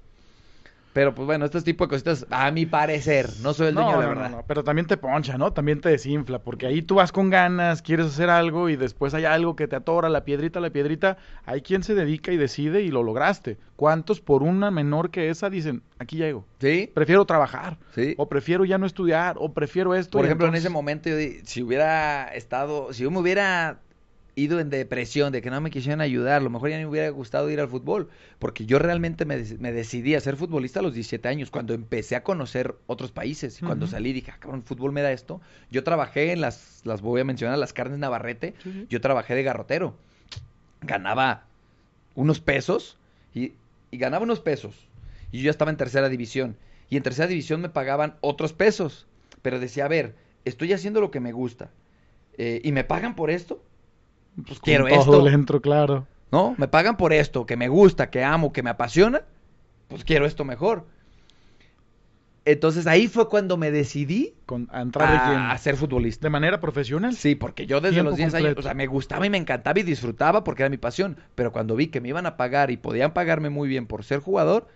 Pero 0.93 1.15
pues 1.15 1.25
bueno, 1.27 1.45
este 1.45 1.63
tipo 1.63 1.85
de 1.85 1.89
cositas, 1.91 2.27
a 2.31 2.51
mi 2.51 2.67
parecer, 2.67 3.31
no 3.43 3.55
soy 3.55 3.69
el 3.69 3.75
dueño 3.77 3.93
No, 3.93 4.01
de 4.01 4.07
la 4.09 4.09
no, 4.09 4.15
no, 4.15 4.21
verdad. 4.25 4.37
no, 4.39 4.45
pero 4.47 4.65
también 4.65 4.87
te 4.89 4.97
poncha, 4.97 5.39
¿no? 5.39 5.53
También 5.53 5.81
te 5.81 5.89
desinfla, 5.89 6.41
porque 6.41 6.67
ahí 6.67 6.83
tú 6.83 6.97
vas 6.97 7.13
con 7.13 7.31
ganas, 7.31 7.81
quieres 7.81 8.07
hacer 8.07 8.29
algo 8.29 8.69
y 8.69 8.77
después 8.77 9.15
hay 9.15 9.25
algo 9.25 9.55
que 9.55 9.69
te 9.69 9.77
atora, 9.77 10.09
la 10.09 10.25
piedrita, 10.25 10.59
la 10.59 10.71
piedrita. 10.71 11.17
Hay 11.45 11.63
quien 11.63 11.85
se 11.85 11.95
dedica 11.95 12.33
y 12.33 12.37
decide 12.37 12.83
y 12.83 12.89
lo 12.89 13.03
lograste. 13.05 13.59
¿Cuántos 13.77 14.21
por 14.21 14.43
una 14.43 14.71
menor 14.73 15.11
que 15.11 15.31
esa 15.31 15.49
dicen, 15.49 15.83
aquí 15.99 16.17
llego? 16.17 16.45
Sí, 16.61 16.91
Prefiero 16.93 17.25
trabajar, 17.25 17.79
sí. 17.95 18.15
o 18.19 18.29
prefiero 18.29 18.65
ya 18.65 18.77
no 18.79 18.87
estudiar, 18.87 19.37
o 19.39 19.53
prefiero 19.55 19.95
esto. 19.95 20.19
Por 20.19 20.25
ejemplo, 20.27 20.49
en 20.49 20.57
ese 20.57 20.71
momento, 20.71 21.09
yo 21.09 21.17
di- 21.17 21.41
si 21.45 21.63
hubiera 21.63 22.25
estado, 22.35 22.93
si 22.93 23.05
yo 23.05 23.11
me 23.13 23.19
hubiera 23.21 23.81
ido 24.37 24.61
en 24.61 24.71
depresión 24.71 25.33
de 25.33 25.43
que 25.43 25.51
no 25.51 25.61
me 25.61 25.71
quisieran 25.71 26.01
ayudar, 26.01 26.41
a 26.41 26.45
lo 26.45 26.51
mejor 26.51 26.71
ya 26.71 26.79
me 26.79 26.87
hubiera 26.87 27.09
gustado 27.11 27.51
ir 27.51 27.61
al 27.61 27.69
fútbol, 27.69 28.09
porque 28.39 28.67
yo 28.67 28.79
realmente 28.79 29.25
me, 29.25 29.37
me 29.59 29.73
decidí 29.73 30.15
a 30.15 30.21
ser 30.21 30.37
futbolista 30.37 30.81
a 30.81 30.83
los 30.83 30.95
17 30.95 31.29
años, 31.29 31.51
cuando 31.51 31.75
empecé 31.75 32.17
a 32.17 32.23
conocer 32.23 32.75
otros 32.87 33.13
países, 33.13 33.61
y 33.61 33.65
cuando 33.65 33.87
salí 33.87 34.13
dije, 34.13 34.31
ah, 34.31 34.39
cabrón, 34.39 34.61
el 34.61 34.67
fútbol 34.67 34.93
me 34.93 35.03
da 35.03 35.13
esto. 35.13 35.41
Yo 35.71 35.85
trabajé 35.85 36.33
en 36.33 36.41
las, 36.41 36.83
las 36.85 37.01
voy 37.01 37.21
a 37.21 37.25
mencionar, 37.25 37.59
las 37.59 37.73
carnes 37.73 37.99
Navarrete, 37.99 38.55
yo 38.89 39.01
trabajé 39.01 39.35
de 39.35 39.43
garrotero, 39.43 39.97
ganaba 40.83 41.45
unos 42.15 42.41
pesos, 42.41 42.99
y, 43.35 43.53
y 43.91 43.99
ganaba 43.99 44.25
unos 44.25 44.41
pesos, 44.41 44.75
y 45.33 45.39
yo 45.39 45.45
ya 45.45 45.51
estaba 45.51 45.71
en 45.71 45.77
tercera 45.77 46.09
división, 46.09 46.57
y 46.89 46.97
en 46.97 47.03
tercera 47.03 47.29
división 47.29 47.61
me 47.61 47.69
pagaban 47.69 48.17
otros 48.21 48.53
pesos, 48.53 49.07
pero 49.43 49.61
decía, 49.61 49.85
a 49.85 49.89
ver, 49.89 50.15
estoy 50.45 50.73
haciendo 50.73 51.01
lo 51.01 51.11
que 51.11 51.21
me 51.21 51.33
gusta, 51.33 51.71
eh, 52.39 52.61
y 52.65 52.73
me 52.73 52.85
pagan 52.85 53.15
por 53.15 53.31
esto, 53.31 53.63
Pues 54.47 54.61
quiero 54.61 54.89
todo 54.89 55.19
esto. 55.19 55.21
le 55.21 55.33
entro, 55.33 55.61
claro. 55.61 56.07
¿no? 56.33 56.55
Me 56.59 56.69
pagan 56.69 56.97
por 56.97 57.13
esto, 57.13 57.47
que 57.47 57.57
me 57.57 57.69
gusta, 57.69 58.11
que 58.11 58.25
amo, 58.25 58.53
que 58.53 58.63
me 58.63 58.71
apasiona, 58.71 59.23
pues 59.89 60.05
quiero 60.05 60.27
esto 60.27 60.45
mejor. 60.45 60.87
Entonces 62.45 62.87
ahí 62.87 63.07
fue 63.09 63.29
cuando 63.29 63.57
me 63.57 63.71
decidí 63.71 64.35
Con, 64.47 64.69
a 64.73 64.81
entrar 64.83 65.11
de 65.11 65.19
a, 65.19 65.21
quién? 65.21 65.51
a 65.51 65.57
ser 65.59 65.77
futbolista. 65.77 66.27
¿De 66.27 66.31
manera 66.31 66.61
profesional? 66.61 67.17
Sí, 67.17 67.35
porque 67.35 67.67
yo 67.67 67.81
desde 67.81 68.03
los 68.03 68.17
10 68.17 68.35
años, 68.35 68.55
o 68.57 68.63
sea, 68.63 68.75
me 68.75 68.87
gustaba 68.87 69.27
y 69.27 69.31
me 69.31 69.39
encantaba 69.39 69.79
y 69.79 69.83
disfrutaba 69.83 70.43
porque 70.45 70.63
era 70.63 70.71
mi 70.71 70.79
pasión. 70.79 71.19
Pero 71.35 71.53
cuando 71.53 71.77
vi 71.77 71.89
que 71.89 72.01
me 72.01 72.09
iban 72.09 72.27
a 72.27 72.37
pagar 72.37 72.71
y 72.71 72.77
podían 72.77 73.13
pagarme 73.13 73.51
muy 73.51 73.69
bien 73.69 73.87
por 73.87 74.05
ser 74.05 74.21
jugador, 74.21 74.69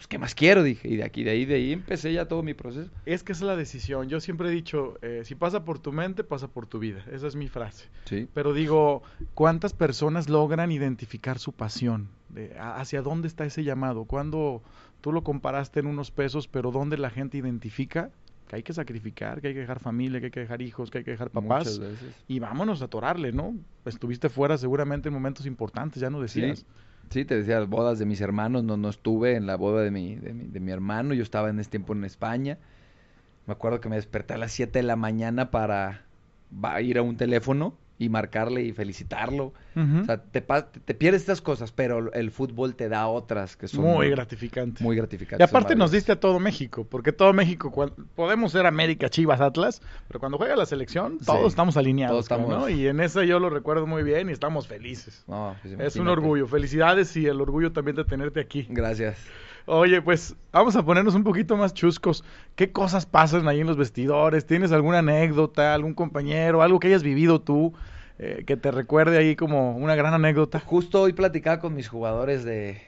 pues 0.00 0.08
¿qué 0.08 0.18
más 0.18 0.34
quiero? 0.34 0.62
Dije. 0.62 0.88
Y 0.88 0.96
de 0.96 1.04
aquí, 1.04 1.24
de 1.24 1.32
ahí, 1.32 1.44
de 1.44 1.56
ahí 1.56 1.74
empecé 1.74 2.10
ya 2.10 2.26
todo 2.26 2.42
mi 2.42 2.54
proceso. 2.54 2.90
Es 3.04 3.22
que 3.22 3.32
esa 3.32 3.44
es 3.44 3.46
la 3.48 3.54
decisión. 3.54 4.08
Yo 4.08 4.18
siempre 4.18 4.48
he 4.48 4.50
dicho, 4.50 4.94
eh, 5.02 5.24
si 5.26 5.34
pasa 5.34 5.62
por 5.62 5.78
tu 5.78 5.92
mente, 5.92 6.24
pasa 6.24 6.48
por 6.48 6.66
tu 6.66 6.78
vida. 6.78 7.04
Esa 7.12 7.26
es 7.26 7.36
mi 7.36 7.48
frase. 7.48 7.90
Sí. 8.06 8.26
Pero 8.32 8.54
digo, 8.54 9.02
¿cuántas 9.34 9.74
personas 9.74 10.30
logran 10.30 10.72
identificar 10.72 11.38
su 11.38 11.52
pasión? 11.52 12.08
De, 12.30 12.56
¿Hacia 12.58 13.02
dónde 13.02 13.28
está 13.28 13.44
ese 13.44 13.62
llamado? 13.62 14.06
Cuando 14.06 14.62
tú 15.02 15.12
lo 15.12 15.22
comparaste 15.22 15.80
en 15.80 15.86
unos 15.86 16.10
pesos, 16.10 16.48
pero 16.48 16.70
¿dónde 16.70 16.96
la 16.96 17.10
gente 17.10 17.36
identifica 17.36 18.08
que 18.48 18.56
hay 18.56 18.62
que 18.62 18.72
sacrificar, 18.72 19.42
que 19.42 19.48
hay 19.48 19.54
que 19.54 19.60
dejar 19.60 19.80
familia, 19.80 20.18
que 20.20 20.26
hay 20.26 20.32
que 20.32 20.40
dejar 20.40 20.62
hijos, 20.62 20.90
que 20.90 20.96
hay 20.96 21.04
que 21.04 21.10
dejar 21.10 21.28
papás? 21.28 21.78
Muchas 21.78 21.78
veces. 21.78 22.14
Y 22.26 22.38
vámonos 22.38 22.80
a 22.80 22.86
atorarle, 22.86 23.32
¿no? 23.32 23.54
Estuviste 23.84 24.30
fuera 24.30 24.56
seguramente 24.56 25.08
en 25.08 25.12
momentos 25.12 25.44
importantes, 25.44 26.00
ya 26.00 26.08
no 26.08 26.22
decías. 26.22 26.60
Sí. 26.60 26.66
Sí, 27.10 27.24
te 27.24 27.36
decía, 27.36 27.58
las 27.58 27.68
bodas 27.68 27.98
de 27.98 28.06
mis 28.06 28.20
hermanos, 28.20 28.62
no, 28.64 28.76
no 28.76 28.88
estuve 28.88 29.34
en 29.34 29.46
la 29.46 29.56
boda 29.56 29.82
de 29.82 29.90
mi, 29.90 30.14
de 30.16 30.32
mi, 30.32 30.46
de 30.46 30.60
mi 30.60 30.70
hermano, 30.70 31.12
yo 31.12 31.22
estaba 31.24 31.50
en 31.50 31.58
ese 31.58 31.70
tiempo 31.70 31.92
en 31.92 32.04
España. 32.04 32.58
Me 33.46 33.52
acuerdo 33.52 33.80
que 33.80 33.88
me 33.88 33.96
desperté 33.96 34.34
a 34.34 34.38
las 34.38 34.52
7 34.52 34.78
de 34.80 34.82
la 34.84 34.96
mañana 34.96 35.50
para 35.50 36.04
ir 36.82 36.98
a 36.98 37.02
un 37.02 37.16
teléfono 37.16 37.74
y 38.00 38.08
marcarle 38.08 38.62
y 38.62 38.72
felicitarlo. 38.72 39.52
O 39.76 40.04
sea, 40.06 40.16
te, 40.22 40.40
te- 40.40 40.94
pierdes 40.94 41.20
estas 41.20 41.40
cosas, 41.42 41.70
pero 41.70 42.12
el 42.14 42.30
fútbol 42.30 42.74
te 42.74 42.88
da 42.88 43.06
otras 43.06 43.56
que 43.56 43.68
son 43.68 43.84
Muy 43.84 44.08
gratificante. 44.10 44.82
muy 44.82 44.94
Y 44.96 44.98
gratificantes. 44.98 45.48
son 45.48 45.56
aparte 45.56 45.76
nos 45.76 45.90
diste 45.92 46.10
a 46.12 46.18
todo 46.18 46.40
México, 46.40 46.86
porque 46.90 47.12
todo 47.12 47.32
México, 47.34 47.70
podemos 48.16 48.52
ser 48.52 48.64
América, 48.66 49.08
Chivas, 49.10 49.40
Atlas, 49.42 49.82
pero 50.08 50.18
cuando 50.18 50.38
juega 50.38 50.56
la 50.56 50.64
selección, 50.66 51.18
todos 51.18 51.40
Sí, 51.42 51.46
estamos 51.48 51.76
alineados, 51.76 52.26
todos 52.26 52.40
estamos- 52.40 52.48
¿no? 52.62 52.68
Y 52.70 52.86
en 52.88 53.00
esa 53.00 53.22
yo 53.24 53.38
lo 53.38 53.50
recuerdo 53.50 53.86
muy 53.86 54.02
bien 54.02 54.30
y 54.30 54.32
estamos 54.32 54.66
felices. 54.66 55.22
No, 55.28 55.54
pues 55.62 55.78
Es 55.78 55.96
un 55.96 56.08
orgullo, 56.08 56.46
felicidades 56.46 57.14
y 57.16 57.26
el 57.26 57.40
orgullo 57.40 57.70
también 57.70 57.96
de 57.96 58.04
tenerte 58.04 58.40
aquí. 58.40 58.66
Gracias. 58.70 59.18
Oye, 59.66 60.02
pues 60.02 60.34
vamos 60.52 60.76
a 60.76 60.84
ponernos 60.84 61.14
un 61.14 61.24
poquito 61.24 61.56
más 61.56 61.74
chuscos. 61.74 62.24
¿Qué 62.56 62.72
cosas 62.72 63.06
pasan 63.06 63.46
ahí 63.48 63.60
en 63.60 63.66
los 63.66 63.76
vestidores? 63.76 64.46
¿Tienes 64.46 64.72
alguna 64.72 64.98
anécdota, 64.98 65.74
algún 65.74 65.94
compañero, 65.94 66.62
algo 66.62 66.80
que 66.80 66.88
hayas 66.88 67.02
vivido 67.02 67.40
tú 67.40 67.72
eh, 68.18 68.44
que 68.46 68.56
te 68.56 68.70
recuerde 68.70 69.18
ahí 69.18 69.36
como 69.36 69.76
una 69.76 69.94
gran 69.94 70.14
anécdota? 70.14 70.60
Justo 70.60 71.02
hoy 71.02 71.12
platicaba 71.12 71.60
con 71.60 71.74
mis 71.74 71.88
jugadores 71.88 72.44
de, 72.44 72.82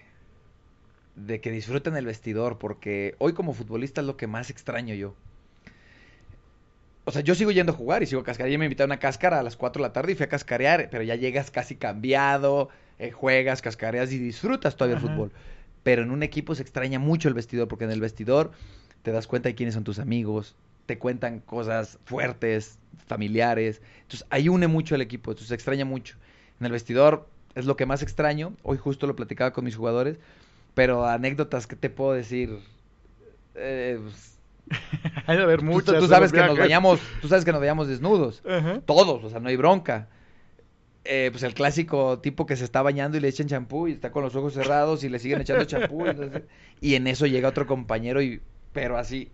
de 1.17 1.41
que 1.41 1.51
disfruten 1.51 1.97
el 1.97 2.07
vestidor, 2.07 2.59
porque 2.59 3.15
hoy 3.19 3.33
como 3.33 3.53
futbolista 3.53 4.01
es 4.01 4.07
lo 4.07 4.17
que 4.17 4.27
más 4.27 4.51
extraño 4.51 4.95
yo. 4.95 5.15
O 7.05 7.11
sea, 7.11 7.21
yo 7.23 7.35
sigo 7.35 7.51
yendo 7.51 7.73
a 7.73 7.75
jugar 7.75 8.03
y 8.03 8.07
sigo. 8.07 8.25
Ya 8.25 8.59
me 8.59 8.67
invitaron 8.67 8.93
a 8.93 8.99
cáscara 8.99 9.41
a 9.41 9.43
las 9.43 9.57
4 9.57 9.83
de 9.83 9.89
la 9.89 9.93
tarde 9.93 10.13
y 10.13 10.15
fui 10.15 10.25
a 10.25 10.29
cascarear, 10.29 10.89
pero 10.91 11.03
ya 11.03 11.17
llegas 11.17 11.51
casi 11.51 11.77
cambiado, 11.77 12.69
eh, 12.99 13.11
juegas, 13.11 13.61
cascareas 13.61 14.13
y 14.13 14.19
disfrutas 14.19 14.77
todavía 14.77 14.97
el 14.97 15.03
fútbol. 15.03 15.33
Pero 15.83 16.03
en 16.03 16.11
un 16.11 16.23
equipo 16.23 16.55
se 16.55 16.63
extraña 16.63 16.99
mucho 16.99 17.29
el 17.29 17.35
vestidor, 17.35 17.69
porque 17.69 17.85
en 17.85 17.91
el 17.91 18.01
vestidor 18.01 18.53
te 19.03 19.11
das 19.13 19.27
cuenta 19.27 19.49
de 19.49 19.55
quiénes 19.55 19.75
son 19.75 19.85
tus 19.85 19.99
amigos, 19.99 20.55
te 20.87 20.99
cuentan 20.99 21.41
cosas 21.41 21.99
fuertes, 22.05 22.79
familiares. 23.07 23.83
Entonces 24.03 24.27
ahí 24.31 24.49
une 24.49 24.69
mucho 24.69 24.95
el 24.95 25.01
equipo, 25.01 25.31
entonces 25.31 25.49
se 25.49 25.55
extraña 25.55 25.85
mucho. 25.85 26.17
En 26.61 26.67
el 26.67 26.73
vestidor 26.73 27.27
es 27.55 27.67
lo 27.67 27.77
que 27.77 27.87
más 27.87 28.03
extraño. 28.03 28.55
Hoy 28.63 28.79
justo 28.79 29.07
lo 29.07 29.17
platicaba 29.17 29.53
con 29.53 29.65
mis 29.65 29.77
jugadores, 29.77 30.19
pero 30.75 31.07
anécdotas 31.07 31.67
que 31.67 31.77
te 31.77 31.91
puedo 31.91 32.13
decir. 32.13 32.59
Eh, 33.55 33.99
pues, 34.01 34.39
Hay 35.27 35.37
de 35.37 35.43
haber 35.43 35.63
muchas. 35.63 35.99
tú, 35.99 36.07
sabes 36.07 36.33
que 36.33 36.41
nos 36.41 36.59
bañamos, 36.59 37.01
tú 37.21 37.29
sabes 37.29 37.45
que 37.45 37.53
nos 37.53 37.61
bañamos 37.61 37.89
desnudos, 37.89 38.43
todos, 38.87 39.25
o 39.25 39.31
sea, 39.31 39.41
no 39.41 39.49
hay 39.49 39.57
bronca. 39.57 40.09
Eh, 41.05 41.31
pues 41.33 41.43
el 41.43 41.55
clásico 41.55 42.21
tipo 42.21 42.47
que 42.47 42.57
se 42.57 42.65
está 42.65 42.81
bañando 42.83 43.17
y 43.17 43.21
le 43.21 43.29
echan 43.29 43.49
champú 43.49 43.89
y 43.89 43.93
está 43.93 44.13
con 44.13 44.23
los 44.23 44.37
ojos 44.37 44.55
cerrados 44.55 45.03
y 45.03 45.09
le 45.09 45.19
siguen 45.19 45.41
echando 45.41 45.65
champú. 45.65 46.07
y, 46.07 46.11
entonces- 46.11 46.43
y 46.81 46.95
en 46.95 47.07
eso 47.09 47.27
llega 47.27 47.49
otro 47.49 47.67
compañero 47.67 48.23
y, 48.23 48.41
pero 48.73 48.97
así, 48.99 49.33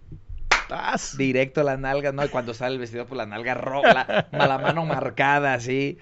¡Tas! 0.66 1.16
directo 1.16 1.60
a 1.62 1.64
la 1.64 1.76
nalga, 1.76 2.12
¿no? 2.12 2.24
Y 2.24 2.28
cuando 2.28 2.54
sale 2.54 2.74
el 2.74 2.80
vestido, 2.80 3.06
pues 3.06 3.16
la 3.18 3.26
nalga 3.26 3.54
roja, 3.54 4.28
la, 4.32 4.46
la 4.46 4.58
mano 4.58 4.84
marcada, 4.86 5.54
así. 5.54 5.98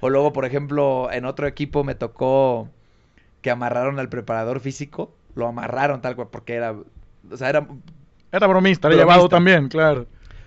O 0.00 0.10
luego, 0.10 0.32
por 0.32 0.44
ejemplo, 0.44 1.10
en 1.12 1.24
otro 1.24 1.46
equipo 1.48 1.84
me 1.84 1.94
tocó 1.96 2.70
que 3.42 3.50
amarraron 3.50 3.98
al 4.00 4.08
preparador 4.08 4.60
físico, 4.60 5.16
lo 5.34 5.46
amarraron 5.48 6.00
tal 6.02 6.16
cual, 6.16 6.28
porque 6.30 6.54
era, 6.54 6.72
o 6.72 7.36
sea, 7.36 7.50
era, 7.50 7.66
Era 8.32 8.46
bromista, 8.46 8.88
era 8.88 8.96
Bromista. 8.96 8.96
llevado 8.96 9.28
también, 9.28 9.68
claro. 9.68 10.06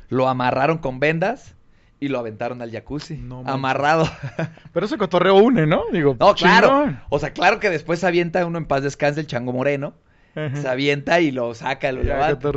lo 0.10 0.30
amarraron 0.30 0.78
con 0.78 1.00
vendas 1.02 1.57
y 2.00 2.10
lo 2.10 2.20
aventaron 2.20 2.62
al 2.62 2.72
jacuzzi, 2.72 3.18
No 3.18 3.44
amarrado. 3.46 4.08
Pero 4.74 4.86
ese 4.86 4.98
cotorreo 4.98 5.36
une, 5.36 5.66
¿no? 5.66 5.84
Digo, 5.92 6.16
No, 6.20 6.36
claro. 6.36 6.68
chingón. 6.68 7.00
O 7.10 7.20
sea, 7.20 7.32
claro 7.34 7.60
que 7.60 7.70
después 7.70 8.00
se 8.00 8.08
avienta 8.08 8.46
uno 8.46 8.58
en 8.60 8.66
paz 8.66 8.84
descanse 8.84 9.20
el 9.22 9.28
chango 9.28 9.52
moreno, 9.54 9.96
Ajá. 10.36 10.56
se 10.56 10.68
avienta 10.68 11.20
y 11.20 11.32
lo 11.32 11.54
saca, 11.56 11.92
lo 11.92 12.04
levanta. 12.04 12.52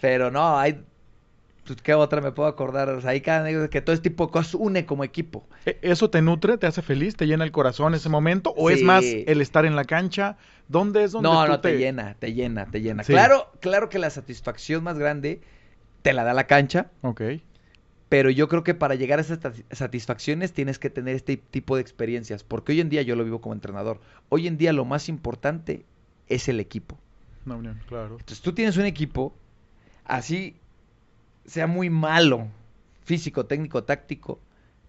Pero 0.00 0.30
no, 0.30 0.56
hay. 0.56 0.80
pues, 1.66 1.82
¿Qué 1.82 1.94
otra 1.94 2.20
me 2.20 2.30
puedo 2.30 2.48
acordar? 2.48 2.88
O 2.90 3.00
sea, 3.00 3.10
hay 3.10 3.20
cada 3.22 3.68
que 3.68 3.80
todo 3.80 3.92
este 3.92 4.08
tipo 4.10 4.26
de 4.26 4.32
cosas 4.32 4.54
une 4.54 4.86
como 4.86 5.02
equipo. 5.02 5.48
¿E- 5.66 5.78
¿Eso 5.82 6.08
te 6.10 6.22
nutre, 6.22 6.56
te 6.56 6.68
hace 6.68 6.80
feliz, 6.80 7.16
te 7.16 7.26
llena 7.26 7.42
el 7.42 7.50
corazón 7.50 7.94
ese 7.94 8.08
momento? 8.08 8.54
¿O 8.56 8.70
es 8.70 8.82
más 8.84 9.04
el 9.04 9.40
estar 9.40 9.66
en 9.66 9.74
la 9.74 9.84
cancha? 9.84 10.36
¿Dónde 10.68 11.02
es 11.02 11.10
donde 11.10 11.28
No, 11.28 11.44
tú 11.44 11.50
no, 11.50 11.60
te... 11.60 11.76
llena, 11.76 12.14
te 12.20 12.32
llena, 12.34 12.66
te 12.66 12.80
llena. 12.80 13.02
Sí. 13.02 13.12
Claro, 13.12 13.50
claro 13.58 13.88
que 13.88 13.98
la 13.98 14.10
satisfacción 14.10 14.84
más 14.84 14.96
grande 14.96 15.40
te 16.02 16.12
la 16.12 16.22
da 16.22 16.32
la 16.34 16.46
cancha, 16.46 16.86
Ok. 17.02 17.20
Pero 18.10 18.28
yo 18.28 18.48
creo 18.48 18.62
que 18.64 18.74
para 18.74 18.96
llegar 18.96 19.18
a 19.18 19.22
esas 19.22 19.40
sati- 19.40 19.64
satisfacciones 19.70 20.52
tienes 20.52 20.78
que 20.78 20.90
tener 20.90 21.14
este 21.16 21.38
tipo 21.38 21.76
de 21.76 21.82
experiencias, 21.82 22.44
porque 22.44 22.72
hoy 22.72 22.80
en 22.80 22.90
día 22.90 23.00
yo 23.02 23.16
lo 23.16 23.24
vivo 23.24 23.40
como 23.40 23.54
entrenador. 23.54 24.00
Hoy 24.28 24.46
en 24.48 24.58
día 24.58 24.72
lo 24.74 24.84
más 24.84 25.08
importante 25.08 25.86
es 26.28 26.48
el 26.48 26.60
equipo. 26.60 26.98
No, 27.46 27.62
no, 27.62 27.74
claro. 27.88 28.16
Entonces 28.18 28.42
tú 28.42 28.52
tienes 28.52 28.76
un 28.76 28.84
equipo, 28.84 29.34
así 30.04 30.56
sea 31.46 31.66
muy 31.66 31.88
malo, 31.88 32.48
físico, 33.04 33.46
técnico, 33.46 33.84
táctico, 33.84 34.40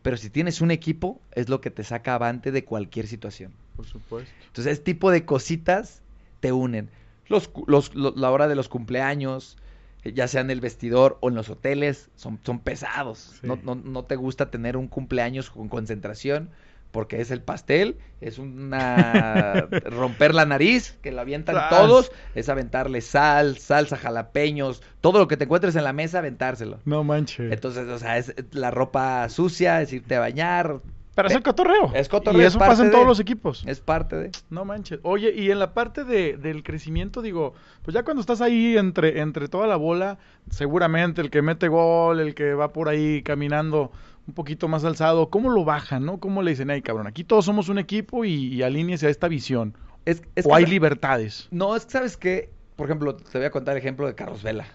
pero 0.01 0.17
si 0.17 0.29
tienes 0.29 0.59
un 0.61 0.71
equipo 0.71 1.21
es 1.31 1.47
lo 1.47 1.61
que 1.61 1.69
te 1.71 1.83
saca 1.83 2.15
avante 2.15 2.51
de 2.51 2.65
cualquier 2.65 3.07
situación. 3.07 3.53
Por 3.75 3.85
supuesto. 3.85 4.33
Entonces 4.47 4.73
ese 4.73 4.81
tipo 4.81 5.11
de 5.11 5.25
cositas 5.25 6.01
te 6.39 6.51
unen. 6.51 6.89
Los, 7.27 7.49
los- 7.67 7.93
lo- 7.95 8.13
la 8.15 8.31
hora 8.31 8.47
de 8.47 8.55
los 8.55 8.67
cumpleaños, 8.67 9.57
ya 10.03 10.27
sea 10.27 10.41
en 10.41 10.51
el 10.51 10.61
vestidor 10.61 11.17
o 11.21 11.29
en 11.29 11.35
los 11.35 11.49
hoteles, 11.49 12.09
son, 12.15 12.39
son 12.43 12.59
pesados. 12.59 13.37
Sí. 13.41 13.47
No, 13.47 13.59
no, 13.63 13.75
no 13.75 14.05
te 14.05 14.15
gusta 14.15 14.49
tener 14.49 14.77
un 14.77 14.87
cumpleaños 14.87 15.49
con 15.49 15.69
concentración 15.69 16.49
porque 16.91 17.21
es 17.21 17.31
el 17.31 17.41
pastel, 17.41 17.97
es 18.19 18.37
una 18.37 19.67
romper 19.85 20.35
la 20.35 20.45
nariz, 20.45 20.97
que 21.01 21.11
lo 21.11 21.21
avientan 21.21 21.55
¡Sas! 21.55 21.69
todos, 21.69 22.11
es 22.35 22.49
aventarle 22.49 23.01
sal, 23.01 23.57
salsa, 23.57 23.97
jalapeños, 23.97 24.81
todo 24.99 25.19
lo 25.19 25.27
que 25.27 25.37
te 25.37 25.45
encuentres 25.45 25.75
en 25.75 25.83
la 25.83 25.93
mesa, 25.93 26.19
aventárselo. 26.19 26.79
No 26.85 27.03
manches. 27.03 27.51
Entonces, 27.51 27.87
o 27.87 27.97
sea, 27.97 28.17
es 28.17 28.33
la 28.51 28.71
ropa 28.71 29.27
sucia, 29.29 29.81
es 29.81 29.93
irte 29.93 30.15
a 30.15 30.19
bañar, 30.19 30.81
Pero 31.13 31.27
es 31.27 31.35
el 31.35 31.43
cotorreo. 31.43 31.91
Es 31.93 32.07
cotorreo, 32.07 32.41
Y 32.41 32.45
es 32.45 32.49
eso 32.51 32.59
pasa 32.59 32.83
en 32.83 32.87
de- 32.89 32.93
todos 32.93 33.05
los 33.05 33.19
equipos. 33.19 33.63
es 33.67 33.81
parte 33.81 34.15
de... 34.15 34.31
No 34.49 34.63
manches. 34.63 34.99
Oye, 35.03 35.33
y 35.35 35.51
en 35.51 35.59
la 35.59 35.73
parte 35.73 36.03
de, 36.05 36.37
del 36.37 36.63
crecimiento, 36.63 37.21
digo, 37.21 37.53
pues 37.83 37.93
ya 37.93 38.03
cuando 38.03 38.21
estás 38.21 38.39
ahí 38.41 38.77
entre, 38.77 39.19
entre 39.19 39.49
toda 39.49 39.67
la 39.67 39.75
bola, 39.75 40.19
seguramente 40.49 41.21
el 41.21 41.29
que 41.29 41.41
mete 41.41 41.67
gol, 41.67 42.19
el 42.19 42.35
que 42.35 42.53
va 42.53 42.71
por 42.71 42.87
ahí 42.89 43.23
caminando 43.23 43.91
un 44.27 44.33
poquito 44.33 44.67
más 44.67 44.85
alzado, 44.85 45.29
¿cómo 45.29 45.49
lo 45.49 45.65
bajan, 45.65 46.05
no? 46.05 46.17
¿Cómo 46.19 46.41
le 46.43 46.51
dicen, 46.51 46.69
ay, 46.69 46.81
cabrón, 46.81 47.07
aquí 47.07 47.23
todos 47.23 47.43
somos 47.45 47.69
un 47.69 47.79
equipo 47.79 48.23
y, 48.23 48.33
y 48.53 48.63
alíñese 48.63 49.07
a 49.07 49.09
esta 49.09 49.27
visión? 49.27 49.75
Es, 50.05 50.21
es 50.35 50.45
o 50.45 50.49
que- 50.49 50.55
hay 50.55 50.65
libertades, 50.65 51.47
No, 51.51 51.75
es 51.75 51.85
que 51.85 51.91
sabes 51.91 52.17
que, 52.17 52.49
por 52.75 52.85
ejemplo, 52.87 53.15
te 53.15 53.37
voy 53.37 53.45
a 53.47 53.51
contar 53.51 53.75
el 53.75 53.79
ejemplo 53.79 54.07
de 54.07 54.15
Carlos 54.15 54.43
Vela. 54.43 54.65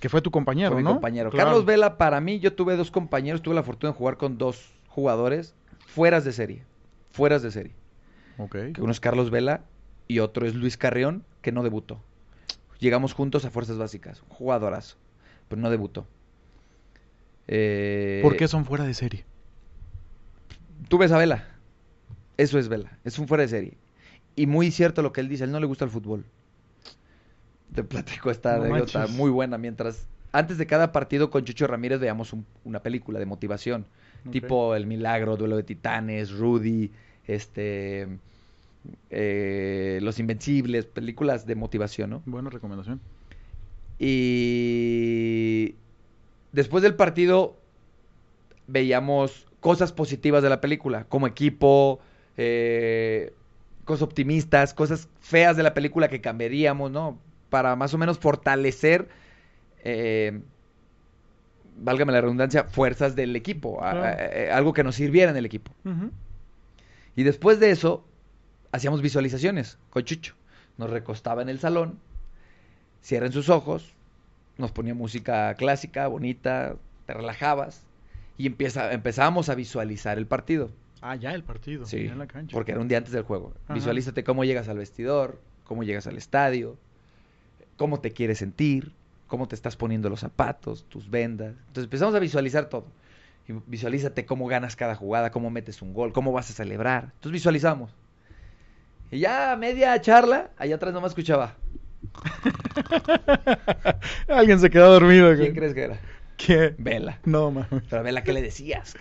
que 0.00 0.08
fue 0.08 0.22
tu 0.22 0.30
compañero, 0.30 0.70
Fue 0.70 0.78
mi 0.78 0.84
¿no? 0.84 0.94
compañero. 0.94 1.30
Claro. 1.30 1.48
Carlos 1.48 1.64
Vela, 1.66 1.98
para 1.98 2.20
mí, 2.20 2.38
yo 2.40 2.54
tuve 2.54 2.76
dos 2.76 2.90
compañeros, 2.90 3.42
tuve 3.42 3.54
la 3.54 3.62
fortuna 3.62 3.92
de 3.92 3.98
jugar 3.98 4.16
con 4.16 4.38
dos 4.38 4.72
jugadores 4.90 5.54
fueras 5.86 6.24
de 6.24 6.32
serie. 6.32 6.62
Fueras 7.10 7.40
de 7.42 7.50
serie. 7.50 7.72
Que 8.50 8.80
uno 8.82 8.92
es 8.92 9.00
Carlos 9.00 9.30
Vela 9.30 9.62
y 10.08 10.18
otro 10.18 10.46
es 10.46 10.54
Luis 10.54 10.76
Carrión, 10.76 11.24
que 11.42 11.52
no 11.52 11.62
debutó. 11.62 12.00
Llegamos 12.78 13.12
juntos 13.12 13.44
a 13.44 13.50
Fuerzas 13.50 13.76
Básicas. 13.78 14.22
Jugadorazo. 14.28 14.96
Pero 15.48 15.60
no 15.60 15.70
debutó. 15.70 16.06
Eh, 17.48 18.20
¿Por 18.22 18.36
qué 18.36 18.48
son 18.48 18.64
fuera 18.64 18.84
de 18.84 18.94
serie? 18.94 19.24
Tú 20.88 20.98
ves 20.98 21.12
a 21.12 21.18
Vela. 21.18 21.44
Eso 22.36 22.58
es 22.58 22.68
Vela. 22.68 22.98
Es 23.04 23.18
un 23.18 23.28
fuera 23.28 23.42
de 23.42 23.48
serie. 23.48 23.76
Y 24.36 24.46
muy 24.46 24.70
cierto 24.70 25.02
lo 25.02 25.12
que 25.12 25.20
él 25.20 25.28
dice. 25.28 25.42
A 25.44 25.46
él 25.46 25.52
no 25.52 25.60
le 25.60 25.66
gusta 25.66 25.84
el 25.84 25.90
fútbol. 25.90 26.24
Te 27.74 27.84
platico 27.84 28.30
esta 28.30 28.56
No 28.56 28.64
anécdota 28.64 29.06
muy 29.08 29.30
buena. 29.30 29.58
Mientras, 29.58 30.06
antes 30.32 30.56
de 30.58 30.66
cada 30.66 30.92
partido 30.92 31.30
con 31.30 31.44
Chucho 31.44 31.66
Ramírez 31.66 32.00
veíamos 32.00 32.32
un- 32.32 32.46
una 32.64 32.80
película 32.82 33.18
de 33.18 33.26
motivación. 33.26 33.84
Tipo 34.30 34.74
El 34.74 34.86
Milagro, 34.86 35.36
Duelo 35.36 35.56
de 35.56 35.62
Titanes, 35.62 36.30
Rudy, 36.30 36.90
este, 37.26 38.08
eh, 39.10 39.98
Los 40.02 40.18
Invencibles, 40.18 40.86
películas 40.86 41.46
de 41.46 41.54
motivación, 41.54 42.10
¿no? 42.10 42.22
Buena 42.26 42.50
recomendación. 42.50 43.00
Y 43.98 45.74
después 46.52 46.82
del 46.82 46.94
partido 46.94 47.56
veíamos 48.66 49.46
cosas 49.60 49.92
positivas 49.92 50.42
de 50.42 50.48
la 50.48 50.60
película, 50.60 51.04
como 51.04 51.26
equipo, 51.26 52.00
eh, 52.36 53.32
cosas 53.84 54.02
optimistas, 54.02 54.72
cosas 54.72 55.08
feas 55.20 55.56
de 55.56 55.62
la 55.62 55.74
película 55.74 56.08
que 56.08 56.20
cambiaríamos, 56.20 56.90
¿no? 56.90 57.18
Para 57.50 57.76
más 57.76 57.92
o 57.92 57.98
menos 57.98 58.18
fortalecer, 58.18 59.08
eh, 59.84 60.40
válgame 61.80 62.12
la 62.12 62.20
redundancia, 62.20 62.64
fuerzas 62.64 63.16
del 63.16 63.34
equipo, 63.36 63.82
a- 63.82 63.92
Claro. 63.92 64.06
a- 64.06 64.52
a- 64.52 64.56
algo 64.56 64.72
que 64.72 64.84
nos 64.84 64.94
sirviera 64.94 65.30
en 65.30 65.36
el 65.36 65.46
equipo. 65.46 65.72
Y 67.16 67.22
después 67.24 67.58
de 67.60 67.70
eso, 67.70 68.04
hacíamos 68.72 69.02
visualizaciones 69.02 69.78
con 69.90 70.04
Chucho. 70.04 70.34
Nos 70.78 70.90
recostaba 70.90 71.42
en 71.42 71.48
el 71.48 71.58
salón, 71.58 71.98
cierren 73.02 73.32
sus 73.32 73.48
ojos, 73.48 73.92
nos 74.58 74.72
ponía 74.72 74.94
música 74.94 75.54
clásica, 75.54 76.06
bonita, 76.06 76.76
te 77.06 77.14
relajabas 77.14 77.82
y 78.38 78.46
empieza, 78.46 78.92
empezábamos 78.92 79.48
a 79.48 79.54
visualizar 79.54 80.18
el 80.18 80.26
partido. 80.26 80.70
Ah, 81.02 81.16
ya 81.16 81.34
el 81.34 81.42
partido. 81.42 81.86
Sí, 81.86 82.04
ya 82.04 82.12
en 82.12 82.18
la 82.18 82.26
cancha. 82.26 82.52
porque 82.54 82.72
era 82.72 82.80
un 82.80 82.88
día 82.88 82.98
antes 82.98 83.12
del 83.12 83.22
juego. 83.22 83.54
Ajá. 83.64 83.74
Visualízate 83.74 84.22
cómo 84.22 84.44
llegas 84.44 84.68
al 84.68 84.76
vestidor, 84.78 85.40
cómo 85.64 85.82
llegas 85.82 86.06
al 86.06 86.16
estadio, 86.18 86.76
cómo 87.76 88.00
te 88.00 88.10
quieres 88.12 88.38
sentir, 88.38 88.92
cómo 89.30 89.48
te 89.48 89.54
estás 89.54 89.76
poniendo 89.76 90.10
los 90.10 90.20
zapatos, 90.20 90.84
tus 90.88 91.08
vendas. 91.08 91.54
Entonces 91.68 91.84
empezamos 91.84 92.14
a 92.14 92.18
visualizar 92.18 92.68
todo. 92.68 92.84
Y 93.48 93.54
visualízate 93.66 94.26
cómo 94.26 94.46
ganas 94.46 94.76
cada 94.76 94.94
jugada, 94.94 95.30
cómo 95.30 95.50
metes 95.50 95.80
un 95.80 95.94
gol, 95.94 96.12
cómo 96.12 96.32
vas 96.32 96.50
a 96.50 96.52
celebrar. 96.52 97.04
Entonces 97.04 97.32
visualizamos. 97.32 97.94
Y 99.10 99.20
ya 99.20 99.56
media 99.56 99.98
charla, 100.00 100.50
allá 100.58 100.74
atrás 100.74 100.92
nomás 100.92 101.12
escuchaba. 101.12 101.54
Alguien 104.28 104.60
se 104.60 104.68
quedó 104.68 104.92
dormido. 104.92 105.28
¿Quién 105.28 105.38
güey. 105.38 105.54
crees 105.54 105.74
que 105.74 105.82
era? 105.82 105.98
¿Qué? 106.36 106.74
Vela. 106.76 107.18
No, 107.24 107.50
mames. 107.50 107.82
Pero 107.88 108.02
Vela, 108.02 108.22
¿qué 108.22 108.32
le 108.32 108.42
decías? 108.42 108.96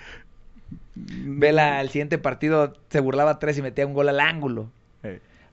Vela, 0.96 1.80
al 1.80 1.90
siguiente 1.90 2.18
partido 2.18 2.74
se 2.90 3.00
burlaba 3.00 3.40
tres 3.40 3.58
y 3.58 3.62
metía 3.62 3.88
un 3.88 3.94
gol 3.94 4.10
al 4.10 4.20
ángulo. 4.20 4.70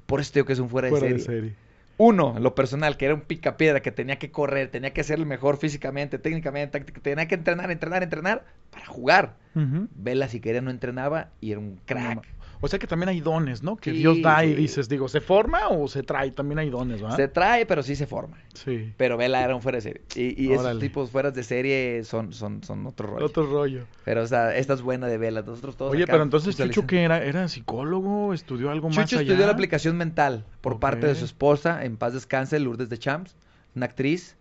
Por 0.07 0.21
eso 0.21 0.33
te 0.33 0.41
digo 0.41 0.47
que 0.47 0.53
es 0.53 0.59
un 0.59 0.71
fuera, 0.71 0.89
fuera 0.89 1.07
de 1.07 1.15
de 1.15 1.21
serie. 1.21 1.55
Uno, 1.99 2.37
en 2.37 2.43
lo 2.43 2.55
personal, 2.55 2.97
que 2.97 3.07
era 3.07 3.15
un 3.15 3.23
picapiedra, 3.23 3.81
que 3.81 3.91
tenía 3.91 4.19
que 4.19 4.31
correr, 4.31 4.69
tenía 4.71 4.93
que 4.93 5.03
ser 5.03 5.19
el 5.19 5.27
mejor 5.27 5.57
físicamente, 5.57 6.19
técnicamente, 6.19 6.79
tenía 6.81 7.27
que 7.27 7.37
entrenar, 7.37 7.71
entrenar, 7.71 8.03
entrenar 8.03 8.45
para 8.71 8.87
jugar. 8.87 9.35
Vela 9.55 10.29
si 10.29 10.41
quería 10.41 10.61
no 10.61 10.71
entrenaba 10.71 11.31
y 11.41 11.53
era 11.53 11.61
un 11.61 11.81
crack. 11.87 12.27
O 12.61 12.69
sea 12.69 12.79
que 12.79 12.87
también 12.87 13.09
hay 13.11 13.21
dones, 13.21 13.63
¿no? 13.63 13.77
Que 13.77 13.91
Sí, 13.91 13.99
Dios 13.99 14.23
da 14.23 14.45
y 14.45 14.51
sí. 14.51 14.55
dices, 14.55 14.89
digo, 14.89 15.09
¿se 15.09 15.21
forma 15.21 15.69
o 15.69 15.89
se 15.89 16.03
trae? 16.03 16.31
También 16.31 16.59
hay 16.59 16.71
dones, 16.71 17.01
¿verdad? 17.03 17.17
Se 17.17 17.29
trae, 17.29 17.67
pero 17.67 17.83
sí 17.83 17.95
se 17.97 18.07
forma. 18.07 18.39
Sí. 18.55 18.93
Pero 18.97 19.17
Vela 19.17 19.43
era 19.45 19.55
un 19.55 19.61
fuera 19.63 19.77
de 19.77 19.83
serie. 19.83 20.03
Y, 20.15 20.43
y 20.47 20.53
esos 20.53 20.79
tipos 20.79 21.11
fueras 21.11 21.35
de 21.35 21.43
serie 21.43 22.03
son, 22.05 22.33
son, 22.33 22.63
son 22.63 22.87
otro 22.87 23.09
rollo. 23.09 23.27
Otro 23.27 23.47
rollo. 23.47 23.85
Pero 24.05 24.23
o 24.23 24.27
sea, 24.27 24.57
esta 24.57 24.73
es 24.75 24.83
buena 24.83 25.07
de 25.07 25.19
Vela. 25.19 25.43
Nosotros 25.43 25.77
todos 25.77 25.93
Oye, 25.93 26.07
pero 26.07 26.23
entonces 26.23 26.57
Chucho 26.57 26.87
que 26.87 27.03
era, 27.03 27.23
era 27.23 27.49
psicólogo, 27.49 28.33
estudió 28.33 28.71
algo 28.71 28.89
más 28.89 28.97
Chucho 28.97 29.17
allá. 29.19 29.29
estudió 29.33 29.47
la 29.47 29.53
aplicación 29.53 29.97
mental 29.97 30.45
por 30.61 30.81
parte 30.81 31.07
de 31.07 31.15
su 31.15 31.25
esposa, 31.25 31.85
en 31.85 31.97
paz 31.97 32.15
descanse, 32.15 32.59
Lourdes 32.59 32.89
de 32.89 32.99
Champs, 32.99 33.37
una 33.75 33.87
actriz. 33.87 34.37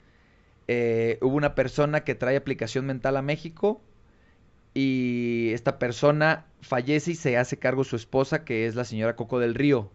Eh, 0.68 1.20
hubo 1.22 1.36
una 1.36 1.53
persona 1.53 2.03
que 2.03 2.16
trae 2.16 2.36
aplicación 2.38 2.86
mental 2.86 3.18
a 3.18 3.22
México 3.22 3.82
y 4.76 5.51
esta 5.53 5.80
persona 5.80 6.45
fallece 6.61 7.11
y 7.11 7.15
se 7.15 7.38
hace 7.38 7.57
cargo 7.57 7.84
su 7.86 7.95
esposa, 7.95 8.43
que 8.43 8.67
es 8.67 8.76
la 8.76 8.84
señora 8.84 9.15
Coco 9.15 9.39
del 9.39 9.55
Río. 9.55 9.89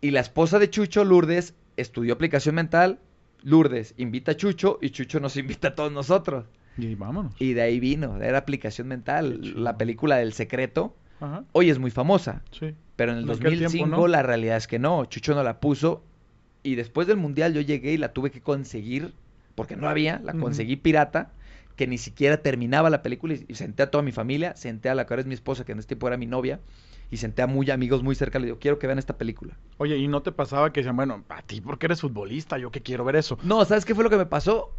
Y 0.00 0.10
la 0.10 0.20
esposa 0.20 0.58
de 0.58 0.68
Chucho, 0.68 1.04
Lourdes, 1.04 1.54
estudió 1.76 2.12
aplicación 2.12 2.56
mental. 2.56 2.98
Lourdes 3.42 3.94
invita 3.96 4.32
a 4.32 4.36
Chucho 4.36 4.78
y 4.82 4.90
Chucho 4.90 5.20
nos 5.20 5.36
invita 5.38 5.68
a 5.68 5.74
todos 5.76 5.92
nosotros. 5.92 6.44
Y 6.76 6.96
vámonos. 6.96 7.34
Y 7.38 7.52
de 7.54 7.62
ahí 7.62 7.78
vino, 7.78 8.20
era 8.20 8.38
aplicación 8.38 8.88
mental. 8.88 9.62
La 9.62 9.78
película 9.78 10.16
del 10.16 10.32
secreto 10.32 10.96
Ajá. 11.20 11.44
hoy 11.52 11.70
es 11.70 11.78
muy 11.78 11.92
famosa. 11.92 12.42
Sí. 12.50 12.74
Pero 12.96 13.12
en 13.12 13.18
el 13.18 13.24
En 13.24 13.30
aquel 13.30 13.60
2005 13.60 13.70
tiempo, 13.70 13.96
¿no? 13.96 14.08
la 14.08 14.24
realidad 14.24 14.56
es 14.56 14.66
que 14.66 14.80
no, 14.80 15.04
Chucho 15.04 15.36
no 15.36 15.44
la 15.44 15.60
puso 15.60 16.02
y 16.64 16.74
después 16.74 17.06
del 17.06 17.16
mundial 17.16 17.54
yo 17.54 17.60
llegué 17.60 17.92
y 17.92 17.96
la 17.96 18.12
tuve 18.12 18.32
que 18.32 18.40
conseguir 18.40 19.12
porque 19.54 19.76
no 19.76 19.88
había, 19.88 20.20
la 20.24 20.32
conseguí 20.32 20.74
pirata, 20.74 21.30
que 21.76 21.86
ni 21.86 21.98
siquiera 21.98 22.36
terminaba 22.38 22.90
la 22.90 23.02
película 23.02 23.34
y, 23.34 23.44
y 23.48 23.54
senté 23.54 23.82
a 23.82 23.90
toda 23.90 24.02
mi 24.02 24.12
familia, 24.12 24.54
senté 24.56 24.88
a 24.88 24.94
la 24.94 25.06
que 25.06 25.14
ahora 25.14 25.22
es 25.22 25.26
mi 25.26 25.34
esposa, 25.34 25.64
que 25.64 25.72
en 25.72 25.78
este 25.78 25.88
tiempo 25.94 26.06
era 26.08 26.16
mi 26.16 26.26
novia, 26.26 26.60
y 27.10 27.16
senté 27.18 27.42
a 27.42 27.46
muy 27.46 27.70
amigos 27.70 28.02
muy 28.02 28.14
cerca, 28.14 28.38
le 28.38 28.46
digo, 28.46 28.58
quiero 28.58 28.78
que 28.78 28.86
vean 28.86 28.98
esta 28.98 29.16
película. 29.18 29.56
Oye, 29.78 29.96
¿y 29.98 30.08
no 30.08 30.22
te 30.22 30.32
pasaba 30.32 30.72
que 30.72 30.80
decían, 30.80 30.96
bueno, 30.96 31.22
a 31.28 31.42
ti 31.42 31.60
porque 31.60 31.86
eres 31.86 32.00
futbolista, 32.00 32.58
yo 32.58 32.70
que 32.70 32.80
quiero 32.80 33.04
ver 33.04 33.16
eso? 33.16 33.38
No, 33.42 33.64
¿sabes 33.64 33.84
qué 33.84 33.94
fue 33.94 34.04
lo 34.04 34.10
que 34.10 34.16
me 34.16 34.26
pasó? 34.26 34.70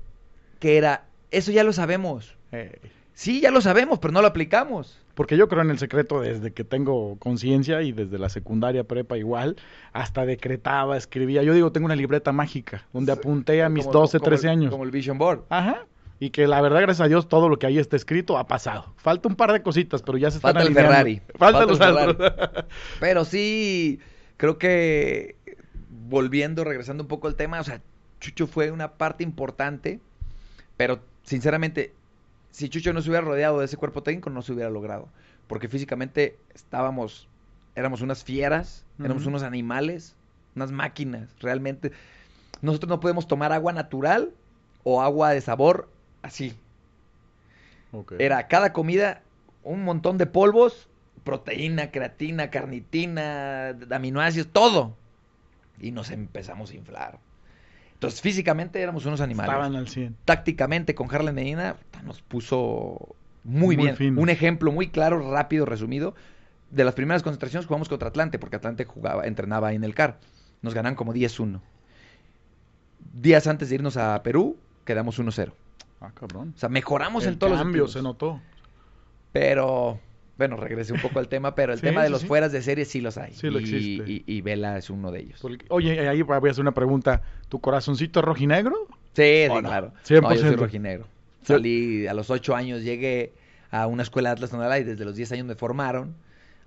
Que 0.60 0.78
era, 0.78 1.06
eso 1.32 1.52
ya 1.52 1.64
lo 1.64 1.74
sabemos. 1.74 2.36
Eh, 2.52 2.80
Sí, 3.18 3.40
ya 3.40 3.50
lo 3.50 3.62
sabemos, 3.62 4.00
pero 4.00 4.12
no 4.12 4.22
lo 4.22 4.28
aplicamos. 4.28 5.00
porque 5.14 5.38
yo 5.38 5.48
creo 5.48 5.62
en 5.62 5.70
el 5.70 5.80
secreto 5.80 6.20
desde 6.20 6.52
que 6.52 6.66
tengo 6.66 7.16
conciencia 7.18 7.82
y 7.82 7.94
desde 7.94 8.20
la 8.20 8.28
secundaria 8.28 8.84
prepa 8.84 9.18
igual, 9.18 9.56
hasta 9.94 10.26
decretaba, 10.26 10.98
escribía. 10.98 11.42
Yo 11.42 11.54
digo, 11.54 11.72
tengo 11.72 11.86
una 11.86 11.96
libreta 11.96 12.34
mágica 12.34 12.86
donde 12.92 13.14
apunté 13.14 13.64
a 13.64 13.70
mis 13.70 13.86
Como- 13.86 14.00
12, 14.02 14.20
como 14.20 14.26
13 14.30 14.48
el- 14.48 14.52
años. 14.52 14.72
Como 14.72 14.84
el 14.84 14.92
Vision 14.92 15.18
Board. 15.18 15.44
Ajá. 15.48 15.86
Y 16.20 16.30
que 16.30 16.48
la 16.48 16.62
verdad, 16.62 16.82
gracias 16.82 17.06
a 17.06 17.10
Dios, 17.10 17.28
todo 17.28 17.50
lo 17.50 17.60
que 17.60 17.68
ahí 17.68 17.78
está 17.78 17.96
escrito 17.96 18.38
ha 18.38 18.48
pasado. 18.48 18.94
Falta 18.98 19.28
un 19.28 19.36
par 19.36 19.52
de 19.52 19.62
cositas, 19.62 20.02
pero 20.02 20.18
ya 20.18 20.32
se 20.32 20.38
están 20.38 20.54
Falta 20.54 20.68
el. 20.68 20.74
Ferrari. 20.74 21.22
Falta, 21.38 21.66
Falta 21.66 21.66
los 21.66 21.80
el 21.82 22.10
otros. 22.10 22.34
Pero 23.00 23.26
sí, 23.26 24.00
creo 24.38 24.58
que 24.58 25.36
volviendo, 26.08 26.64
regresando 26.64 27.04
un 27.04 27.08
poco 27.08 27.28
al 27.28 27.36
tema, 27.36 27.60
o 27.60 27.64
sea, 27.64 27.82
Chucho 28.20 28.48
fue 28.48 28.72
una 28.72 28.94
parte 28.94 29.24
importante, 29.24 30.00
pero 30.78 31.00
sinceramente, 31.24 31.94
si 32.52 32.70
Chucho 32.70 32.94
no 32.94 33.02
se 33.02 33.10
hubiera 33.10 33.26
rodeado 33.26 33.60
de 33.60 33.66
ese 33.66 33.78
cuerpo 33.78 34.04
técnico, 34.04 34.30
no 34.30 34.42
se 34.42 34.54
hubiera 34.54 34.70
logrado. 34.70 35.10
Porque 35.48 35.68
físicamente 35.68 36.38
estábamos, 36.54 37.28
éramos 37.76 38.02
unas 38.02 38.24
fieras, 38.24 38.86
éramos 39.00 39.26
unos 39.26 39.44
animales, 39.44 40.16
unas 40.56 40.72
máquinas, 40.72 41.30
realmente. 41.40 41.92
Nosotros 42.62 42.90
no 42.90 43.00
podemos 43.00 43.28
tomar 43.28 43.52
agua 43.52 43.74
natural 43.74 44.32
o 44.84 45.02
agua 45.02 45.32
de 45.32 45.42
sabor 45.42 45.90
así. 46.26 46.56
Era 48.20 48.48
cada 48.48 48.74
comida 48.74 49.22
un 49.64 49.84
montón 49.84 50.18
de 50.18 50.26
polvos, 50.26 50.88
proteína, 51.24 51.92
creatina, 51.92 52.50
carnitina, 52.50 53.70
aminoácidos, 53.90 54.50
todo. 54.52 54.96
Y 55.80 55.92
nos 55.92 56.12
empezamos 56.12 56.72
a 56.72 56.76
inflar. 56.76 57.20
Entonces, 57.94 58.22
físicamente 58.22 58.82
éramos 58.82 59.06
unos 59.06 59.22
animales. 59.22 59.52
Estaban 59.52 59.76
al 59.76 59.88
100. 59.88 60.18
Tácticamente, 60.26 60.96
con 60.96 61.14
Harlan 61.14 61.36
Medina, 61.36 61.78
nos 62.04 62.22
puso 62.22 63.16
muy, 63.44 63.78
Muy 63.78 63.92
bien. 63.92 64.18
Un 64.18 64.30
ejemplo 64.30 64.72
muy 64.72 64.90
claro, 64.90 65.32
rápido, 65.32 65.66
resumido. 65.66 66.16
De 66.72 66.84
las 66.84 66.94
primeras 66.94 67.24
concentraciones 67.24 67.68
jugamos 67.68 67.90
contra 67.90 68.10
Atlante, 68.10 68.40
porque 68.40 68.58
Atlante 68.58 68.86
jugaba, 68.86 69.26
entrenaba 69.26 69.70
ahí 69.70 69.76
en 69.76 69.84
el 69.84 69.96
CAR. 69.96 70.20
Nos 70.62 70.74
ganan 70.74 70.96
como 70.96 71.14
10-1. 71.14 71.62
Días 73.14 73.48
antes 73.48 73.70
de 73.70 73.76
irnos 73.76 73.98
a 73.98 74.22
Perú, 74.24 74.58
quedamos 74.84 75.20
1-0. 75.20 75.54
Ah, 76.08 76.12
cabrón. 76.14 76.54
O 76.56 76.60
sea, 76.60 76.70
mejoramos 76.70 77.24
el 77.26 77.34
en 77.34 77.40
todos 77.40 77.58
cambio 77.58 77.84
los 77.84 77.92
se 77.92 78.00
sentidos. 78.00 78.14
notó. 78.14 78.42
Pero, 79.32 80.00
bueno, 80.38 80.56
regresé 80.58 80.94
un 80.94 81.02
poco 81.02 81.20
al 81.20 81.28
tema, 81.28 81.56
pero 81.56 81.74
el 81.74 81.80
Sí, 81.80 81.86
tema 81.86 82.02
de 82.02 82.08
sí, 82.08 82.12
los 82.12 82.22
sí. 82.22 82.28
fueras 82.28 82.52
de 82.52 82.62
serie 82.62 82.86
sí 82.86 83.02
los 83.02 83.18
hay. 83.18 83.34
Sí 83.34 83.50
lo 83.50 83.60
y, 83.60 83.64
existe. 83.64 84.12
y- 84.12 84.24
y 84.26 84.42
Vela 84.42 84.78
es 84.78 84.90
uno 84.90 85.12
de 85.12 85.20
ellos. 85.22 85.40
Porque- 85.42 85.66
oye, 85.70 86.08
ahí 86.08 86.22
voy 86.22 86.48
a 86.48 86.52
hacer 86.52 86.62
una 86.62 86.74
pregunta. 86.74 87.22
¿Tu 87.50 87.60
corazoncito 87.60 88.20
es 88.20 88.26
rojinegro? 88.26 88.76
Sí, 89.14 89.44
sí, 89.46 89.48
¿O 89.50 89.62
no? 89.62 89.68
claro. 89.70 89.94
100%. 90.04 90.22
No, 90.22 90.34
yo 90.36 90.42
soy 90.48 90.56
rojinegro. 90.56 91.08
Salí 91.44 92.08
a 92.08 92.14
los 92.14 92.30
8 92.30 92.56
años, 92.56 92.82
llegué 92.82 93.34
a 93.72 93.88
una 93.88 94.04
escuela 94.04 94.30
de 94.30 94.34
Atlas 94.34 94.50
Tonalá 94.50 94.80
y 94.80 94.84
desde 94.84 95.06
los 95.06 95.16
10 95.16 95.32
años 95.32 95.46
me 95.46 95.56
formaron. 95.56 96.16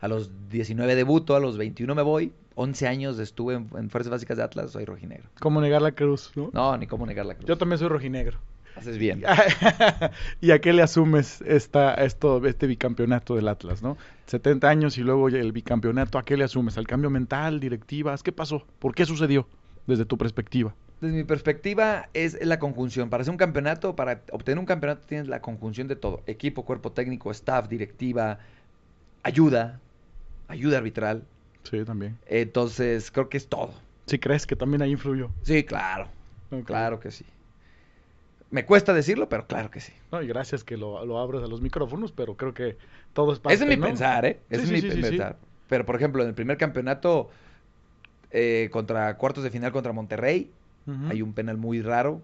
A 0.00 0.06
los 0.06 0.30
19 0.48 0.94
debuto, 0.94 1.34
a 1.34 1.40
los 1.40 1.58
21 1.58 1.94
me 1.96 2.02
voy. 2.02 2.32
11 2.54 2.86
años 2.86 3.18
estuve 3.18 3.54
en, 3.54 3.68
en 3.76 3.90
Fuerzas 3.90 4.10
Básicas 4.12 4.36
de 4.36 4.44
Atlas, 4.44 4.70
soy 4.70 4.84
rojinegro. 4.84 5.28
¿Cómo 5.40 5.60
negar 5.60 5.82
la 5.82 5.90
cruz? 5.92 6.30
¿no? 6.36 6.50
No, 6.52 6.76
ni 6.76 6.86
cómo 6.86 7.04
negar 7.06 7.26
la 7.26 7.34
cruz. 7.34 7.46
Yo 7.48 7.58
también 7.58 7.78
soy 7.78 7.88
rojinegro. 7.88 8.38
Haces 8.78 8.98
bien. 8.98 9.24
¿Y 10.40 10.52
a 10.52 10.60
qué 10.60 10.72
le 10.72 10.82
asumes 10.82 11.40
esta, 11.42 11.94
esto, 11.94 12.44
este 12.46 12.66
bicampeonato 12.66 13.34
del 13.34 13.48
Atlas, 13.48 13.82
no? 13.82 13.96
70 14.26 14.68
años 14.68 14.98
y 14.98 15.02
luego 15.02 15.28
el 15.28 15.52
bicampeonato, 15.52 16.18
¿a 16.18 16.24
qué 16.24 16.36
le 16.36 16.44
asumes? 16.44 16.78
¿Al 16.78 16.86
cambio 16.86 17.10
mental, 17.10 17.60
directivas? 17.60 18.22
¿Qué 18.22 18.30
pasó? 18.30 18.64
¿Por 18.78 18.94
qué 18.94 19.04
sucedió 19.04 19.48
desde 19.86 20.04
tu 20.04 20.16
perspectiva? 20.16 20.74
Desde 21.00 21.16
mi 21.16 21.24
perspectiva 21.24 22.08
es 22.14 22.44
la 22.44 22.58
conjunción. 22.58 23.10
Para 23.10 23.22
hacer 23.22 23.32
un 23.32 23.36
campeonato, 23.36 23.96
para 23.96 24.22
obtener 24.32 24.58
un 24.58 24.66
campeonato 24.66 25.06
tienes 25.06 25.28
la 25.28 25.40
conjunción 25.40 25.88
de 25.88 25.96
todo. 25.96 26.22
Equipo, 26.26 26.64
cuerpo 26.64 26.92
técnico, 26.92 27.30
staff, 27.30 27.68
directiva, 27.68 28.38
ayuda, 29.22 29.80
ayuda 30.46 30.78
arbitral. 30.78 31.24
Sí, 31.64 31.84
también. 31.84 32.18
Entonces, 32.26 33.10
creo 33.10 33.28
que 33.28 33.36
es 33.38 33.48
todo. 33.48 33.72
¿Sí 34.06 34.18
crees 34.18 34.46
que 34.46 34.56
también 34.56 34.82
ahí 34.82 34.92
influyó? 34.92 35.30
Sí, 35.42 35.64
claro, 35.64 36.08
claro 36.64 36.98
que 36.98 37.10
sí. 37.10 37.24
Me 38.50 38.64
cuesta 38.64 38.94
decirlo, 38.94 39.28
pero 39.28 39.46
claro 39.46 39.70
que 39.70 39.80
sí. 39.80 39.92
No, 40.10 40.22
y 40.22 40.26
gracias 40.26 40.64
que 40.64 40.76
lo, 40.76 41.04
lo 41.04 41.18
abres 41.18 41.42
a 41.42 41.46
los 41.46 41.60
micrófonos, 41.60 42.12
pero 42.12 42.36
creo 42.36 42.54
que 42.54 42.76
todo 43.12 43.32
es 43.32 43.38
parte, 43.40 43.54
Ese 43.56 43.64
es 43.64 43.70
mi 43.70 43.76
¿no? 43.76 43.86
pensar, 43.86 44.24
¿eh? 44.24 44.40
Ese 44.48 44.66
Sí, 44.66 44.74
es 44.74 44.80
sí, 44.80 44.86
mi 44.88 44.94
sí, 44.94 45.02
pensar. 45.02 45.36
Pero, 45.68 45.84
por 45.84 45.96
ejemplo, 45.96 46.22
en 46.22 46.28
el 46.30 46.34
primer 46.34 46.56
campeonato 46.56 47.28
eh, 48.30 48.68
contra 48.72 49.16
cuartos 49.16 49.44
de 49.44 49.50
final 49.50 49.72
contra 49.72 49.92
Monterrey, 49.92 50.50
hay 51.10 51.20
un 51.20 51.34
penal 51.34 51.58
muy 51.58 51.82
raro. 51.82 52.22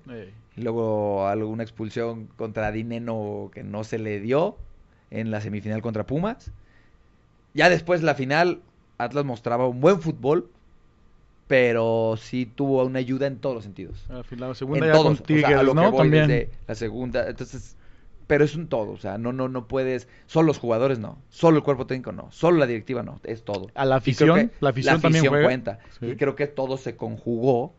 Y 0.56 0.62
luego 0.62 1.26
alguna 1.26 1.62
expulsión 1.62 2.28
contra 2.36 2.72
Dineno 2.72 3.50
que 3.52 3.62
no 3.62 3.84
se 3.84 3.98
le 3.98 4.20
dio 4.20 4.56
en 5.10 5.30
la 5.30 5.42
semifinal 5.42 5.82
contra 5.82 6.06
Pumas. 6.06 6.50
Ya 7.52 7.68
después 7.68 8.02
la 8.02 8.14
final, 8.14 8.62
Atlas 8.98 9.24
mostraba 9.24 9.68
un 9.68 9.80
buen 9.80 10.00
fútbol, 10.00 10.48
pero 11.46 12.16
sí 12.18 12.46
tuvo 12.46 12.84
una 12.84 12.98
ayuda 13.00 13.26
en 13.26 13.38
todos 13.40 13.54
los 13.56 13.64
sentidos. 13.64 14.06
Al 14.08 14.24
final, 14.24 14.50
la 14.50 14.54
segunda 14.54 14.86
en 14.86 14.86
ya 14.86 14.92
todos, 14.92 15.20
con 15.20 15.30
o 15.30 15.36
sea, 15.38 15.54
a 15.60 15.62
lo 15.62 15.76
que 15.76 15.86
voy 15.86 16.10
También. 16.10 16.26
desde 16.28 16.50
la 16.66 16.74
segunda, 16.74 17.28
entonces, 17.28 17.76
pero 18.26 18.44
es 18.44 18.54
un 18.56 18.68
todo, 18.68 18.92
o 18.92 18.96
sea, 18.98 19.18
no, 19.18 19.32
no, 19.32 19.48
no 19.48 19.68
puedes, 19.68 20.08
solo 20.26 20.46
los 20.48 20.58
jugadores 20.58 20.98
no, 20.98 21.22
solo 21.28 21.58
el 21.58 21.62
cuerpo 21.62 21.86
técnico 21.86 22.12
no, 22.12 22.30
solo 22.32 22.58
la 22.58 22.66
directiva 22.66 23.02
no, 23.02 23.20
es 23.24 23.44
todo. 23.44 23.70
A 23.74 23.84
la 23.84 24.00
Y 24.04 24.14
creo 24.14 24.36
afición, 24.36 24.52
la 24.60 24.70
afición 24.70 25.00
también 25.00 25.24
cuenta, 25.28 25.80
Sí. 26.00 26.06
y 26.06 26.16
creo 26.16 26.34
que 26.36 26.46
todo 26.46 26.76
se 26.78 26.96
conjugó 26.96 27.74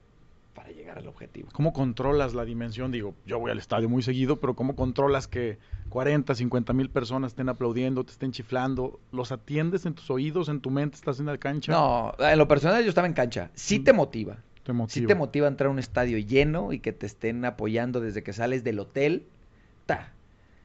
para 0.65 0.75
llegar 0.75 0.97
al 0.97 1.07
objetivo. 1.07 1.49
¿Cómo 1.53 1.73
controlas 1.73 2.33
la 2.33 2.43
dimensión? 2.43 2.91
Digo, 2.91 3.13
yo 3.25 3.37
voy 3.39 3.51
al 3.51 3.59
estadio 3.59 3.87
muy 3.87 4.01
seguido, 4.01 4.39
pero 4.39 4.55
¿cómo 4.55 4.75
controlas 4.75 5.27
que 5.27 5.59
40, 5.89 6.33
50 6.33 6.73
mil 6.73 6.89
personas 6.89 7.33
estén 7.33 7.49
aplaudiendo, 7.49 8.03
te 8.03 8.11
estén 8.11 8.31
chiflando? 8.31 8.99
¿Los 9.11 9.31
atiendes 9.31 9.85
en 9.85 9.93
tus 9.93 10.09
oídos, 10.09 10.49
en 10.49 10.61
tu 10.61 10.71
mente, 10.71 10.95
estás 10.95 11.19
en 11.19 11.27
la 11.27 11.37
cancha? 11.37 11.71
No, 11.71 12.13
en 12.17 12.37
lo 12.39 12.47
personal 12.47 12.81
yo 12.83 12.89
estaba 12.89 13.05
en 13.05 13.13
cancha. 13.13 13.51
Sí 13.53 13.79
Mm. 13.79 13.83
te 13.83 13.93
motiva. 13.93 14.37
Te 14.63 14.73
motiva. 14.73 14.93
Sí 15.01 15.05
te 15.05 15.13
motiva 15.13 15.45
a 15.45 15.49
entrar 15.51 15.67
a 15.67 15.71
un 15.71 15.77
estadio 15.77 16.17
lleno 16.17 16.73
y 16.73 16.79
que 16.79 16.91
te 16.93 17.05
estén 17.05 17.45
apoyando 17.45 17.99
desde 18.01 18.23
que 18.23 18.33
sales 18.33 18.63
del 18.63 18.79
hotel. 18.79 19.27
Ta. 19.85 20.13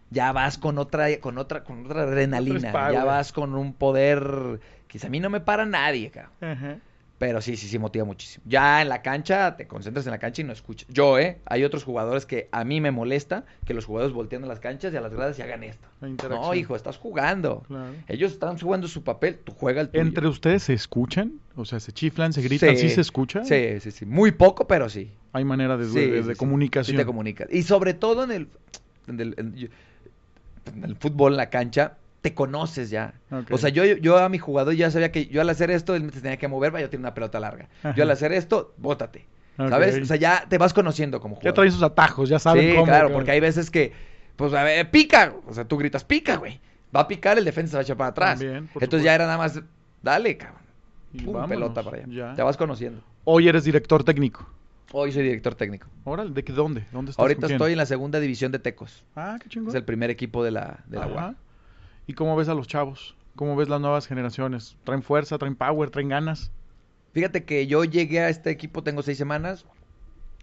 Ya 0.09 0.33
vas 0.33 0.57
con 0.57 0.79
otra, 0.79 1.21
con 1.21 1.37
otra, 1.37 1.63
con 1.63 1.85
otra 1.85 2.05
adrenalina. 2.05 2.73
ya 2.91 3.05
vas 3.05 3.33
con 3.33 3.55
un 3.55 3.75
poder 3.75 4.61
que 4.89 4.99
a 5.07 5.11
mí 5.11 5.21
no 5.21 5.29
me 5.29 5.41
para 5.41 5.67
nadie, 5.67 6.11
cabrón. 6.11 6.33
Ajá. 6.41 6.79
Pero 7.21 7.43
sí, 7.43 7.59
sí, 7.59 7.69
sí 7.69 7.79
motiva 7.79 8.07
muchísimo. 8.07 8.43
Ya 8.49 8.81
en 8.81 8.89
la 8.89 9.03
cancha, 9.03 9.55
te 9.55 9.67
concentras 9.67 10.07
en 10.07 10.13
la 10.13 10.19
cancha 10.19 10.41
y 10.41 10.45
no 10.47 10.55
escuchas. 10.55 10.89
Yo, 10.89 11.19
¿eh? 11.19 11.39
Hay 11.45 11.65
otros 11.65 11.85
jugadores 11.85 12.25
que 12.25 12.49
a 12.51 12.65
mí 12.65 12.81
me 12.81 12.93
molesta 12.93 13.45
que 13.67 13.75
los 13.75 13.85
jugadores 13.85 14.15
volteen 14.15 14.43
a 14.45 14.47
las 14.47 14.59
canchas 14.59 14.95
y 14.95 14.97
a 14.97 15.03
las 15.03 15.13
gradas 15.13 15.39
y 15.39 15.43
hagan 15.43 15.63
esto. 15.63 15.87
No, 16.31 16.55
hijo, 16.55 16.75
estás 16.77 16.97
jugando. 16.97 17.63
Claro. 17.69 17.93
Ellos 18.09 18.33
están 18.33 18.59
jugando 18.59 18.89
su 18.89 19.05
papel, 19.05 19.37
tú 19.37 19.53
juega 19.53 19.83
el 19.83 19.91
tuyo. 19.91 20.01
¿Entre 20.03 20.27
ustedes 20.29 20.63
se 20.63 20.73
escuchan? 20.73 21.35
O 21.57 21.67
sea, 21.67 21.79
¿se 21.79 21.93
chiflan, 21.93 22.33
se 22.33 22.41
gritan? 22.41 22.75
¿Sí, 22.79 22.89
se 22.89 23.03
escucha? 23.03 23.45
Sí, 23.45 23.79
sí, 23.81 23.91
sí. 23.91 24.07
Muy 24.07 24.33
poco, 24.33 24.67
pero 24.67 24.89
sí. 24.89 25.13
Hay 25.35 25.45
manera 25.45 25.77
de, 25.77 25.85
Sí, 25.85 26.01
de- 26.01 26.23
sí, 26.23 26.29
de 26.29 26.35
sí. 26.35 26.39
comunicación. 26.39 26.95
Sí 26.97 26.99
te 26.99 27.05
comunicas. 27.05 27.49
Y 27.53 27.65
sobre 27.65 27.93
todo 27.93 28.25
en 28.25 28.31
el, 28.33 28.49
en 29.09 29.21
el, 29.21 29.35
en 29.37 30.85
el 30.85 30.97
fútbol, 30.97 31.35
en 31.35 31.37
la 31.37 31.51
cancha, 31.51 31.99
te 32.21 32.35
conoces 32.35 32.91
ya. 32.91 33.15
O 33.51 33.59
sea, 33.59 33.71
yo, 33.71 33.85
yo 33.85 34.19
a 34.19 34.29
mi 34.29 34.39
jugador 34.39 34.75
ya 34.75 34.91
sabía 34.91 35.11
que 35.13 35.27
yo 35.27 35.41
al 35.41 35.49
hacer 35.49 35.71
esto, 35.71 35.95
él 35.95 36.11
se 36.13 36.21
tenía 36.21 36.37
que 36.37 36.49
mover, 36.49 36.71
vaya, 36.71 36.91
tiene 36.91 37.03
una 37.03 37.15
pelota 37.15 37.41
larga. 37.41 37.69
Ajá. 37.83 37.95
Yo 37.95 38.03
al 38.03 38.11
hacer 38.11 38.33
esto, 38.33 38.75
bótate. 38.77 39.27
¿Sabes? 39.57 39.99
O 40.01 40.05
sea, 40.07 40.17
ya 40.17 40.47
te 40.49 40.57
vas 40.57 40.73
conociendo 40.73 41.21
como 41.21 41.35
Ya 41.37 41.41
jugador. 41.41 41.55
traen 41.55 41.73
sus 41.73 41.83
atajos, 41.83 42.29
ya 42.31 42.39
saben 42.39 42.71
sí, 42.71 42.75
cómo. 42.75 42.87
claro, 42.87 43.09
que- 43.09 43.15
porque 43.15 43.31
hay 43.31 43.41
veces 43.41 43.71
que, 43.71 43.93
pues, 44.37 44.55
a 44.55 44.63
ver, 44.65 44.91
pica. 44.91 45.35
O 45.47 45.53
sea, 45.53 45.65
tú 45.67 45.77
gritas, 45.77 46.03
pica, 46.05 46.37
güey. 46.37 46.61
Va 46.95 47.01
a 47.01 47.09
picar, 47.09 47.37
el 47.39 47.45
defensa 47.45 47.71
se 47.73 47.77
va 47.77 47.81
a 47.81 47.83
echar 47.83 47.97
para 47.97 48.11
atrás. 48.11 48.39
También, 48.39 48.69
Entonces 48.75 49.03
ya 49.05 49.15
era 49.15 49.27
nada 49.27 49.37
más, 49.39 49.61
dale, 50.03 50.37
cabrón. 50.39 50.61
Pum, 51.13 51.33
vámonos, 51.35 51.49
pelota 51.49 51.83
para 51.83 51.97
allá. 51.99 52.07
ya. 52.09 52.35
Te 52.37 52.43
vas 52.43 52.57
conociendo. 52.57 53.03
Hoy 53.25 53.49
eres 53.49 53.65
director 53.65 54.03
técnico. 54.03 54.47
Hoy 54.93 55.13
soy 55.13 55.23
director 55.25 55.55
técnico. 55.55 55.87
Órale, 56.05 56.31
¿de 56.33 56.43
qué, 56.43 56.53
dónde? 56.53 56.85
¿Dónde 56.91 57.11
estás? 57.13 57.23
Ahorita 57.23 57.47
estoy 57.47 57.73
en 57.73 57.79
la 57.79 57.87
segunda 57.87 58.19
división 58.19 58.51
de 58.51 58.59
Tecos. 58.59 59.05
Ah, 59.15 59.39
qué 59.41 59.49
chingón. 59.49 59.69
Es 59.69 59.75
el 59.75 59.85
primer 59.85 60.11
equipo 60.11 60.43
de 60.43 60.51
la, 60.53 60.81
de 60.87 60.97
la. 60.99 61.35
¿Y 62.11 62.13
cómo 62.13 62.35
ves 62.35 62.49
a 62.49 62.55
los 62.55 62.67
chavos? 62.67 63.15
¿Cómo 63.37 63.55
ves 63.55 63.69
las 63.69 63.81
nuevas 63.81 64.09
generaciones? 64.09 64.77
¿Traen 64.83 65.05
fuerza, 65.05 65.39
traen 65.39 65.55
power, 65.55 65.91
traen 65.91 66.09
ganas? 66.09 66.51
Fíjate 67.13 67.45
que 67.45 67.69
yo 67.69 67.85
llegué 67.85 68.19
a 68.19 68.29
este 68.29 68.51
equipo, 68.51 68.83
tengo 68.83 69.03
seis 69.03 69.17
semanas. 69.17 69.65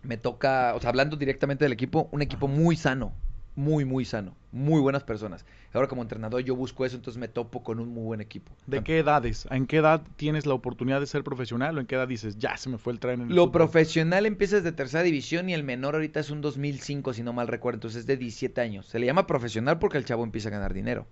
Me 0.02 0.16
toca, 0.16 0.74
o 0.76 0.80
sea, 0.80 0.92
hablando 0.92 1.18
directamente 1.18 1.66
del 1.66 1.74
equipo, 1.74 2.08
un 2.14 2.22
equipo 2.22 2.48
muy 2.48 2.78
sano. 2.78 3.12
Muy, 3.58 3.84
muy 3.84 4.06
sano. 4.06 4.34
Muy 4.54 4.80
buenas 4.80 5.04
personas. 5.04 5.46
Ahora 5.74 5.90
como 5.90 6.04
entrenador 6.04 6.40
yo 6.42 6.56
busco 6.56 6.86
eso, 6.86 6.96
entonces 6.96 7.20
me 7.20 7.28
topo 7.28 7.64
con 7.66 7.82
un 7.82 7.90
muy 7.90 8.06
buen 8.06 8.22
equipo. 8.22 8.54
¿De 8.66 8.82
qué 8.82 9.00
edades? 9.00 9.46
¿En 9.52 9.68
qué 9.68 9.78
edad 9.78 10.04
tienes 10.16 10.46
la 10.46 10.54
oportunidad 10.54 11.02
de 11.02 11.06
ser 11.08 11.26
profesional 11.26 11.78
o 11.78 11.82
en 11.82 11.86
qué 11.86 11.96
edad 11.96 12.08
dices, 12.08 12.38
ya 12.38 12.56
se 12.56 12.70
me 12.70 12.78
fue 12.78 12.94
el 12.94 13.02
tren 13.02 13.20
en 13.20 13.28
el 13.28 13.36
Lo 13.36 13.42
fútbol"? 13.48 13.52
profesional 13.52 14.26
empieza 14.26 14.56
desde 14.56 14.72
tercera 14.72 15.04
división 15.04 15.50
y 15.50 15.54
el 15.54 15.66
menor 15.66 15.96
ahorita 15.96 16.22
es 16.22 16.30
un 16.30 16.40
2005, 16.40 17.12
si 17.14 17.24
no 17.24 17.34
mal 17.34 17.50
recuerdo. 17.50 17.76
Entonces 17.76 18.00
es 18.02 18.08
de 18.08 18.16
17 18.16 18.62
años. 18.62 18.86
Se 18.86 19.00
le 19.00 19.06
llama 19.06 19.28
profesional 19.28 19.80
porque 19.80 19.98
el 19.98 20.06
chavo 20.06 20.24
empieza 20.24 20.48
a 20.48 20.54
ganar 20.54 20.74
dinero. 20.74 21.06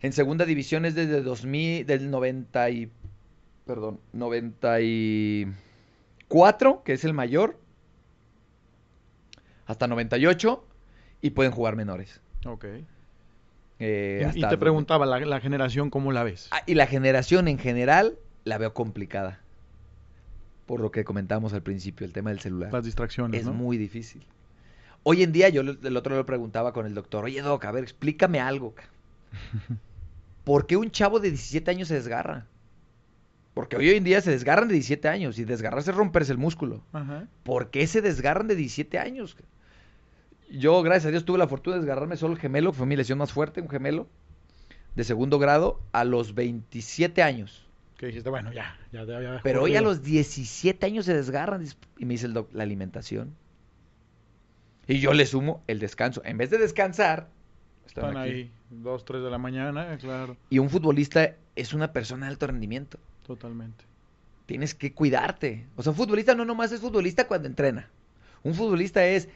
En 0.00 0.12
segunda 0.12 0.44
división 0.44 0.84
es 0.84 0.94
desde 0.94 1.22
2000, 1.22 1.86
del 1.86 2.10
90 2.10 2.70
y, 2.70 2.90
perdón, 3.66 4.00
94, 4.12 6.82
que 6.84 6.92
es 6.92 7.04
el 7.04 7.14
mayor, 7.14 7.58
hasta 9.66 9.86
98 9.86 10.62
y 11.22 11.30
pueden 11.30 11.52
jugar 11.52 11.74
menores. 11.76 12.20
Ok. 12.44 12.66
Eh, 13.80 14.30
Y- 14.34 14.42
te 14.46 14.58
preguntaba, 14.58 15.06
la, 15.06 15.20
la 15.20 15.40
generación, 15.40 15.88
¿cómo 15.90 16.12
la 16.12 16.22
ves? 16.22 16.48
Ah, 16.50 16.62
y 16.66 16.74
la 16.74 16.86
generación 16.86 17.48
en 17.48 17.58
general 17.58 18.18
la 18.44 18.58
veo 18.58 18.74
complicada. 18.74 19.40
Por 20.66 20.80
lo 20.80 20.90
que 20.90 21.04
comentábamos 21.04 21.52
al 21.54 21.62
principio, 21.62 22.06
el 22.06 22.12
tema 22.12 22.28
del 22.30 22.40
celular. 22.40 22.72
Las 22.72 22.84
distracciones, 22.84 23.40
Es 23.40 23.46
¿no? 23.46 23.54
muy 23.54 23.76
difícil. 23.78 24.24
Hoy 25.04 25.22
en 25.22 25.30
día, 25.32 25.48
yo 25.50 25.62
le- 25.62 25.78
el 25.82 25.96
otro 25.96 26.16
lo 26.16 26.26
preguntaba 26.26 26.72
con 26.72 26.86
el 26.86 26.94
doctor, 26.94 27.24
oye 27.24 27.40
Doc, 27.40 27.64
a 27.64 27.70
ver, 27.70 27.84
explícame 27.84 28.40
algo. 28.40 28.74
¿Por 30.44 30.66
qué 30.66 30.76
un 30.76 30.90
chavo 30.90 31.20
de 31.20 31.30
17 31.30 31.70
años 31.70 31.88
se 31.88 31.94
desgarra? 31.94 32.46
Porque 33.54 33.76
hoy 33.76 33.90
en 33.90 34.02
día 34.04 34.20
se 34.20 34.30
desgarran 34.32 34.66
de 34.68 34.74
17 34.74 35.08
años 35.08 35.38
y 35.38 35.44
desgarrarse 35.44 35.90
es 35.92 35.96
romperse 35.96 36.32
el 36.32 36.38
músculo. 36.38 36.82
Ajá. 36.92 37.28
¿Por 37.44 37.70
qué 37.70 37.86
se 37.86 38.02
desgarran 38.02 38.48
de 38.48 38.56
17 38.56 38.98
años? 38.98 39.36
Yo, 40.50 40.82
gracias 40.82 41.06
a 41.06 41.10
Dios, 41.10 41.24
tuve 41.24 41.38
la 41.38 41.48
fortuna 41.48 41.76
de 41.76 41.82
desgarrarme 41.82 42.16
solo 42.16 42.34
el 42.34 42.40
gemelo, 42.40 42.72
que 42.72 42.78
fue 42.78 42.86
mi 42.86 42.96
lesión 42.96 43.18
más 43.18 43.32
fuerte, 43.32 43.60
un 43.60 43.68
gemelo, 43.68 44.08
de 44.96 45.04
segundo 45.04 45.38
grado, 45.38 45.80
a 45.92 46.04
los 46.04 46.34
27 46.34 47.22
años. 47.22 47.64
Que 47.96 48.06
dijiste, 48.06 48.28
bueno, 48.28 48.52
ya, 48.52 48.76
ya, 48.92 49.04
ya. 49.04 49.20
ya 49.22 49.40
Pero 49.42 49.62
hoy 49.62 49.76
a 49.76 49.80
los 49.82 50.02
17 50.02 50.84
años 50.86 51.06
se 51.06 51.14
desgarran. 51.14 51.64
Y 51.98 52.04
me 52.04 52.14
dice 52.14 52.26
el 52.26 52.34
doc, 52.34 52.52
la 52.52 52.64
alimentación. 52.64 53.34
Y 54.86 54.98
yo 55.00 55.12
le 55.14 55.26
sumo 55.26 55.62
el 55.66 55.78
descanso. 55.78 56.22
En 56.24 56.36
vez 56.38 56.50
de 56.50 56.58
descansar, 56.58 57.28
están 57.86 58.06
Están 58.10 58.22
aquí. 58.22 58.30
ahí, 58.30 58.52
dos, 58.70 59.04
tres 59.04 59.22
de 59.22 59.30
la 59.30 59.38
mañana, 59.38 59.96
claro, 59.98 60.36
Y 60.50 60.58
un 60.58 60.68
futbolista 60.70 61.34
es 61.56 61.72
una 61.72 61.92
persona 61.92 62.26
de 62.26 62.32
alto 62.32 62.46
rendimiento. 62.46 62.98
totalmente. 63.26 63.84
Tienes 64.46 64.74
que 64.74 64.92
cuidarte. 64.92 65.66
O 65.76 65.82
sea, 65.82 65.92
un 65.92 65.96
futbolista 65.96 66.34
no 66.34 66.44
nomás 66.44 66.70
es 66.72 66.80
futbolista 66.80 67.26
cuando 67.26 67.48
entrena. 67.48 67.88
Un 68.42 68.52
futbolista 68.54 69.02
es 69.06 69.28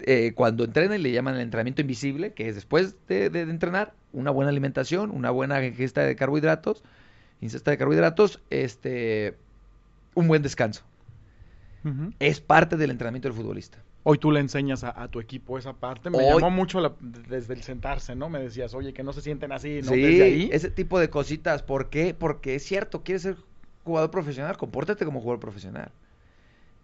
eh, 0.00 0.32
cuando 0.34 0.64
entrena 0.64 0.96
y 0.96 0.98
le 0.98 1.12
llaman 1.12 1.34
el 1.36 1.42
entrenamiento 1.42 1.80
invisible, 1.82 2.32
que 2.32 2.48
es 2.48 2.54
después 2.56 2.96
de, 3.06 3.30
de- 3.30 3.44
de 3.46 3.50
entrenar, 3.52 3.92
una 4.12 4.32
buena 4.32 4.48
alimentación, 4.50 5.10
una 5.12 5.30
buena 5.30 5.64
ingesta 5.64 6.02
de 6.02 6.16
carbohidratos, 6.16 6.82
ingesta 7.40 7.70
de 7.70 7.78
carbohidratos, 7.78 8.40
este, 8.50 9.36
un 10.14 10.26
buen 10.26 10.42
descanso. 10.42 10.82
Es 12.18 12.40
parte 12.40 12.76
del 12.76 12.90
entrenamiento 12.90 13.28
del 13.28 13.36
futbolista. 13.36 13.78
Hoy 14.02 14.18
tú 14.18 14.30
le 14.30 14.40
enseñas 14.40 14.82
a, 14.82 15.02
a 15.02 15.08
tu 15.08 15.20
equipo 15.20 15.58
esa 15.58 15.74
parte. 15.74 16.08
Me 16.10 16.18
Hoy- 16.18 16.24
llamó 16.40 16.50
mucho 16.50 16.80
la- 16.80 16.94
desde 17.00 17.52
el 17.54 17.62
sentarse, 17.62 18.14
¿no? 18.16 18.28
Me 18.30 18.38
decías, 18.40 18.72
oye, 18.74 18.92
que 18.94 19.02
no 19.02 19.12
se 19.12 19.20
sienten 19.20 19.52
así, 19.52 19.80
¿no? 19.82 19.92
Sí, 19.92 20.00
Desde 20.00 20.22
ahí. 20.24 20.48
ese 20.52 20.70
tipo 20.70 20.98
de 20.98 21.10
cositas. 21.10 21.62
¿Por 21.62 21.90
qué? 21.90 22.14
Porque 22.14 22.54
es 22.54 22.64
cierto, 22.64 23.02
quieres 23.02 23.22
ser 23.22 23.36
jugador 23.84 24.10
profesional, 24.10 24.56
compórtate 24.56 25.04
como 25.04 25.20
jugador 25.20 25.40
profesional. 25.40 25.90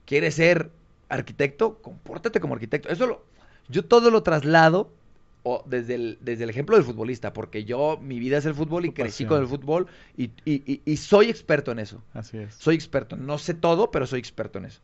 ¿Quieres 0.05 0.35
ser 0.35 0.71
arquitecto? 1.09 1.79
Compórtate 1.83 2.41
como 2.41 2.55
arquitecto. 2.55 2.89
Eso 2.89 3.07
lo, 3.07 3.25
yo 3.69 3.85
todo 3.85 4.11
lo 4.11 4.23
traslado 4.23 4.93
o 5.43 5.63
desde, 5.67 5.95
el, 5.95 6.19
desde 6.21 6.45
el 6.45 6.51
ejemplo 6.51 6.77
del 6.77 6.85
futbolista, 6.85 7.33
porque 7.33 7.65
yo, 7.65 7.99
mi 8.03 8.19
vida 8.19 8.39
es 8.39 8.47
el 8.47 8.55
fútbol 8.55 8.85
y 8.85 8.93
crecí 8.93 9.25
con 9.25 9.41
el 9.41 9.47
fútbol 9.47 9.87
y, 10.17 10.25
y- 10.45 10.63
y- 10.67 10.83
y 10.85 10.97
soy 10.97 11.31
experto 11.31 11.71
en 11.73 11.79
eso. 11.79 12.03
Así 12.13 12.37
es. 12.39 12.55
Soy 12.55 12.75
experto. 12.75 13.17
No 13.17 13.39
sé 13.39 13.55
todo, 13.55 13.91
pero 13.91 14.07
soy 14.07 14.19
experto 14.19 14.59
en 14.59 14.67
eso. 14.67 14.81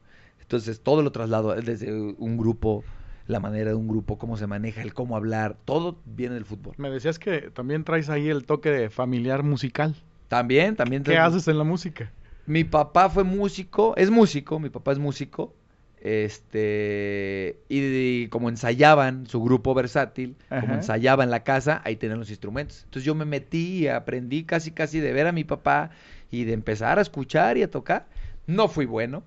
Entonces, 0.52 0.82
todo 0.82 1.00
lo 1.00 1.12
traslado 1.12 1.54
desde 1.54 1.90
un 1.90 2.36
grupo, 2.36 2.84
la 3.26 3.40
manera 3.40 3.70
de 3.70 3.74
un 3.74 3.88
grupo, 3.88 4.18
cómo 4.18 4.36
se 4.36 4.46
maneja, 4.46 4.82
el 4.82 4.92
cómo 4.92 5.16
hablar, 5.16 5.56
todo 5.64 5.96
viene 6.04 6.34
del 6.34 6.44
fútbol. 6.44 6.74
Me 6.76 6.90
decías 6.90 7.18
que 7.18 7.50
también 7.54 7.84
traes 7.84 8.10
ahí 8.10 8.28
el 8.28 8.44
toque 8.44 8.68
de 8.68 8.90
familiar 8.90 9.44
musical. 9.44 9.96
También, 10.28 10.76
también. 10.76 11.04
¿Qué 11.04 11.16
haces 11.16 11.48
en 11.48 11.56
la 11.56 11.64
música? 11.64 12.12
Mi 12.44 12.64
papá 12.64 13.08
fue 13.08 13.24
músico, 13.24 13.94
es 13.96 14.10
músico, 14.10 14.58
mi 14.58 14.68
papá 14.68 14.92
es 14.92 14.98
músico. 14.98 15.54
Este, 16.02 17.58
y, 17.70 18.26
como 18.26 18.50
ensayaban 18.50 19.26
su 19.26 19.42
grupo 19.42 19.72
versátil, 19.72 20.36
como 20.50 20.64
Ajá. 20.64 20.74
ensayaban 20.74 21.28
en 21.28 21.30
la 21.30 21.44
casa, 21.44 21.80
ahí 21.82 21.96
tenían 21.96 22.18
los 22.18 22.28
instrumentos. 22.28 22.82
Entonces 22.84 23.04
yo 23.06 23.14
me 23.14 23.24
metí 23.24 23.84
y 23.84 23.88
aprendí 23.88 24.44
casi 24.44 24.70
casi 24.72 25.00
de 25.00 25.14
ver 25.14 25.28
a 25.28 25.32
mi 25.32 25.44
papá 25.44 25.92
y 26.30 26.44
de 26.44 26.52
empezar 26.52 26.98
a 26.98 27.00
escuchar 27.00 27.56
y 27.56 27.62
a 27.62 27.70
tocar. 27.70 28.06
No 28.46 28.68
fui 28.68 28.84
bueno, 28.84 29.22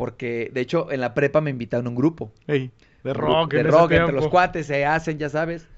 porque 0.00 0.50
de 0.54 0.62
hecho 0.62 0.90
en 0.90 1.02
la 1.02 1.12
prepa 1.12 1.42
me 1.42 1.50
invitaron 1.50 1.86
a 1.86 1.90
un 1.90 1.94
grupo. 1.94 2.32
Ey, 2.46 2.70
de 3.04 3.12
rock, 3.12 3.52
de 3.52 3.60
en 3.60 3.66
ese 3.66 3.76
rock, 3.76 3.92
entre 3.92 4.14
los 4.14 4.28
cuates 4.28 4.66
se 4.66 4.86
hacen, 4.86 5.18
ya 5.18 5.28
sabes. 5.28 5.68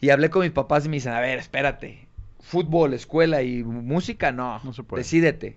Y 0.00 0.10
hablé 0.10 0.28
con 0.28 0.42
mis 0.42 0.50
papás 0.50 0.86
y 0.86 0.88
me 0.88 0.96
dicen, 0.96 1.12
a 1.12 1.20
ver, 1.20 1.38
espérate, 1.38 2.08
fútbol, 2.40 2.92
escuela 2.92 3.42
y 3.42 3.62
música, 3.62 4.32
no, 4.32 4.60
No 4.64 4.72
se 4.72 4.82
puede. 4.82 5.04
decídete. 5.04 5.56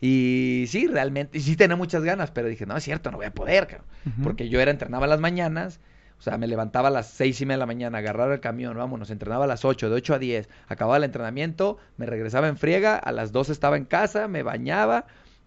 Y 0.00 0.64
sí, 0.66 0.88
realmente, 0.88 1.38
y 1.38 1.40
sí 1.40 1.54
tenía 1.54 1.76
muchas 1.76 2.02
ganas, 2.02 2.32
pero 2.32 2.48
dije, 2.48 2.66
no, 2.66 2.76
es 2.76 2.82
cierto, 2.82 3.12
no 3.12 3.18
voy 3.18 3.26
a 3.26 3.32
poder, 3.32 3.68
cabrón. 3.68 3.86
Porque 4.24 4.48
yo 4.48 4.60
era, 4.60 4.72
entrenaba 4.72 5.06
las 5.06 5.20
mañanas, 5.20 5.78
o 6.18 6.22
sea, 6.22 6.36
me 6.36 6.48
levantaba 6.48 6.88
a 6.88 6.90
las 6.90 7.06
seis 7.06 7.40
y 7.40 7.46
media 7.46 7.58
de 7.58 7.60
la 7.60 7.66
mañana, 7.66 7.98
agarraba 7.98 8.34
el 8.34 8.40
camión, 8.40 8.76
vámonos, 8.76 9.10
entrenaba 9.10 9.44
a 9.44 9.48
las 9.48 9.64
ocho, 9.64 9.88
de 9.88 9.94
ocho 9.94 10.14
a 10.14 10.18
diez, 10.18 10.48
acababa 10.66 10.96
el 10.96 11.04
entrenamiento, 11.04 11.78
me 11.96 12.06
regresaba 12.06 12.48
en 12.48 12.56
friega, 12.56 12.96
a 12.96 13.12
las 13.12 13.30
dos 13.30 13.50
estaba 13.50 13.76
en 13.76 13.84
casa, 13.84 14.26
me 14.26 14.42
bañaba, 14.42 15.06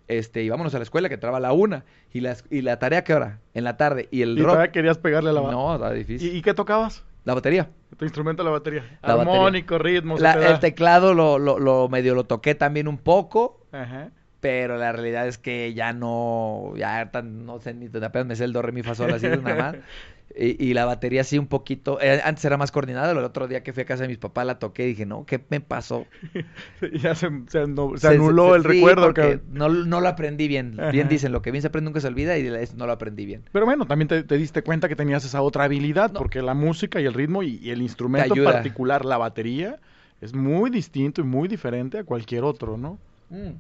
este, 0.10 0.44
y 0.44 0.50
vámonos 0.50 0.76
a 0.76 0.80
la 0.80 0.84
escuela 0.84 1.08
que 1.08 1.14
entraba 1.16 1.38
a 1.38 1.40
la 1.40 1.54
una. 1.54 1.86
Y 2.12 2.20
la, 2.20 2.36
y 2.50 2.62
la 2.62 2.78
tarea, 2.80 3.04
¿qué 3.06 3.14
hora? 3.14 3.40
En 3.54 3.64
la 3.64 3.78
tarde. 3.78 4.10
Y 4.12 4.24
el 4.24 4.38
¿Y 4.38 4.42
rock. 4.42 4.52
todavía 4.52 4.72
querías 4.74 4.98
pegarle 4.98 5.30
a 5.30 5.34
la 5.34 5.42
No, 5.42 5.76
está 5.76 5.96
¿Y, 5.96 6.00
difícil. 6.00 6.36
y 6.36 6.42
qué 6.42 6.54
tocabas? 6.54 7.06
La 7.24 7.34
batería. 7.36 7.70
Tu 7.98 8.06
instrumento, 8.06 8.44
la 8.44 8.50
batería. 8.50 8.84
La 9.04 9.16
batería. 9.16 9.38
Armónico, 9.40 9.78
ritmo, 9.78 10.18
se 10.18 10.24
La- 10.24 10.38
te 10.40 10.48
el 10.48 10.60
teclado 10.60 11.14
lo, 11.14 11.38
lo, 11.40 11.60
lo 11.60 11.88
medio 11.90 12.16
lo 12.16 12.26
toqué 12.26 12.56
también 12.56 12.88
un 12.88 12.98
poco, 12.98 13.66
Ajá. 13.72 14.10
pero 14.40 14.78
la 14.78 14.92
realidad 14.92 15.28
es 15.28 15.38
que 15.38 15.74
ya 15.74 15.94
no, 15.94 16.74
ya 16.76 17.12
tan, 17.12 17.46
no 17.46 17.60
sé, 17.60 17.74
ni 17.74 17.88
apenas 17.88 18.26
me 18.26 18.36
sé 18.36 18.46
el 18.46 18.54
do, 18.54 18.62
re, 18.62 18.72
mi, 18.72 18.84
fa, 18.84 18.96
sol, 18.96 19.14
así 19.14 19.28
nada 19.28 19.56
más. 19.56 19.76
Y, 20.38 20.64
y 20.64 20.74
la 20.74 20.86
batería 20.86 21.24
sí 21.24 21.40
un 21.40 21.48
poquito, 21.48 22.00
eh, 22.02 22.22
antes 22.24 22.46
era 22.46 22.56
más 22.56 22.72
coordinada, 22.72 23.12
el 23.12 23.18
otro 23.18 23.48
día 23.48 23.64
que 23.64 23.74
fui 23.74 23.82
a 23.84 23.86
casa 23.86 24.04
de 24.04 24.10
mis 24.10 24.20
papás 24.20 24.46
la 24.46 24.60
toqué 24.60 24.84
y 24.86 24.88
dije, 24.90 25.06
no, 25.06 25.26
¿qué 25.26 25.44
me 25.50 25.60
pasó? 25.60 26.06
ya 27.02 27.16
se, 27.16 27.28
se 27.48 27.66
se 27.98 28.08
anuló 28.08 28.56
el 28.56 28.62
sí, 28.62 28.68
recuerdo. 28.68 29.14
cabrón. 29.14 29.42
no, 29.52 29.70
no 29.70 30.02
lo 30.02 30.08
aprendí 30.08 30.48
bien. 30.48 30.80
Ajá. 30.80 30.92
Bien 30.92 31.08
dicen, 31.10 31.32
lo 31.32 31.42
que 31.42 31.52
bien 31.52 31.62
se 31.64 31.68
aprende 31.70 31.90
nunca 31.90 32.00
se 32.00 32.08
olvida 32.08 32.38
y 32.38 32.48
no 32.76 32.86
lo 32.86 32.92
aprendí 32.94 33.26
bien. 33.26 33.44
Pero 33.52 33.66
bueno, 33.66 33.86
también 33.88 34.08
te, 34.08 34.24
te 34.24 34.38
diste 34.38 34.62
cuenta 34.62 34.88
que 34.88 34.96
tenías 34.96 35.26
esa 35.26 35.42
otra 35.42 35.64
habilidad, 35.66 36.12
No. 36.12 36.20
porque 36.20 36.42
la 36.42 36.54
música 36.54 37.02
y 37.02 37.06
el 37.06 37.14
ritmo 37.16 37.42
y, 37.44 37.58
y 37.62 37.72
el 37.72 37.82
instrumento 37.82 38.36
en 38.36 38.44
particular, 38.44 39.06
la 39.06 39.18
batería, 39.18 39.80
es 40.22 40.34
muy 40.36 40.70
distinto 40.70 41.22
y 41.22 41.24
muy 41.24 41.48
diferente 41.48 41.98
a 41.98 42.04
cualquier 42.04 42.44
otro, 42.44 42.78
¿no? 42.78 43.00
Mm. 43.30 43.52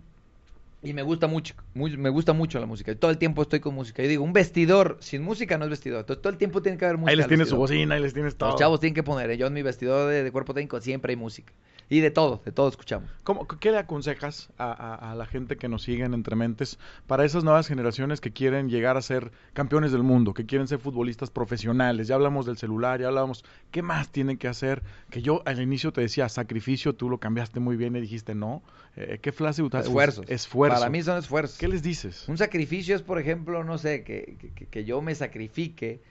Y 0.81 0.93
me 0.93 1.01
gusta 1.01 1.27
mucho, 1.27 1.55
muy- 1.73 1.97
me 1.97 2.09
gusta 2.09 2.31
mucho 2.31 2.57
la 2.59 2.65
música. 2.65 2.95
Todo 2.95 3.11
el 3.11 3.17
tiempo 3.17 3.41
estoy 3.41 3.59
con 3.59 3.75
música. 3.75 4.01
Yo 4.01 4.07
digo, 4.07 4.23
un 4.23 4.31
vestidor 4.31 4.97
sin 5.01 5.21
música 5.23 5.57
no 5.57 5.65
es 5.65 5.69
vestidor. 5.71 5.99
Entonces 6.01 6.21
todo 6.21 6.31
el 6.31 6.37
tiempo 6.37 6.61
tiene 6.61 6.77
que 6.77 6.85
haber 6.85 6.97
música. 6.97 7.11
ahí 7.11 7.17
les 7.17 7.27
tienes 7.27 7.49
su 7.49 7.55
bocina, 7.57 7.95
ahí 7.95 8.01
les 8.01 8.13
tienes 8.13 8.35
todo. 8.37 8.51
Los 8.51 8.59
chavos 8.59 8.79
tienen 8.79 8.93
que 8.95 9.03
poner. 9.03 9.29
¿eh? 9.31 9.37
Yo 9.37 9.47
en 9.47 9.53
mi 9.53 9.61
vestidor 9.61 10.09
de, 10.09 10.23
de 10.23 10.31
cuerpo 10.31 10.53
técnico 10.53 10.79
siempre 10.79 11.11
hay 11.11 11.17
música. 11.17 11.51
Y 11.91 12.01
de 12.01 12.11
todo, 12.11 12.39
de 12.45 12.51
todo 12.51 12.69
escuchamos. 12.69 13.09
¿Cómo- 13.23 13.47
¿Qué 13.47 13.71
le 13.71 13.79
aconsejas 13.79 14.49
a, 14.59 14.71
a- 14.71 15.11
a 15.11 15.15
la 15.15 15.25
gente 15.25 15.57
que 15.57 15.67
nos 15.67 15.81
sigue 15.81 16.03
en 16.03 16.13
Entre 16.13 16.35
Mentes 16.35 16.77
para 17.07 17.25
esas 17.25 17.43
nuevas 17.43 17.67
generaciones 17.67 18.21
que 18.21 18.31
quieren 18.31 18.69
llegar 18.69 18.95
a 18.95 19.01
ser 19.01 19.31
campeones 19.53 19.91
del 19.91 20.03
mundo, 20.03 20.35
que 20.35 20.45
quieren 20.45 20.67
ser 20.67 20.77
futbolistas 20.77 21.31
profesionales? 21.31 22.07
Ya 22.07 22.13
hablamos 22.13 22.45
del 22.45 22.57
celular, 22.57 23.01
ya 23.01 23.07
hablamos, 23.07 23.43
¿qué 23.71 23.81
más 23.81 24.09
tienen 24.09 24.37
que 24.37 24.47
hacer? 24.47 24.83
Que 25.09 25.23
yo 25.23 25.41
al 25.45 25.59
inicio 25.61 25.91
te 25.91 26.01
decía 26.01 26.29
sacrificio, 26.29 26.93
tú 26.93 27.09
lo 27.09 27.17
cambiaste 27.17 27.59
muy 27.59 27.75
bien 27.75 27.95
y 27.95 28.01
dijiste 28.01 28.35
no. 28.35 28.61
Eh, 28.95 29.17
¿Qué 29.19 29.31
frase 29.31 29.63
usas? 29.63 29.85
Esfuerzos. 29.87 30.25
Esfuerzo. 30.29 30.77
Para 30.77 30.91
mí 30.91 31.01
son 31.01 31.17
esfuerzos. 31.17 31.57
¿Qué 31.57 31.67
les 31.67 31.81
dices? 31.81 32.29
Un 32.29 32.37
sacrificio 32.37 32.95
es, 32.95 33.01
por 33.01 33.17
ejemplo, 33.19 33.63
no 33.63 33.79
sé, 33.79 34.03
que, 34.03 34.37
que- 34.55 34.67
que 34.67 34.85
yo 34.85 35.01
me 35.01 35.15
sacrifique 35.15 36.01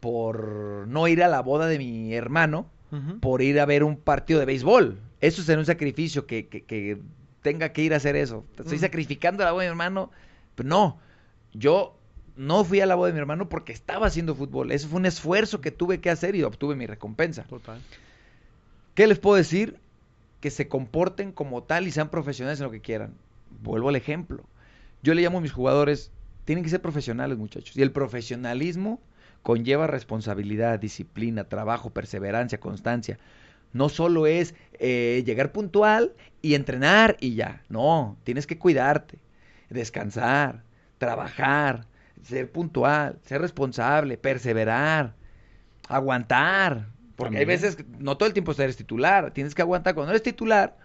por 0.00 0.88
no 0.88 1.06
ir 1.06 1.22
a 1.22 1.28
la 1.28 1.42
boda 1.42 1.66
de 1.68 1.78
mi 1.78 2.12
hermano, 2.14 2.66
por 3.20 3.40
ir 3.40 3.58
a 3.60 3.64
ver 3.66 3.84
un 3.84 3.96
partido 3.96 4.38
de 4.40 4.44
béisbol. 4.46 4.98
Eso 5.22 5.42
será 5.42 5.58
un 5.60 5.64
sacrificio 5.66 6.26
que, 6.26 6.48
que- 6.48 6.64
que 6.64 6.98
tenga 7.40 7.70
que 7.72 7.82
ir 7.82 7.94
a 7.94 7.96
hacer 7.96 8.14
eso. 8.16 8.44
Estoy 8.58 8.76
Mm. 8.76 8.80
sacrificando 8.80 9.42
a 9.42 9.46
la 9.46 9.52
boda 9.52 9.62
de 9.64 9.68
mi 9.70 9.72
hermano. 9.72 10.10
Pero 10.54 10.68
no, 10.68 10.98
yo 11.54 11.96
no 12.36 12.64
fui 12.64 12.80
a 12.80 12.86
la 12.86 12.94
boda 12.94 13.06
de 13.08 13.12
mi 13.14 13.18
hermano 13.20 13.48
porque 13.48 13.72
estaba 13.72 14.06
haciendo 14.06 14.34
fútbol. 14.34 14.70
Eso 14.72 14.88
fue 14.88 14.98
un 14.98 15.06
esfuerzo 15.06 15.60
que 15.62 15.70
tuve 15.70 16.00
que 16.00 16.10
hacer 16.10 16.34
y 16.34 16.42
obtuve 16.42 16.76
mi 16.76 16.86
recompensa. 16.86 17.44
Total. 17.44 17.80
¿Qué 18.94 19.06
les 19.06 19.18
puedo 19.18 19.36
decir? 19.36 19.78
Que 20.40 20.50
se 20.50 20.68
comporten 20.68 21.32
como 21.32 21.62
tal 21.62 21.86
y 21.86 21.90
sean 21.92 22.10
profesionales 22.10 22.60
en 22.60 22.64
lo 22.66 22.70
que 22.72 22.80
quieran. 22.80 23.14
Vuelvo 23.62 23.88
al 23.88 23.96
ejemplo. 23.96 24.44
Yo 25.02 25.14
le 25.14 25.22
llamo 25.22 25.38
a 25.38 25.40
mis 25.40 25.52
jugadores, 25.52 26.10
tienen 26.44 26.64
que 26.64 26.70
ser 26.70 26.82
profesionales 26.82 27.38
muchachos. 27.38 27.76
Y 27.76 27.82
el 27.82 27.92
profesionalismo 27.92 29.00
conlleva 29.42 29.86
responsabilidad, 29.86 30.78
disciplina, 30.78 31.44
trabajo, 31.44 31.90
perseverancia, 31.90 32.60
constancia. 32.60 33.18
No 33.72 33.88
solo 33.88 34.26
es 34.26 34.54
eh, 34.78 35.22
llegar 35.24 35.52
puntual 35.52 36.14
y 36.40 36.54
entrenar 36.54 37.16
y 37.20 37.34
ya. 37.34 37.62
No, 37.68 38.16
tienes 38.24 38.46
que 38.46 38.58
cuidarte, 38.58 39.18
descansar, 39.70 40.62
trabajar, 40.98 41.86
ser 42.22 42.50
puntual, 42.50 43.18
ser 43.24 43.40
responsable, 43.40 44.16
perseverar, 44.16 45.14
aguantar. 45.88 46.88
Porque 47.16 47.38
hay 47.38 47.44
veces, 47.44 47.78
no 47.98 48.16
todo 48.16 48.26
el 48.26 48.32
tiempo 48.32 48.52
eres 48.58 48.76
titular, 48.76 49.32
tienes 49.32 49.54
que 49.54 49.62
aguantar. 49.62 49.94
Cuando 49.94 50.12
eres 50.12 50.22
titular, 50.22 50.76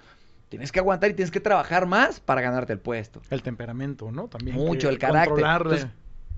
tienes 0.50 0.72
que 0.72 0.80
aguantar 0.80 1.10
y 1.10 1.14
tienes 1.14 1.32
que 1.32 1.40
trabajar 1.40 1.88
más 1.88 2.20
para 2.20 2.42
ganarte 2.42 2.74
el 2.74 2.80
puesto. 2.80 3.22
El 3.30 3.42
temperamento, 3.42 4.12
¿no? 4.12 4.28
También. 4.28 4.56
Mucho, 4.56 4.90
el 4.90 5.00
carácter. 5.00 5.44
Entonces, 5.44 5.88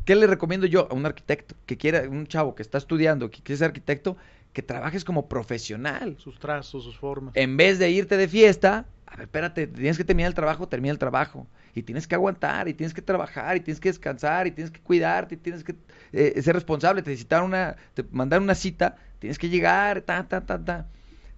¿Qué 0.05 0.15
le 0.15 0.25
recomiendo 0.25 0.65
yo 0.65 0.87
a 0.89 0.95
un 0.95 1.05
arquitecto 1.05 1.53
que 1.67 1.77
quiera, 1.77 2.01
un 2.09 2.25
chavo 2.25 2.55
que 2.55 2.63
está 2.63 2.79
estudiando, 2.79 3.29
que 3.29 3.43
quiere 3.43 3.57
ser 3.57 3.67
arquitecto, 3.67 4.17
que 4.53 4.61
trabajes 4.61 5.03
como 5.03 5.27
profesional? 5.27 6.17
sus 6.17 6.39
trazos, 6.39 6.83
sus 6.83 6.97
formas. 6.97 7.35
En 7.35 7.57
vez 7.57 7.79
de 7.79 7.89
irte 7.91 8.17
de 8.17 8.27
fiesta, 8.27 8.85
a 9.05 9.15
ver, 9.15 9.21
espérate, 9.21 9.67
tienes 9.67 9.97
que 9.97 10.03
terminar 10.03 10.29
el 10.29 10.35
trabajo, 10.35 10.67
termina 10.67 10.91
el 10.91 10.99
trabajo. 10.99 11.47
Y 11.75 11.83
tienes 11.83 12.07
que 12.07 12.15
aguantar, 12.15 12.67
y 12.67 12.73
tienes 12.73 12.93
que 12.93 13.01
trabajar, 13.01 13.55
y 13.55 13.59
tienes 13.59 13.79
que 13.79 13.89
descansar, 13.89 14.47
y 14.47 14.51
tienes 14.51 14.71
que 14.71 14.81
cuidarte, 14.81 15.35
y 15.35 15.37
tienes 15.37 15.63
que 15.63 15.75
eh, 16.11 16.41
ser 16.41 16.55
responsable. 16.55 17.01
Te 17.01 17.15
una, 17.41 17.75
te 17.93 18.03
mandar 18.11 18.41
una 18.41 18.55
cita, 18.55 18.97
tienes 19.19 19.37
que 19.37 19.49
llegar, 19.49 20.01
ta, 20.01 20.27
ta, 20.27 20.45
ta, 20.45 20.63
ta. 20.63 20.87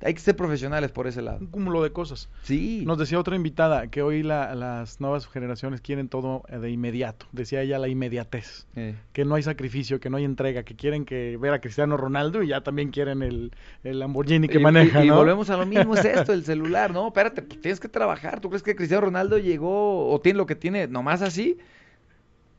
Hay 0.03 0.13
que 0.15 0.19
ser 0.19 0.35
profesionales 0.35 0.91
por 0.91 1.05
ese 1.07 1.21
lado. 1.21 1.37
Un 1.39 1.47
cúmulo 1.47 1.83
de 1.83 1.91
cosas. 1.91 2.27
Sí. 2.41 2.83
Nos 2.87 2.97
decía 2.97 3.19
otra 3.19 3.35
invitada 3.35 3.87
que 3.87 4.01
hoy 4.01 4.23
la- 4.23 4.55
las 4.55 4.99
nuevas 4.99 5.27
generaciones 5.27 5.79
quieren 5.81 6.09
todo 6.09 6.43
eh, 6.49 6.57
de 6.57 6.71
inmediato. 6.71 7.27
Decía 7.31 7.61
ella 7.61 7.77
la 7.77 7.87
inmediatez. 7.87 8.65
Eh, 8.75 8.95
Que 9.13 9.25
no 9.25 9.35
hay 9.35 9.43
sacrificio, 9.43 9.99
que 9.99 10.09
no 10.09 10.17
hay 10.17 10.23
entrega, 10.25 10.63
que 10.63 10.75
quieren 10.75 11.05
que 11.05 11.37
ver 11.37 11.53
a 11.53 11.61
Cristiano 11.61 11.97
Ronaldo 11.97 12.41
y 12.41 12.47
ya 12.47 12.61
también 12.61 12.89
quieren 12.89 13.21
el, 13.21 13.51
el 13.83 13.99
Lamborghini 13.99 14.47
que 14.47 14.57
y, 14.57 14.61
maneja, 14.61 15.03
y- 15.03 15.07
y 15.07 15.09
¿no? 15.09 15.17
volvemos 15.17 15.49
a 15.51 15.57
lo 15.57 15.65
mismo, 15.67 15.93
es 15.95 16.03
esto, 16.05 16.33
el 16.33 16.43
celular, 16.45 16.91
¿no? 16.91 17.07
Espérate, 17.07 17.41
pues 17.43 17.61
tienes 17.61 17.79
que 17.79 17.87
trabajar. 17.87 18.39
¿Tú 18.39 18.49
crees 18.49 18.63
que 18.63 18.75
Cristiano 18.75 19.01
Ronaldo 19.05 19.37
llegó 19.37 20.09
o 20.11 20.19
tiene 20.19 20.37
lo 20.37 20.45
que 20.47 20.55
tiene 20.55 20.87
nomás 20.87 21.21
así? 21.21 21.57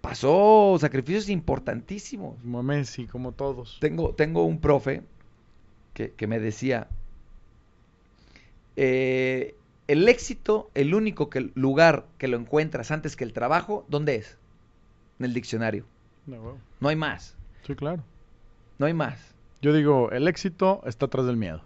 Pasó 0.01 0.76
sacrificios 0.80 1.28
importantísimos. 1.28 2.36
Como 2.43 2.62
Messi, 2.62 3.07
como 3.07 3.32
todos. 3.32 3.78
Tengo, 3.80 4.14
tengo 4.14 4.45
un 4.45 4.61
profe 4.61 5.03
que, 5.95 6.11
que 6.12 6.26
me 6.26 6.40
decía, 6.40 6.88
eh, 8.76 9.54
el 9.88 10.08
éxito, 10.08 10.70
el 10.74 10.94
único 10.94 11.28
que, 11.30 11.50
lugar 11.54 12.06
que 12.18 12.28
lo 12.28 12.36
encuentras 12.36 12.90
antes 12.90 13.16
que 13.16 13.24
el 13.24 13.32
trabajo, 13.32 13.84
¿dónde 13.88 14.16
es? 14.16 14.38
En 15.18 15.26
el 15.26 15.34
diccionario. 15.34 15.84
No, 16.26 16.40
bueno. 16.40 16.58
No 16.80 16.88
hay 16.88 16.96
más, 16.96 17.36
Sí, 17.66 17.74
claro. 17.74 18.02
no 18.78 18.86
hay 18.86 18.94
más. 18.94 19.34
Yo 19.60 19.72
digo, 19.72 20.10
el 20.10 20.26
éxito 20.28 20.82
está 20.86 21.06
atrás 21.06 21.26
del 21.26 21.36
miedo. 21.36 21.62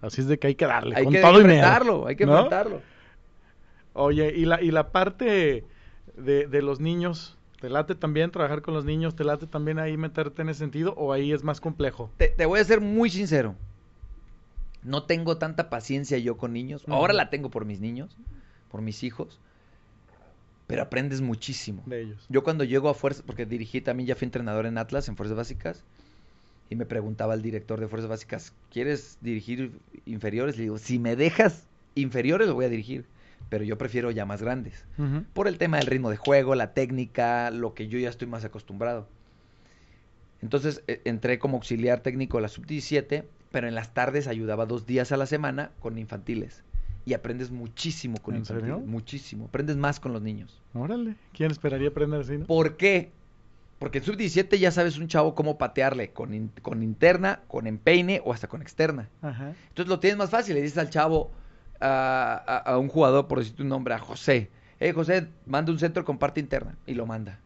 Así 0.00 0.20
es 0.20 0.26
de 0.26 0.38
que 0.38 0.48
hay 0.48 0.54
que 0.56 0.66
darle, 0.66 0.96
Hay 0.96 1.04
con 1.04 1.12
que 1.12 1.20
todo 1.20 1.40
y 1.40 1.44
miedo. 1.44 1.54
enfrentarlo, 1.54 2.06
hay 2.08 2.16
que 2.16 2.26
¿no? 2.26 2.32
enfrentarlo. 2.34 2.80
Oye, 3.92 4.32
y 4.34 4.44
la, 4.46 4.60
y 4.62 4.70
la 4.70 4.90
parte 4.90 5.64
de, 6.16 6.46
de 6.48 6.62
los 6.62 6.80
niños, 6.80 7.36
¿te 7.60 7.68
late 7.68 7.94
también 7.94 8.30
trabajar 8.30 8.62
con 8.62 8.74
los 8.74 8.84
niños? 8.84 9.14
¿Te 9.14 9.22
late 9.24 9.46
también 9.46 9.78
ahí 9.78 9.96
meterte 9.96 10.42
en 10.42 10.48
ese 10.48 10.58
sentido 10.60 10.94
o 10.96 11.12
ahí 11.12 11.32
es 11.32 11.44
más 11.44 11.60
complejo? 11.60 12.10
Te, 12.16 12.28
te 12.28 12.46
voy 12.46 12.58
a 12.60 12.64
ser 12.64 12.80
muy 12.80 13.10
sincero. 13.10 13.54
No 14.82 15.04
tengo 15.04 15.38
tanta 15.38 15.70
paciencia 15.70 16.18
yo 16.18 16.36
con 16.36 16.52
niños. 16.52 16.84
Ahora 16.88 17.12
la 17.12 17.30
tengo 17.30 17.50
por 17.50 17.64
mis 17.64 17.80
niños, 17.80 18.16
por 18.70 18.82
mis 18.82 19.02
hijos. 19.02 19.40
Pero 20.66 20.82
aprendes 20.82 21.20
muchísimo. 21.20 21.82
De 21.86 22.02
ellos. 22.02 22.24
Yo 22.28 22.42
cuando 22.42 22.64
llego 22.64 22.88
a 22.88 22.94
Fuerzas, 22.94 23.22
porque 23.26 23.46
dirigí 23.46 23.80
también, 23.80 24.06
ya 24.06 24.16
fui 24.16 24.24
entrenador 24.24 24.66
en 24.66 24.78
Atlas, 24.78 25.08
en 25.08 25.16
Fuerzas 25.16 25.36
Básicas, 25.36 25.84
y 26.70 26.76
me 26.76 26.86
preguntaba 26.86 27.34
el 27.34 27.42
director 27.42 27.78
de 27.78 27.88
Fuerzas 27.88 28.08
Básicas, 28.08 28.54
¿quieres 28.70 29.18
dirigir 29.20 29.78
inferiores? 30.06 30.56
Le 30.56 30.62
digo, 30.62 30.78
si 30.78 30.98
me 30.98 31.16
dejas 31.16 31.66
inferiores, 31.94 32.48
lo 32.48 32.54
voy 32.54 32.64
a 32.64 32.70
dirigir, 32.70 33.04
pero 33.50 33.64
yo 33.64 33.76
prefiero 33.76 34.10
ya 34.10 34.24
más 34.24 34.42
grandes. 34.42 34.86
Por 35.34 35.48
el 35.48 35.58
tema 35.58 35.76
del 35.76 35.86
ritmo 35.86 36.08
de 36.08 36.16
juego, 36.16 36.54
la 36.54 36.72
técnica, 36.72 37.50
lo 37.50 37.74
que 37.74 37.88
yo 37.88 37.98
ya 37.98 38.08
estoy 38.08 38.26
más 38.26 38.44
acostumbrado. 38.44 39.06
Entonces 40.40 40.82
eh, 40.86 41.02
entré 41.04 41.38
como 41.38 41.56
auxiliar 41.56 42.00
técnico 42.00 42.38
de 42.38 42.42
la 42.42 42.48
sub-17, 42.48 43.24
pero 43.52 43.68
en 43.68 43.74
las 43.76 43.94
tardes 43.94 44.26
ayudaba 44.26 44.66
dos 44.66 44.86
días 44.86 45.12
a 45.12 45.16
la 45.16 45.26
semana 45.26 45.70
con 45.80 45.98
infantiles. 45.98 46.64
Y 47.04 47.14
aprendes 47.14 47.50
muchísimo 47.50 48.18
con 48.22 48.34
¿En 48.34 48.40
infantiles, 48.40 48.74
serio? 48.74 48.86
muchísimo. 48.86 49.46
Aprendes 49.46 49.76
más 49.76 50.00
con 50.00 50.12
los 50.12 50.22
niños. 50.22 50.60
Órale, 50.74 51.16
¿quién 51.32 51.50
esperaría 51.50 51.88
aprender 51.88 52.20
así, 52.20 52.38
no? 52.38 52.46
¿Por 52.46 52.76
qué? 52.76 53.10
Porque 53.80 53.98
en 53.98 54.04
sub-17 54.04 54.56
ya 54.58 54.70
sabes 54.70 54.98
un 54.98 55.08
chavo 55.08 55.34
cómo 55.34 55.58
patearle 55.58 56.10
con, 56.12 56.32
in- 56.32 56.52
con 56.62 56.82
interna, 56.84 57.40
con 57.48 57.66
empeine 57.66 58.20
o 58.24 58.32
hasta 58.32 58.46
con 58.46 58.62
externa. 58.62 59.08
Ajá. 59.20 59.52
Entonces 59.68 59.88
lo 59.88 59.98
tienes 59.98 60.16
más 60.16 60.30
fácil. 60.30 60.54
Le 60.54 60.62
dices 60.62 60.78
al 60.78 60.90
chavo, 60.90 61.32
a, 61.80 62.40
a- 62.46 62.58
a 62.74 62.78
un 62.78 62.86
jugador, 62.88 63.26
por 63.26 63.40
decirte 63.40 63.62
un 63.62 63.68
nombre, 63.68 63.94
a 63.94 63.98
José, 63.98 64.50
Eh, 64.78 64.92
José, 64.92 65.28
manda 65.46 65.70
un 65.72 65.78
centro 65.80 66.04
con 66.04 66.18
parte 66.18 66.38
interna. 66.40 66.76
Y 66.86 66.94
lo 66.94 67.06
manda. 67.06 67.40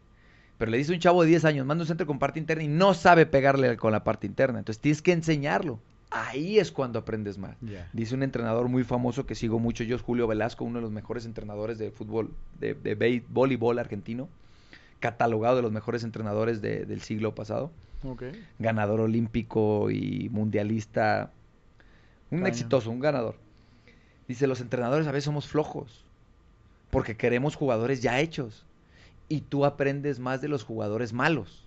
Pero 0.59 0.69
le 0.71 0.77
dice 0.77 0.91
un 0.93 0.99
chavo 0.99 1.21
de 1.23 1.29
10 1.29 1.45
años, 1.45 1.65
manda 1.65 1.83
un 1.83 1.87
centro 1.87 2.05
con 2.07 2.19
parte 2.19 2.39
interna 2.39 2.63
y 2.63 2.67
no 2.67 2.93
sabe 2.93 3.25
pegarle 3.25 3.75
con 3.77 3.91
la 3.91 4.03
parte 4.03 4.25
interna. 4.27 4.59
Entonces 4.59 4.79
tienes 4.81 5.01
que 5.01 5.11
enseñarlo. 5.13 5.79
Ahí 6.09 6.57
es 6.59 6.71
cuando 6.71 6.99
aprendes 6.99 7.37
más. 7.37 7.57
Dice 7.93 8.15
un 8.15 8.23
entrenador 8.23 8.69
muy 8.69 8.83
famoso 8.83 9.25
que 9.25 9.35
sigo 9.35 9.59
mucho 9.59 9.83
yo, 9.83 9.95
es 9.97 10.01
Julio 10.01 10.25
Velasco, 10.27 10.63
uno 10.63 10.75
de 10.79 10.81
los 10.83 10.91
mejores 10.91 11.25
entrenadores 11.25 11.77
de 11.77 11.91
fútbol, 11.91 12.31
de, 12.59 13.23
voleibol 13.29 13.77
argentino, 13.77 14.29
catalogado 14.99 15.57
de 15.57 15.61
los 15.63 15.71
mejores 15.71 16.03
entrenadores 16.03 16.61
de- 16.61 16.85
del 16.85 17.01
siglo 17.01 17.35
pasado, 17.35 17.71
ganador 18.59 19.01
olímpico 19.01 19.91
y 19.91 20.29
mundialista, 20.29 21.31
un 22.31 22.39
exitoso, 22.47 22.89
un 22.89 22.99
ganador. 22.99 23.35
Dice, 24.27 24.47
los 24.47 24.61
entrenadores 24.61 25.07
a 25.07 25.11
veces 25.11 25.25
somos 25.25 25.47
flojos, 25.47 26.03
porque 26.89 27.17
queremos 27.17 27.55
jugadores 27.55 28.01
ya 28.01 28.19
hechos, 28.21 28.65
y 29.29 29.41
tú 29.41 29.65
aprendes 29.65 30.19
más 30.19 30.41
de 30.41 30.47
los 30.47 30.63
jugadores 30.63 31.11
malos. 31.11 31.65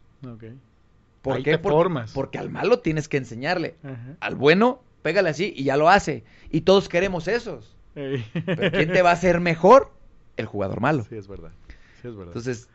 ¿Por 1.23 1.37
Ahí 1.37 1.43
qué? 1.43 1.53
te 1.53 1.59
Por- 1.59 1.73
formas. 1.73 2.13
porque 2.13 2.39
al 2.39 2.51
malo 2.51 2.79
tienes 2.81 3.09
que 3.09 3.17
enseñarle. 3.19 3.77
Ajá. 3.85 4.17
Al 4.21 4.35
bueno, 4.37 4.83
pégale 5.03 5.29
así 5.31 5.53
y 5.57 5.65
ya 5.65 5.77
lo 5.77 5.89
hace. 5.89 6.25
Y 6.51 6.63
todos 6.63 6.89
queremos 6.89 7.29
esos. 7.29 7.77
Ey. 7.95 8.25
Pero 8.47 8.71
¿quién 8.71 8.93
te 8.93 9.03
va 9.03 9.11
a 9.11 9.15
hacer 9.15 9.41
mejor? 9.41 9.91
El 10.37 10.47
jugador 10.47 10.81
malo. 10.81 11.05
Sí, 11.09 11.17
es 11.17 11.29
verdad. 11.29 11.51
Sí, 12.01 12.09
es 12.09 12.15
verdad. 12.17 12.29
Entonces, 12.29 12.69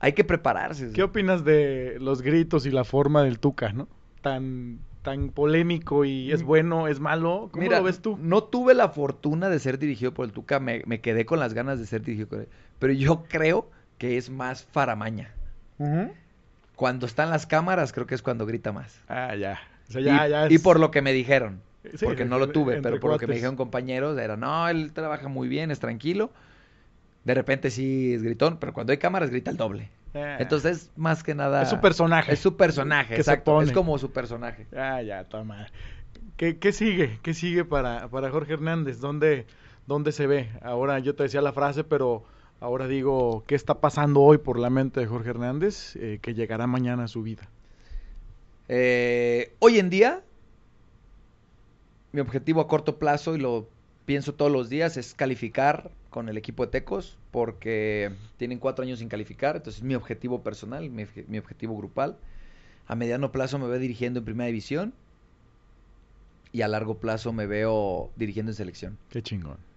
hay 0.00 0.12
que 0.14 0.24
prepararse. 0.24 0.90
¿Qué 0.92 1.02
opinas 1.02 1.44
de 1.44 1.98
los 2.00 2.22
gritos 2.22 2.64
y 2.66 2.70
la 2.70 2.84
forma 2.84 3.22
del 3.22 3.38
Tuca, 3.38 3.72
no? 3.72 3.88
Tan, 4.22 4.78
tan 5.02 5.28
polémico 5.30 6.04
y 6.06 6.32
es 6.32 6.42
Mm. 6.42 6.46
bueno, 6.46 6.88
es 6.88 6.98
malo. 7.00 7.48
¿Cómo 7.52 7.62
Mira, 7.62 7.78
lo 7.78 7.84
ves 7.84 8.00
tú? 8.00 8.16
no 8.20 8.44
tuve 8.44 8.72
la 8.74 8.88
fortuna 8.88 9.48
de 9.50 9.58
ser 9.58 9.78
dirigido 9.78 10.14
por 10.14 10.24
el 10.24 10.32
Tuca, 10.32 10.60
me, 10.60 10.82
me 10.86 11.00
quedé 11.00 11.26
con 11.26 11.38
las 11.40 11.52
ganas 11.54 11.78
de 11.78 11.86
ser 11.86 12.02
dirigido 12.02 12.28
por 12.28 12.38
él. 12.40 12.48
Pero 12.78 12.92
yo 12.94 13.24
creo 13.28 13.68
que 13.98 14.16
es 14.16 14.30
más 14.30 14.64
faramaña. 14.64 15.34
Cuando 16.82 17.06
están 17.06 17.30
las 17.30 17.46
cámaras, 17.46 17.92
creo 17.92 18.08
que 18.08 18.16
es 18.16 18.22
cuando 18.22 18.44
grita 18.44 18.72
más. 18.72 19.00
Ah, 19.06 19.36
ya. 19.36 19.60
O 19.88 19.92
sea, 19.92 20.00
ya, 20.00 20.26
y, 20.26 20.30
ya 20.30 20.46
y 20.50 20.58
por 20.58 20.80
lo 20.80 20.90
que 20.90 21.00
me 21.00 21.12
dijeron. 21.12 21.62
Sí, 21.94 22.04
porque 22.04 22.24
no 22.24 22.40
lo 22.40 22.48
tuve, 22.48 22.82
pero 22.82 22.98
por 22.98 23.12
lo 23.12 23.18
que 23.20 23.28
me 23.28 23.34
dijeron 23.34 23.54
compañeros, 23.54 24.18
era, 24.18 24.36
no, 24.36 24.68
él 24.68 24.92
trabaja 24.92 25.28
muy 25.28 25.46
bien, 25.46 25.70
es 25.70 25.78
tranquilo. 25.78 26.32
De 27.22 27.34
repente 27.34 27.70
sí 27.70 28.14
es 28.14 28.24
gritón, 28.24 28.56
pero 28.58 28.72
cuando 28.72 28.90
hay 28.90 28.98
cámaras 28.98 29.30
grita 29.30 29.52
el 29.52 29.58
doble. 29.58 29.90
Ah. 30.12 30.38
Entonces, 30.40 30.90
más 30.96 31.22
que 31.22 31.36
nada... 31.36 31.62
Es 31.62 31.68
su 31.68 31.78
personaje. 31.78 32.32
Es 32.32 32.40
su 32.40 32.56
personaje, 32.56 33.10
Que 33.10 33.22
se 33.22 33.30
exacto. 33.30 33.62
Es 33.62 33.70
como 33.70 33.96
su 33.98 34.10
personaje. 34.10 34.66
Ah, 34.76 35.02
ya, 35.02 35.22
toma. 35.22 35.68
¿Qué, 36.36 36.58
qué 36.58 36.72
sigue? 36.72 37.20
¿Qué 37.22 37.32
sigue 37.32 37.64
para, 37.64 38.08
para 38.08 38.28
Jorge 38.32 38.54
Hernández? 38.54 38.98
¿Dónde, 38.98 39.46
¿Dónde 39.86 40.10
se 40.10 40.26
ve? 40.26 40.50
Ahora 40.62 40.98
yo 40.98 41.14
te 41.14 41.22
decía 41.22 41.42
la 41.42 41.52
frase, 41.52 41.84
pero 41.84 42.24
ahora 42.62 42.86
digo, 42.86 43.42
¿qué 43.46 43.56
está 43.56 43.80
pasando 43.80 44.20
hoy 44.20 44.38
por 44.38 44.58
la 44.58 44.70
mente 44.70 45.00
de 45.00 45.06
Jorge 45.06 45.30
Hernández 45.30 45.96
eh, 45.96 46.20
que 46.22 46.32
llegará 46.32 46.68
mañana 46.68 47.04
a 47.04 47.08
su 47.08 47.22
vida? 47.22 47.48
Eh, 48.68 49.52
hoy 49.58 49.80
en 49.80 49.90
día, 49.90 50.22
mi 52.12 52.20
objetivo 52.20 52.60
a 52.60 52.68
corto 52.68 52.98
plazo, 52.98 53.34
y 53.34 53.40
lo 53.40 53.68
pienso 54.06 54.34
todos 54.34 54.52
los 54.52 54.68
días, 54.68 54.96
es 54.96 55.12
calificar 55.12 55.90
con 56.08 56.28
el 56.28 56.38
equipo 56.38 56.64
de 56.64 56.70
Tecos, 56.70 57.18
porque 57.32 58.12
tienen 58.36 58.60
cuatro 58.60 58.84
años 58.84 59.00
sin 59.00 59.08
calificar, 59.08 59.56
entonces 59.56 59.82
es 59.82 59.84
mi 59.84 59.96
objetivo 59.96 60.42
personal, 60.42 60.88
mi, 60.88 61.04
mi 61.26 61.38
objetivo 61.38 61.76
grupal. 61.76 62.16
A 62.86 62.94
mediano 62.94 63.32
plazo 63.32 63.58
me 63.58 63.66
veo 63.66 63.80
dirigiendo 63.80 64.20
en 64.20 64.24
primera 64.24 64.46
división 64.46 64.94
y 66.52 66.62
a 66.62 66.68
largo 66.68 66.98
plazo 66.98 67.32
me 67.32 67.46
veo 67.46 68.10
dirigiendo 68.14 68.52
en 68.52 68.56
selección. 68.56 68.98
Qué 69.08 69.20
chingón. 69.20 69.71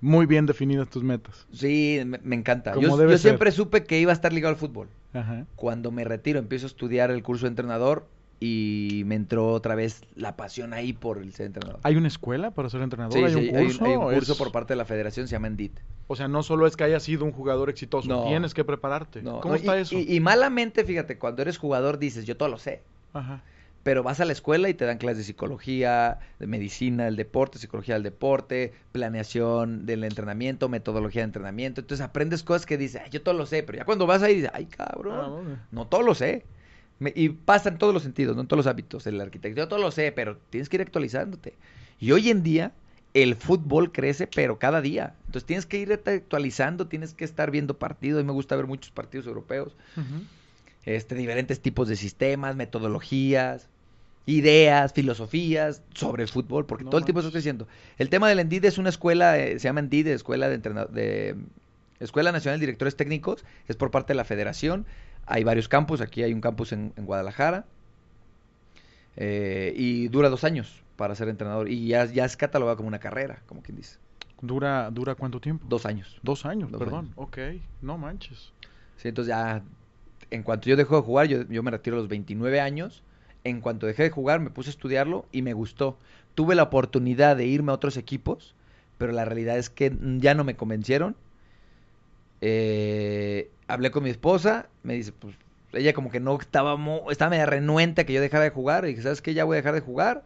Muy 0.00 0.26
bien 0.26 0.46
definidas 0.46 0.88
tus 0.88 1.02
metas. 1.02 1.46
Sí, 1.52 2.00
me, 2.06 2.18
me 2.22 2.36
encanta. 2.36 2.72
Como 2.72 2.86
Yo, 2.86 2.96
debe 2.96 3.12
yo 3.12 3.18
ser. 3.18 3.30
siempre 3.30 3.50
supe 3.50 3.84
que 3.84 3.98
iba 4.00 4.12
a 4.12 4.14
estar 4.14 4.32
ligado 4.32 4.52
al 4.54 4.58
fútbol. 4.58 4.88
Ajá. 5.12 5.46
Cuando 5.56 5.90
me 5.90 6.04
retiro, 6.04 6.38
empiezo 6.38 6.66
a 6.66 6.68
estudiar 6.68 7.10
el 7.10 7.22
curso 7.22 7.46
de 7.46 7.50
entrenador 7.50 8.06
y 8.40 9.02
me 9.06 9.16
entró 9.16 9.48
otra 9.48 9.74
vez 9.74 10.02
la 10.14 10.36
pasión 10.36 10.72
ahí 10.72 10.92
por 10.92 11.18
el 11.18 11.32
ser 11.32 11.46
entrenador. 11.46 11.80
¿Hay 11.82 11.96
una 11.96 12.06
escuela 12.06 12.52
para 12.52 12.68
ser 12.70 12.82
entrenador? 12.82 13.14
Sí, 13.18 13.24
¿Hay, 13.24 13.32
sí, 13.32 13.38
un 13.50 13.64
curso? 13.64 13.84
hay 13.84 13.96
un 13.96 14.02
¿O 14.04 14.10
curso 14.12 14.32
es- 14.32 14.38
por 14.38 14.52
parte 14.52 14.74
de 14.74 14.76
la 14.76 14.84
federación, 14.84 15.26
se 15.26 15.32
llama 15.32 15.48
ENDIT. 15.48 15.80
O 16.06 16.14
sea, 16.14 16.28
no 16.28 16.44
solo 16.44 16.68
es 16.68 16.76
que 16.76 16.84
hayas 16.84 17.02
sido 17.02 17.24
un 17.24 17.32
jugador 17.32 17.68
exitoso, 17.68 18.08
No. 18.08 18.26
tienes 18.26 18.54
que 18.54 18.64
prepararte. 18.64 19.22
No, 19.22 19.40
¿Cómo 19.40 19.54
no, 19.54 19.56
está 19.56 19.76
y, 19.76 19.82
eso? 19.82 19.98
Y, 19.98 20.14
y 20.14 20.20
malamente, 20.20 20.84
fíjate, 20.84 21.18
cuando 21.18 21.42
eres 21.42 21.58
jugador 21.58 21.98
dices, 21.98 22.24
yo 22.26 22.36
todo 22.36 22.48
lo 22.48 22.58
sé. 22.58 22.82
Ajá. 23.12 23.42
Pero 23.82 24.02
vas 24.02 24.20
a 24.20 24.24
la 24.24 24.32
escuela 24.32 24.68
y 24.68 24.74
te 24.74 24.84
dan 24.84 24.98
clases 24.98 25.18
de 25.18 25.24
psicología, 25.24 26.18
de 26.38 26.46
medicina, 26.46 27.04
del 27.06 27.16
deporte, 27.16 27.58
psicología 27.58 27.94
del 27.94 28.02
deporte, 28.02 28.74
planeación 28.92 29.86
del 29.86 30.04
entrenamiento, 30.04 30.68
metodología 30.68 31.22
de 31.22 31.26
entrenamiento. 31.26 31.80
Entonces 31.80 32.04
aprendes 32.04 32.42
cosas 32.42 32.66
que 32.66 32.76
dices, 32.76 33.00
"Ay, 33.04 33.10
yo 33.10 33.22
todo 33.22 33.34
lo 33.34 33.46
sé, 33.46 33.62
pero 33.62 33.78
ya 33.78 33.84
cuando 33.84 34.06
vas 34.06 34.22
ahí 34.22 34.34
dices, 34.34 34.50
ay 34.52 34.66
cabrón, 34.66 35.32
Ah, 35.48 35.66
no 35.70 35.86
todo 35.86 36.02
lo 36.02 36.14
sé. 36.14 36.44
Me- 36.98 37.12
y 37.14 37.28
pasa 37.28 37.68
en 37.68 37.78
todos 37.78 37.94
los 37.94 38.02
sentidos, 38.02 38.34
no 38.34 38.42
en 38.42 38.48
todos 38.48 38.58
los 38.58 38.66
hábitos. 38.66 39.06
El 39.06 39.20
arquitecto, 39.20 39.58
yo 39.60 39.68
todo 39.68 39.78
lo 39.78 39.90
sé, 39.92 40.10
pero 40.12 40.36
tienes 40.50 40.68
que 40.68 40.76
ir 40.76 40.82
actualizándote. 40.82 41.56
Y 42.00 42.10
hoy 42.12 42.28
en 42.30 42.42
día 42.42 42.72
el 43.14 43.36
fútbol 43.36 43.92
crece, 43.92 44.26
pero 44.26 44.58
cada 44.58 44.80
día. 44.80 45.14
Entonces 45.26 45.46
tienes 45.46 45.64
que 45.66 45.78
ir 45.78 45.92
actualizando, 45.92 46.88
tienes 46.88 47.14
que 47.14 47.24
estar 47.24 47.50
viendo 47.50 47.78
partidos. 47.78 48.18
A 48.20 48.22
mí 48.22 48.26
me 48.26 48.32
gusta 48.32 48.56
ver 48.56 48.66
muchos 48.66 48.90
partidos 48.90 49.26
europeos. 49.26 49.76
Este, 50.84 51.14
diferentes 51.14 51.60
tipos 51.60 51.88
de 51.88 51.96
sistemas, 51.96 52.56
metodologías, 52.56 53.68
ideas, 54.26 54.92
filosofías 54.92 55.82
sobre 55.94 56.22
el 56.22 56.28
fútbol, 56.28 56.66
porque 56.66 56.84
No 56.84 56.90
todo 56.90 56.98
el 56.98 57.04
tiempo 57.04 57.20
estoy 57.20 57.38
diciendo. 57.38 57.66
El 57.96 58.10
tema 58.10 58.28
del 58.28 58.38
ENDID 58.40 58.64
es 58.66 58.78
una 58.78 58.90
escuela, 58.90 59.38
eh, 59.38 59.58
se 59.58 59.68
llama 59.68 59.80
ENDID, 59.80 60.08
Escuela 60.08 60.48
de 60.48 60.58
de 60.58 61.36
Escuela 62.00 62.30
Nacional 62.32 62.60
de 62.60 62.66
Directores 62.66 62.96
Técnicos, 62.96 63.44
es 63.66 63.76
por 63.76 63.90
parte 63.90 64.12
de 64.12 64.16
la 64.16 64.24
Federación. 64.24 64.86
Hay 65.26 65.44
varios 65.44 65.68
campus, 65.68 66.00
aquí 66.00 66.22
hay 66.22 66.32
un 66.32 66.40
campus 66.40 66.72
en, 66.72 66.92
en 66.96 67.06
Guadalajara, 67.06 67.66
eh, 69.16 69.72
y 69.76 70.08
dura 70.08 70.28
dos 70.28 70.44
años 70.44 70.82
para 70.96 71.14
ser 71.14 71.28
entrenador, 71.28 71.68
y 71.68 71.88
ya, 71.88 72.04
ya 72.06 72.24
es 72.24 72.36
catalogado 72.36 72.76
como 72.76 72.88
una 72.88 72.98
carrera, 72.98 73.42
como 73.46 73.62
quien 73.62 73.76
dice. 73.76 73.98
¿Dura, 74.40 74.90
¿Dura 74.90 75.16
cuánto 75.16 75.40
tiempo? 75.40 75.66
Dos 75.68 75.86
años. 75.86 76.18
Dos 76.22 76.46
años, 76.46 76.70
Dos 76.70 76.78
perdón. 76.78 77.06
años. 77.06 77.14
Ok, 77.16 77.38
no 77.82 77.98
manches. 77.98 78.52
Sí, 78.96 79.08
entonces 79.08 79.28
ya, 79.30 79.62
en 80.30 80.42
cuanto 80.42 80.68
yo 80.68 80.76
dejo 80.76 80.96
de 80.96 81.02
jugar, 81.02 81.26
yo, 81.26 81.62
me 81.62 81.70
retiro 81.70 81.96
a 81.96 82.00
los 82.00 82.08
29 82.08 82.60
años. 82.60 83.02
En 83.44 83.60
cuanto 83.60 83.86
dejé 83.86 84.04
de 84.04 84.10
jugar, 84.10 84.40
me 84.40 84.50
puse 84.50 84.70
a 84.70 84.72
estudiarlo 84.72 85.26
y 85.32 85.42
me 85.42 85.52
gustó. 85.52 85.96
Tuve 86.34 86.54
la 86.54 86.64
oportunidad 86.64 87.36
de 87.36 87.46
irme 87.46 87.72
a 87.72 87.74
otros 87.74 87.96
equipos, 87.96 88.54
pero 88.98 89.12
la 89.12 89.24
realidad 89.24 89.58
es 89.58 89.70
que 89.70 89.96
ya 90.18 90.34
no 90.34 90.44
me 90.44 90.56
convencieron. 90.56 91.16
Eh, 92.40 93.50
hablé 93.68 93.90
con 93.90 94.04
mi 94.04 94.10
esposa, 94.10 94.68
me 94.82 94.94
dice, 94.94 95.12
pues, 95.12 95.34
ella 95.72 95.92
como 95.92 96.10
que 96.10 96.20
no 96.20 96.38
estaba, 96.38 96.76
estaba 97.10 97.30
media 97.30 97.46
renuente 97.46 98.02
a 98.02 98.06
que 98.06 98.12
yo 98.12 98.20
dejara 98.20 98.44
de 98.44 98.50
jugar. 98.50 98.84
Y 98.84 98.88
dije, 98.88 99.02
¿sabes 99.02 99.22
qué? 99.22 99.34
Ya 99.34 99.44
voy 99.44 99.54
a 99.54 99.58
dejar 99.58 99.74
de 99.74 99.80
jugar. 99.80 100.24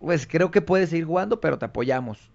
Pues 0.00 0.26
creo 0.26 0.50
que 0.50 0.62
puedes 0.62 0.90
seguir 0.90 1.04
jugando, 1.06 1.40
pero 1.40 1.58
te 1.58 1.64
apoyamos. 1.66 2.30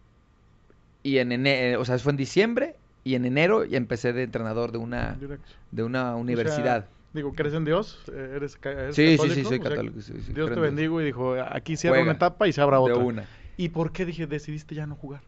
Y 1.04 1.18
en 1.18 1.32
enero, 1.32 1.82
o 1.82 1.86
sea, 1.86 1.98
fue 2.00 2.12
en 2.12 2.18
diciembre 2.18 2.76
y 3.04 3.16
en 3.16 3.26
enero 3.26 3.66
ya 3.66 3.78
empecé 3.78 4.14
de 4.14 4.24
entrenador 4.24 4.72
de 4.72 4.78
una 4.78 5.14
Directo. 5.20 5.48
de 5.72 5.84
una 5.84 6.16
O 6.16 6.20
universidad. 6.20 6.84
sea, 6.86 6.90
digo, 7.14 7.34
¿crees 7.34 7.54
en 7.54 7.66
Dios? 7.66 8.00
¿Eres, 8.08 8.58
eres 8.64 8.96
Sí, 8.96 9.12
sí, 9.12 9.18
católico? 9.18 9.36
sí, 9.36 9.44
soy 9.44 9.60
O 9.60 9.62
sea, 9.62 9.70
católico, 9.70 10.02
sí, 10.02 10.14
sí, 10.26 10.34
Dios 10.34 10.50
te 10.50 10.56
Dios. 10.56 10.60
bendigo 10.60 11.02
y 11.02 11.06
dijo, 11.06 11.36
aquí 11.42 11.76
cierra 11.78 11.96
Juega. 11.98 12.04
una 12.04 12.14
etapa 12.14 12.48
y 12.48 12.54
se 12.54 12.62
abra 12.62 12.78
de 12.78 12.84
otra. 12.84 12.98
una. 12.98 13.26
¿Y 13.58 13.70
por 13.70 13.92
qué 13.92 14.06
dije, 14.06 14.28
decidiste 14.28 14.76
ya 14.76 14.86
no 14.88 14.96
jugar? 14.96 15.22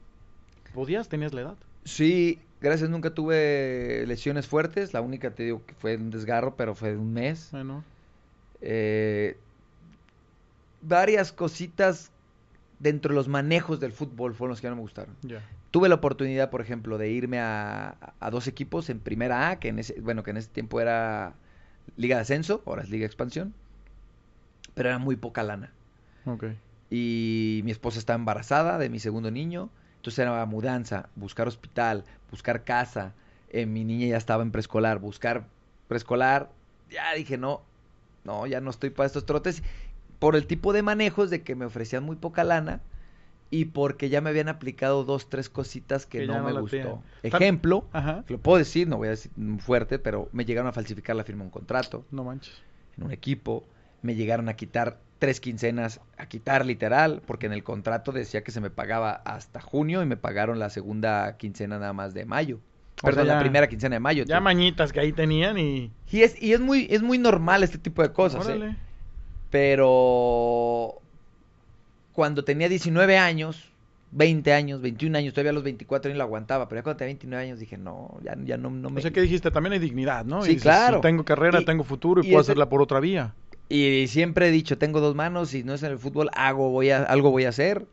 ¿Podías? 0.74 1.08
¿Tenías 1.10 1.34
la 1.34 1.42
edad? 1.42 1.56
Sí, 1.86 2.40
gracias, 2.62 2.90
nunca 2.90 3.12
tuve 3.14 4.06
lesiones 4.08 4.48
fuertes. 4.48 4.94
La 4.94 5.02
única, 5.02 5.32
te 5.32 5.44
digo, 5.44 5.62
que 5.66 5.74
fue 5.76 5.98
un 5.98 6.10
desgarro, 6.12 6.56
pero 6.56 6.74
fue 6.76 6.92
de 6.92 6.98
un 6.98 7.14
mes. 7.14 7.50
Bueno, 7.52 7.84
Eh, 8.62 9.36
varias 10.82 11.32
cositas 11.34 12.12
dentro 12.80 13.10
de 13.10 13.16
los 13.16 13.28
manejos 13.28 13.80
del 13.80 13.92
fútbol 13.92 14.34
fueron 14.34 14.52
los 14.52 14.62
que 14.62 14.70
no 14.70 14.76
me 14.76 14.82
gustaron. 14.82 15.16
ya. 15.22 15.42
Tuve 15.74 15.90
la 15.90 15.96
oportunidad, 15.96 16.52
por 16.52 16.62
ejemplo, 16.62 17.00
de 17.00 17.10
irme 17.10 17.40
a, 17.40 17.96
a 18.20 18.30
dos 18.30 18.46
equipos 18.46 18.92
en 18.92 19.00
primera 19.00 19.50
A, 19.50 19.56
que 19.60 19.70
en 19.70 19.80
ese, 19.80 20.00
bueno, 20.02 20.22
que 20.22 20.30
en 20.30 20.38
ese 20.38 20.50
tiempo 20.50 20.80
era 20.80 21.34
Liga 21.98 22.18
de 22.18 22.22
Ascenso, 22.22 22.62
ahora 22.68 22.84
es 22.84 22.92
Liga 22.92 23.02
de 23.02 23.08
Expansión, 23.08 23.56
pero 24.76 24.90
era 24.90 25.00
muy 25.00 25.16
poca 25.16 25.42
lana. 25.42 25.72
Y 26.92 27.62
mi 27.64 27.72
esposa 27.72 27.98
estaba 27.98 28.20
embarazada 28.20 28.78
de 28.78 28.88
mi 28.90 29.00
segundo 29.00 29.32
niño, 29.32 29.72
entonces 29.96 30.20
era 30.20 30.46
mudanza, 30.46 31.10
buscar 31.16 31.48
hospital, 31.48 32.04
buscar 32.30 32.64
casa, 32.66 33.14
eh, 33.50 33.66
mi 33.66 33.84
niña 33.84 34.06
ya 34.06 34.18
estaba 34.18 34.44
en 34.44 34.52
preescolar, 34.52 35.00
buscar 35.00 35.48
preescolar, 35.88 36.52
ya 36.92 37.16
dije 37.16 37.40
no, 37.40 37.64
no, 38.26 38.46
ya 38.46 38.62
no 38.62 38.70
estoy 38.70 38.92
para 38.92 39.08
estos 39.08 39.26
trotes, 39.26 39.64
por 40.20 40.36
el 40.36 40.46
tipo 40.46 40.72
de 40.72 40.84
manejos 40.84 41.32
de 41.32 41.42
que 41.42 41.56
me 41.56 41.66
ofrecían 41.66 42.04
muy 42.04 42.16
poca 42.16 42.44
lana 42.44 42.80
y 43.56 43.66
porque 43.66 44.10
ya 44.10 44.20
me 44.20 44.32
habían 44.32 44.50
aplicado 44.50 45.04
dos, 45.04 45.30
tres 45.30 45.48
cositas 45.48 46.08
que, 46.08 46.22
Que 46.22 46.26
no 46.28 46.42
me 46.42 46.54
gustó. 46.54 46.70
tienen. 46.70 47.00
Ejemplo, 47.22 47.86
Ajá. 47.94 48.24
lo 48.28 48.40
puedo 48.40 48.58
decir, 48.58 48.88
no 48.88 48.98
voy 48.98 49.10
a 49.10 49.12
decir 49.12 49.32
fuerte, 49.60 50.00
pero 50.00 50.28
me 50.32 50.44
llegaron 50.44 50.68
a 50.68 50.72
falsificar 50.72 51.16
la 51.16 51.24
firma 51.24 51.42
de 51.44 51.46
un 51.50 51.52
contrato 51.52 52.04
No 52.10 52.24
manches. 52.24 52.56
en 52.98 53.04
un 53.04 53.12
equipo, 53.12 53.64
me 54.02 54.16
llegaron 54.16 54.50
a 54.50 54.56
quitar 54.56 54.98
tres 55.20 55.40
quincenas, 55.40 56.02
a 56.18 56.26
quitar 56.26 56.66
literal, 56.66 57.22
porque 57.28 57.46
en 57.46 57.54
el 57.54 57.64
contrato 57.64 58.12
decía 58.12 58.44
que 58.44 58.52
se 58.52 58.60
me 58.60 58.72
pagaba 58.72 59.12
hasta 59.24 59.62
junio 59.62 60.02
y 60.02 60.08
me 60.08 60.18
pagaron 60.18 60.58
la 60.58 60.72
segunda 60.72 61.38
quincena 61.38 61.78
nada 61.78 61.94
más 61.94 62.16
de 62.16 62.26
mayo. 62.26 62.60
O 63.04 63.12
sea, 63.12 63.24
la 63.24 63.40
primera 63.40 63.68
quincena 63.70 63.98
de 63.98 64.00
mayo. 64.00 64.24
Ya 64.26 64.40
mañitas 64.40 64.92
que 64.92 65.00
ahí 65.00 65.14
tenían 65.14 65.60
y... 65.60 65.92
Y 66.10 66.22
es, 66.24 66.42
y 66.42 66.54
es, 66.54 66.60
muy, 66.60 66.88
es 66.90 67.04
muy 67.04 67.20
normal 67.20 67.62
este 67.64 67.78
tipo 67.78 68.02
de 68.02 68.12
cosas, 68.14 68.48
¿eh? 68.50 68.76
Pero 69.52 71.02
cuando 72.14 72.44
tenía 72.44 72.70
19 72.70 73.18
años, 73.18 73.70
20 74.12 74.54
años, 74.54 74.82
21 74.82 75.18
años, 75.18 75.34
todavía 75.34 75.52
a 75.52 75.54
los 75.54 75.64
24 75.64 76.10
años 76.10 76.18
lo 76.18 76.24
aguantaba, 76.24 76.70
pero 76.70 76.80
ya 76.80 76.84
cuando 76.84 76.98
tenía 77.00 77.10
29 77.10 77.44
años 77.44 77.60
dije, 77.60 77.78
no, 77.78 78.18
ya, 78.24 78.36
ya 78.44 78.58
no, 78.58 78.70
no 78.70 78.90
me... 78.90 79.00
O 79.00 79.02
sea, 79.02 79.12
que 79.12 79.22
dijiste, 79.22 79.52
también 79.52 79.74
hay 79.74 79.80
dignidad, 79.80 80.24
¿no? 80.26 80.44
Sí, 80.44 80.58
claro. 80.58 81.02
tengo 81.02 81.26
carrera, 81.26 81.64
tengo 81.66 81.84
futuro 81.84 82.22
y, 82.24 82.28
puedo 82.28 82.40
hacerla 82.40 82.70
por 82.70 82.82
otra 82.82 83.00
vía. 83.00 83.34
Y 83.70 84.06
siempre 84.08 84.48
he 84.48 84.52
dicho, 84.52 84.78
tengo 84.78 85.00
dos 85.00 85.16
manos 85.16 85.54
y 85.54 85.64
no 85.64 85.74
es 85.74 85.84
en 85.84 85.92
el 85.92 85.98
fútbol, 85.98 86.30
hago, 86.34 86.70
voy 86.70 86.92
a, 86.92 87.04
algo 87.04 87.32
voy 87.32 87.46
a 87.46 87.50
hacer 87.50 87.86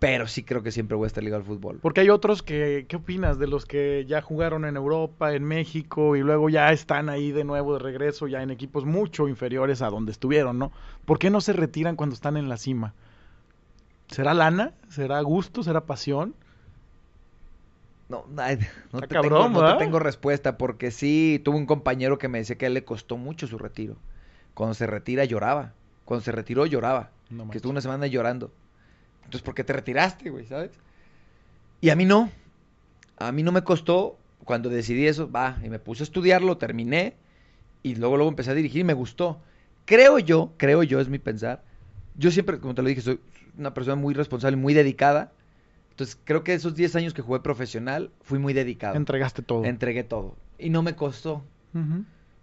pero 0.00 0.26
sí 0.26 0.42
creo 0.42 0.62
que 0.62 0.72
siempre 0.72 0.96
voy 0.96 1.04
a 1.04 1.08
estar 1.08 1.22
ligado 1.22 1.42
al 1.42 1.46
fútbol. 1.46 1.78
Porque 1.80 2.00
hay 2.00 2.08
otros 2.08 2.42
que, 2.42 2.86
¿qué 2.88 2.96
opinas 2.96 3.38
de 3.38 3.46
los 3.46 3.66
que 3.66 4.06
ya 4.08 4.22
jugaron 4.22 4.64
en 4.64 4.76
Europa, 4.76 5.34
en 5.34 5.44
México 5.44 6.16
y 6.16 6.20
luego 6.20 6.48
ya 6.48 6.72
están 6.72 7.10
ahí 7.10 7.32
de 7.32 7.44
nuevo 7.44 7.74
de 7.74 7.80
regreso, 7.80 8.26
ya 8.26 8.42
en 8.42 8.50
equipos 8.50 8.86
mucho 8.86 9.28
inferiores 9.28 9.82
a 9.82 9.90
donde 9.90 10.10
estuvieron, 10.10 10.58
¿no? 10.58 10.72
¿Por 11.04 11.18
qué 11.18 11.28
no 11.28 11.42
se 11.42 11.52
retiran 11.52 11.96
cuando 11.96 12.14
están 12.14 12.38
en 12.38 12.48
la 12.48 12.56
cima? 12.56 12.94
¿Será 14.10 14.34
lana? 14.34 14.72
¿Será 14.88 15.20
gusto? 15.20 15.62
¿Será 15.62 15.86
pasión? 15.86 16.34
No, 18.08 18.24
no, 18.28 19.00
te, 19.00 19.06
tengo, 19.06 19.48
no 19.48 19.72
te 19.72 19.78
tengo 19.78 20.00
respuesta 20.00 20.58
porque 20.58 20.90
sí, 20.90 21.40
tuve 21.44 21.56
un 21.56 21.66
compañero 21.66 22.18
que 22.18 22.26
me 22.26 22.38
decía 22.38 22.58
que 22.58 22.64
a 22.64 22.68
él 22.68 22.74
le 22.74 22.84
costó 22.84 23.16
mucho 23.16 23.46
su 23.46 23.56
retiro. 23.56 23.96
Cuando 24.54 24.74
se 24.74 24.86
retira 24.88 25.24
lloraba. 25.24 25.74
Cuando 26.04 26.24
se 26.24 26.32
retiró 26.32 26.66
lloraba. 26.66 27.10
que 27.50 27.58
estuvo 27.58 27.70
una 27.70 27.80
semana 27.80 28.08
llorando. 28.08 28.50
Entonces, 29.18 29.42
¿por 29.42 29.54
qué 29.54 29.62
te 29.62 29.72
retiraste, 29.72 30.28
güey? 30.28 30.44
¿Sabes? 30.46 30.72
Y 31.80 31.90
a 31.90 31.96
mí 31.96 32.04
no. 32.04 32.30
A 33.16 33.30
mí 33.30 33.44
no 33.44 33.52
me 33.52 33.62
costó. 33.62 34.18
Cuando 34.44 34.70
decidí 34.70 35.06
eso, 35.06 35.30
va, 35.30 35.58
y 35.62 35.68
me 35.68 35.78
puse 35.78 36.02
a 36.02 36.04
estudiarlo, 36.04 36.56
terminé. 36.56 37.14
Y 37.84 37.94
luego, 37.94 38.16
luego 38.16 38.30
empecé 38.30 38.50
a 38.50 38.54
dirigir 38.54 38.80
y 38.80 38.84
me 38.84 38.94
gustó. 38.94 39.40
Creo 39.84 40.18
yo, 40.18 40.52
creo 40.56 40.82
yo, 40.82 40.98
es 40.98 41.08
mi 41.08 41.20
pensar. 41.20 41.62
Yo 42.16 42.32
siempre, 42.32 42.58
como 42.58 42.74
te 42.74 42.82
lo 42.82 42.88
dije, 42.88 43.02
soy 43.02 43.20
una 43.58 43.74
persona 43.74 43.96
muy 43.96 44.14
responsable, 44.14 44.56
muy 44.56 44.74
dedicada. 44.74 45.32
Entonces, 45.90 46.18
creo 46.24 46.44
que 46.44 46.54
esos 46.54 46.74
10 46.74 46.96
años 46.96 47.14
que 47.14 47.22
jugué 47.22 47.40
profesional, 47.40 48.10
fui 48.22 48.38
muy 48.38 48.52
dedicado. 48.52 48.96
Entregaste 48.96 49.42
todo. 49.42 49.64
Entregué 49.64 50.04
todo. 50.04 50.36
Y 50.58 50.70
no 50.70 50.82
me 50.82 50.94
costó. 50.96 51.44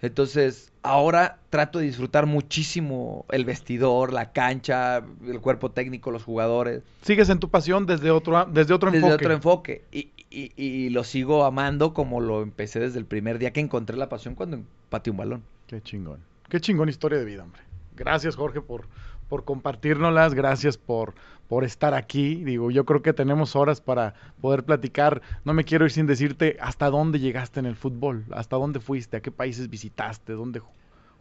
Entonces, 0.02 0.72
ahora 0.84 1.40
trato 1.50 1.80
de 1.80 1.86
disfrutar 1.86 2.28
muchísimo 2.28 3.26
el 3.32 3.46
vestidor, 3.46 4.14
la 4.14 4.32
cancha, 4.32 5.04
el 5.26 5.42
cuerpo 5.42 5.72
técnico, 5.72 6.12
los 6.12 6.24
jugadores. 6.24 6.84
Sigues 7.02 7.30
en 7.30 7.40
tu 7.40 7.50
pasión 7.50 7.86
desde 7.86 8.12
otro, 8.12 8.46
desde 8.46 8.74
otro 8.74 8.90
enfoque. 8.90 9.06
Desde 9.06 9.16
otro 9.16 9.34
enfoque. 9.34 9.86
Y, 9.92 10.12
y, 10.30 10.52
y, 10.56 10.90
lo 10.90 11.04
sigo 11.04 11.46
amando 11.46 11.94
como 11.94 12.22
lo 12.22 12.44
empecé 12.44 12.80
desde 12.80 13.00
el 13.00 13.06
primer 13.06 13.40
día 13.40 13.52
que 13.54 13.60
encontré 13.60 13.98
la 13.98 14.10
pasión 14.10 14.36
cuando 14.36 14.60
pateé 14.90 15.12
un 15.12 15.18
balón. 15.18 15.44
Qué 15.66 15.82
chingón. 15.82 16.20
Qué 16.50 16.62
chingón 16.62 16.90
historia 16.90 17.18
de 17.18 17.26
vida, 17.26 17.44
hombre. 17.44 17.62
Gracias, 17.96 18.36
Jorge, 18.36 18.62
por, 18.62 18.88
por 19.30 19.46
compartirnoslas, 19.46 20.34
gracias 20.34 20.78
por, 20.78 21.14
por 21.48 21.64
estar 21.64 21.94
aquí. 21.94 22.44
Digo, 22.44 22.72
yo 22.72 22.86
creo 22.86 23.02
que 23.02 23.14
tenemos 23.14 23.56
horas 23.56 23.82
para 23.82 24.14
poder 24.42 24.64
platicar. 24.64 25.22
No 25.44 25.54
me 25.54 25.64
quiero 25.64 25.86
ir 25.86 25.92
sin 25.92 26.08
decirte 26.08 26.58
hasta 26.60 26.90
dónde 26.90 27.20
llegaste 27.20 27.60
en 27.60 27.66
el 27.66 27.76
fútbol, 27.76 28.26
hasta 28.32 28.56
dónde 28.56 28.80
fuiste, 28.80 29.18
a 29.18 29.22
qué 29.22 29.32
países 29.32 29.70
visitaste, 29.70 30.34
dónde 30.34 30.62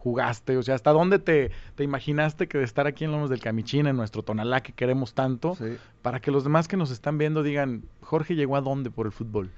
jugaste, 0.07 0.57
o 0.57 0.63
sea, 0.63 0.77
hasta 0.77 0.93
dónde 0.93 1.19
te, 1.19 1.51
te 1.75 1.83
imaginaste 1.83 2.47
que 2.47 2.59
de 2.59 2.65
estar 2.65 2.87
aquí 2.87 3.05
en 3.05 3.11
Lomos 3.11 3.29
del 3.29 3.41
Camichín, 3.41 3.89
en 3.89 3.97
nuestro 3.97 4.23
Tonalá 4.23 4.63
que 4.63 4.73
queremos 4.73 5.15
tanto, 5.15 5.57
para 6.01 6.21
que 6.21 6.31
los 6.31 6.45
demás 6.45 6.69
que 6.69 6.77
nos 6.77 6.93
están 6.93 7.19
viendo 7.19 7.43
digan, 7.43 7.83
Jorge 8.03 8.37
llegó 8.37 8.57
a 8.57 8.61
dónde 8.61 8.93
por 8.93 9.07
el 9.07 9.13
fútbol. 9.13 9.51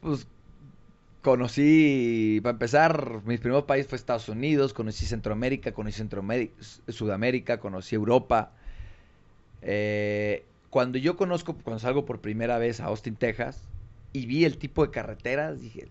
Pues 0.00 0.28
conocí, 1.26 2.38
para 2.40 2.52
empezar, 2.52 3.20
mi 3.24 3.36
primer 3.36 3.64
país 3.64 3.88
fue 3.88 3.96
Estados 3.96 4.28
Unidos, 4.28 4.72
conocí 4.72 5.06
Centroamérica, 5.06 5.72
conocí 5.72 5.98
Centroamérica, 5.98 6.54
Sudamérica, 6.86 7.58
conocí 7.58 7.96
Europa. 7.96 8.52
Eh, 9.60 10.44
cuando 10.70 10.98
yo 10.98 11.16
conozco, 11.16 11.56
cuando 11.64 11.80
salgo 11.80 12.04
por 12.04 12.20
primera 12.20 12.58
vez 12.58 12.78
a 12.78 12.84
Austin, 12.84 13.16
Texas, 13.16 13.60
y 14.12 14.26
vi 14.26 14.44
el 14.44 14.56
tipo 14.56 14.86
de 14.86 14.92
carreteras, 14.92 15.60
dije, 15.60 15.88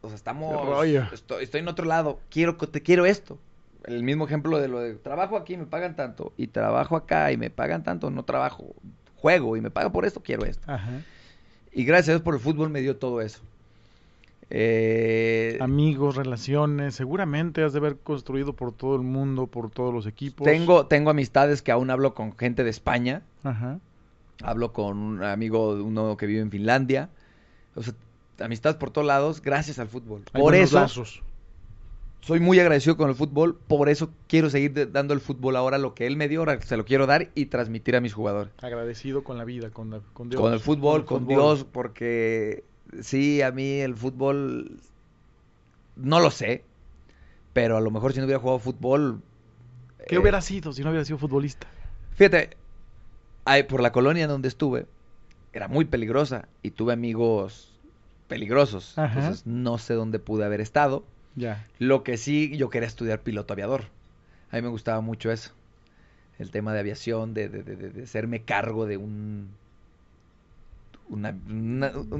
o 0.00 0.08
sea, 0.08 0.16
estamos, 0.16 0.86
estoy, 1.12 1.44
estoy, 1.44 1.60
en 1.60 1.68
otro 1.68 1.84
lado, 1.84 2.18
quiero, 2.30 2.56
te 2.56 2.80
quiero 2.80 3.04
esto. 3.04 3.38
El 3.84 4.02
mismo 4.02 4.24
ejemplo 4.24 4.58
de 4.58 4.68
lo 4.68 4.80
de 4.80 4.94
trabajo 4.94 5.36
aquí, 5.36 5.58
me 5.58 5.66
pagan 5.66 5.94
tanto, 5.94 6.32
y 6.38 6.46
trabajo 6.46 6.96
acá 6.96 7.32
y 7.32 7.36
me 7.36 7.50
pagan 7.50 7.84
tanto, 7.84 8.10
no 8.10 8.24
trabajo, 8.24 8.74
juego 9.16 9.58
y 9.58 9.60
me 9.60 9.70
pagan 9.70 9.92
por 9.92 10.06
esto, 10.06 10.22
quiero 10.22 10.46
esto. 10.46 10.66
Y 11.70 11.84
gracias 11.84 12.08
a 12.08 12.12
Dios 12.12 12.22
por 12.22 12.32
el 12.32 12.40
fútbol 12.40 12.70
me 12.70 12.80
dio 12.80 12.96
todo 12.96 13.20
eso. 13.20 13.42
Eh, 14.48 15.58
Amigos, 15.60 16.16
relaciones, 16.16 16.94
seguramente 16.94 17.64
has 17.64 17.72
de 17.72 17.78
haber 17.78 17.96
construido 17.96 18.52
por 18.52 18.72
todo 18.72 18.94
el 18.96 19.02
mundo, 19.02 19.46
por 19.46 19.70
todos 19.70 19.92
los 19.92 20.06
equipos. 20.06 20.44
Tengo, 20.44 20.86
tengo 20.86 21.10
amistades 21.10 21.62
que 21.62 21.72
aún 21.72 21.90
hablo 21.90 22.14
con 22.14 22.36
gente 22.36 22.62
de 22.62 22.70
España. 22.70 23.22
Ajá. 23.42 23.80
Hablo 24.42 24.72
con 24.72 24.98
un 24.98 25.24
amigo, 25.24 25.70
uno 25.82 26.16
que 26.16 26.26
vive 26.26 26.40
en 26.40 26.50
Finlandia. 26.50 27.08
O 27.74 27.82
sea, 27.82 27.94
amistades 28.38 28.76
por 28.76 28.90
todos 28.90 29.06
lados 29.06 29.42
gracias 29.42 29.78
al 29.78 29.88
fútbol. 29.88 30.22
por 30.32 30.54
eso 30.54 30.86
soy 32.26 32.40
muy 32.40 32.58
agradecido 32.58 32.96
con 32.96 33.08
el 33.08 33.14
fútbol, 33.14 33.56
por 33.68 33.88
eso 33.88 34.10
quiero 34.26 34.50
seguir 34.50 34.90
dando 34.90 35.14
el 35.14 35.20
fútbol 35.20 35.54
ahora 35.54 35.78
lo 35.78 35.94
que 35.94 36.08
él 36.08 36.16
me 36.16 36.26
dio, 36.26 36.40
ahora 36.40 36.60
se 36.60 36.76
lo 36.76 36.84
quiero 36.84 37.06
dar 37.06 37.30
y 37.36 37.46
transmitir 37.46 37.94
a 37.94 38.00
mis 38.00 38.14
jugadores. 38.14 38.52
Agradecido 38.58 39.22
con 39.22 39.38
la 39.38 39.44
vida, 39.44 39.70
con, 39.70 39.90
Dios. 39.90 40.02
Con 40.40 40.52
el 40.52 40.58
fútbol, 40.58 41.04
con, 41.04 41.28
Dios, 41.28 41.64
porque 41.70 42.64
sí, 43.00 43.42
a 43.42 43.50
mí 43.50 43.80
el 43.80 43.94
fútbol 43.94 44.78
no 45.96 46.20
lo 46.20 46.30
sé, 46.30 46.62
pero 47.52 47.76
a 47.76 47.80
lo 47.80 47.90
mejor 47.90 48.12
si 48.12 48.18
no 48.18 48.26
hubiera 48.26 48.40
jugado 48.40 48.58
fútbol... 48.58 49.22
¿Qué 50.06 50.18
hubiera 50.18 50.38
eh, 50.38 50.42
sido 50.42 50.72
si 50.72 50.82
no 50.82 50.90
hubiera 50.90 51.04
sido 51.04 51.18
futbolista? 51.18 51.66
Fíjate, 52.14 52.56
por 53.68 53.80
la 53.80 53.92
colonia 53.92 54.26
donde 54.26 54.48
estuve, 54.48 54.86
era 55.52 55.68
muy 55.68 55.84
peligrosa 55.84 56.48
y 56.62 56.70
tuve 56.70 56.92
amigos 56.92 57.72
peligrosos. 58.28 58.94
Entonces 58.98 59.46
no 59.46 59.78
sé 59.78 59.94
dónde 59.94 60.18
pude 60.18 60.44
haber 60.44 60.60
estado. 60.60 61.04
Ya. 61.34 61.66
Lo 61.78 62.02
que 62.02 62.16
sí, 62.16 62.56
yo 62.56 62.70
quería 62.70 62.88
estudiar 62.88 63.20
piloto 63.20 63.52
aviador. 63.52 63.84
A 64.50 64.56
mí 64.56 64.62
me 64.62 64.68
gustaba 64.68 65.00
mucho 65.00 65.30
eso. 65.30 65.52
El 66.38 66.50
tema 66.50 66.72
de 66.72 66.80
aviación, 66.80 67.34
de, 67.34 67.48
de, 67.48 67.62
de, 67.62 67.76
de 67.76 68.02
hacerme 68.02 68.42
cargo 68.42 68.86
de 68.86 68.96
un 68.96 69.48
una, 71.08 71.34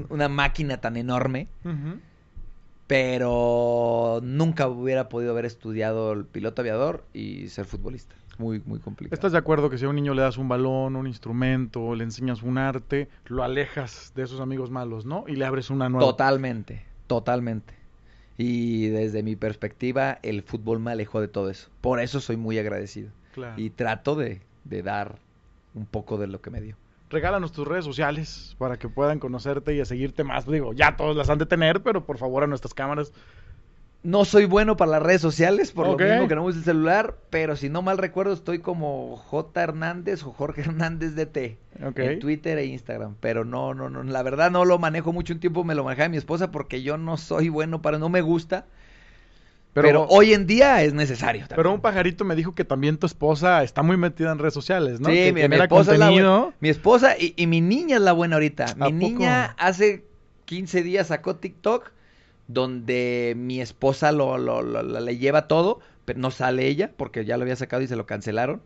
una, 0.09 0.29
máquina 0.29 0.77
tan 0.77 0.97
enorme. 0.97 1.47
Pero 2.87 4.21
nunca 4.23 4.67
hubiera 4.67 5.09
podido 5.09 5.31
haber 5.31 5.45
estudiado 5.45 6.13
el 6.13 6.25
piloto 6.25 6.61
aviador 6.61 7.03
y 7.13 7.49
ser 7.49 7.65
futbolista. 7.65 8.15
Muy, 8.37 8.61
muy 8.65 8.79
complicado. 8.79 9.13
¿Estás 9.13 9.31
de 9.33 9.39
acuerdo 9.39 9.69
que 9.69 9.77
si 9.77 9.85
a 9.85 9.89
un 9.89 9.95
niño 9.95 10.13
le 10.13 10.21
das 10.21 10.37
un 10.37 10.47
balón, 10.47 10.95
un 10.95 11.07
instrumento, 11.07 11.95
le 11.95 12.03
enseñas 12.03 12.43
un 12.43 12.57
arte, 12.57 13.09
lo 13.25 13.43
alejas 13.43 14.13
de 14.15 14.23
esos 14.23 14.39
amigos 14.39 14.69
malos, 14.69 15.05
¿no? 15.05 15.25
Y 15.27 15.35
le 15.35 15.45
abres 15.45 15.69
una 15.69 15.89
nueva. 15.89 16.05
Totalmente, 16.05 16.85
totalmente. 17.07 17.73
Y 18.37 18.87
desde 18.87 19.23
mi 19.23 19.35
perspectiva, 19.35 20.19
el 20.21 20.43
fútbol 20.43 20.79
me 20.79 20.91
alejó 20.91 21.19
de 21.19 21.27
todo 21.27 21.49
eso. 21.49 21.69
Por 21.81 21.99
eso 21.99 22.21
soy 22.21 22.37
muy 22.37 22.57
agradecido. 22.57 23.09
Y 23.55 23.71
trato 23.71 24.15
de, 24.15 24.41
de 24.63 24.81
dar 24.81 25.19
un 25.75 25.85
poco 25.85 26.17
de 26.17 26.27
lo 26.27 26.41
que 26.41 26.49
me 26.49 26.61
dio 26.61 26.75
regálanos 27.09 27.51
tus 27.51 27.67
redes 27.67 27.85
sociales 27.85 28.55
para 28.57 28.77
que 28.77 28.89
puedan 28.89 29.19
conocerte 29.19 29.75
y 29.75 29.81
a 29.81 29.85
seguirte 29.85 30.23
más. 30.23 30.45
Digo, 30.45 30.73
ya 30.73 30.95
todos 30.95 31.15
las 31.15 31.29
han 31.29 31.37
de 31.37 31.45
tener, 31.45 31.81
pero 31.81 32.05
por 32.05 32.17
favor 32.17 32.43
a 32.43 32.47
nuestras 32.47 32.73
cámaras. 32.73 33.13
No 34.03 34.25
soy 34.25 34.45
bueno 34.45 34.77
para 34.77 34.91
las 34.91 35.01
redes 35.01 35.21
sociales, 35.21 35.71
por 35.71 35.87
lo 35.87 35.97
mismo 35.97 36.27
que 36.27 36.35
no 36.35 36.43
uso 36.43 36.59
el 36.59 36.63
celular, 36.63 37.17
pero 37.29 37.55
si 37.55 37.67
no 37.67 37.81
mal 37.81 37.97
recuerdo 37.97 38.31
estoy 38.31 38.59
como 38.59 39.17
J 39.17 39.61
Hernández 39.61 40.23
o 40.23 40.31
Jorge 40.31 40.61
Hernández 40.61 41.15
DT 41.15 41.57
en 41.95 42.19
Twitter 42.19 42.57
e 42.59 42.65
Instagram, 42.65 43.15
pero 43.19 43.43
no, 43.43 43.73
no, 43.73 43.89
no, 43.89 44.03
la 44.03 44.21
verdad 44.21 44.51
no 44.51 44.65
lo 44.65 44.77
manejo 44.77 45.11
mucho 45.11 45.33
un 45.33 45.39
tiempo, 45.39 45.63
me 45.63 45.75
lo 45.75 45.83
manejaba 45.83 46.09
mi 46.09 46.17
esposa 46.17 46.51
porque 46.51 46.83
yo 46.83 46.97
no 46.97 47.17
soy 47.17 47.49
bueno 47.49 47.81
para, 47.81 47.97
no 47.97 48.07
me 48.07 48.21
gusta 48.21 48.67
pero, 49.81 50.07
hoy 50.09 50.33
en 50.33 50.47
día 50.47 50.81
es 50.83 50.93
necesario. 50.93 51.45
Pero 51.49 51.73
un 51.73 51.81
pajarito 51.81 52.25
me 52.25 52.35
dijo 52.35 52.55
que 52.55 52.65
también 52.65 52.97
tu 52.97 53.05
esposa 53.05 53.63
está 53.63 53.83
muy 53.83 53.97
metida 53.97 54.31
en 54.31 54.39
redes 54.39 54.53
sociales, 54.53 54.99
¿no? 54.99 55.09
Sí, 55.09 55.31
mi, 55.33 55.41
esposa 55.41 55.93
es 55.93 55.99
la 55.99 56.51
mi 56.59 56.69
esposa 56.69 57.15
y, 57.17 57.47
mi 57.47 57.61
niña 57.61 57.97
es 57.97 58.01
la 58.01 58.13
buena 58.13 58.35
ahorita. 58.35 58.75
Mi 58.75 58.91
niña 58.91 59.55
hace 59.57 60.05
15 60.45 60.83
días 60.83 61.07
sacó 61.07 61.35
TikTok 61.35 61.91
donde 62.47 63.33
mi 63.35 63.59
esposa 63.59 64.11
lo, 64.11 64.37
lo, 64.37 64.61
le 64.61 65.17
lleva 65.17 65.47
todo, 65.47 65.79
pero 66.05 66.19
no 66.19 66.31
sale 66.31 66.67
ella 66.67 66.91
porque 66.95 67.25
ya 67.25 67.37
lo 67.37 67.43
había 67.43 67.55
sacado 67.55 67.81
y 67.81 67.87
se 67.87 67.95
lo 67.95 68.05
cancelaron. 68.05 68.61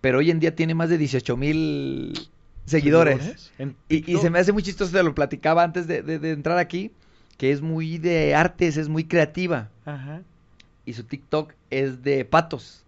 Pero 0.00 0.18
hoy 0.18 0.30
en 0.30 0.40
día 0.40 0.54
tiene 0.54 0.74
más 0.74 0.88
de 0.88 0.98
18 0.98 1.36
mil 1.36 2.28
seguidores. 2.64 3.52
Y, 3.88 4.16
se 4.16 4.30
me 4.30 4.38
hace 4.38 4.52
muy 4.52 4.62
chistoso, 4.62 4.92
te 4.92 5.02
lo 5.02 5.14
platicaba 5.14 5.62
antes 5.62 5.86
de 5.86 6.30
entrar 6.30 6.58
aquí 6.58 6.92
que 7.40 7.52
es 7.52 7.62
muy 7.62 7.96
de 7.96 8.34
artes, 8.34 8.76
es 8.76 8.90
muy 8.90 9.04
creativa. 9.04 9.70
Ajá. 9.86 10.20
Y 10.84 10.92
su 10.92 11.04
TikTok 11.04 11.54
es 11.70 12.02
de 12.02 12.26
patos. 12.26 12.84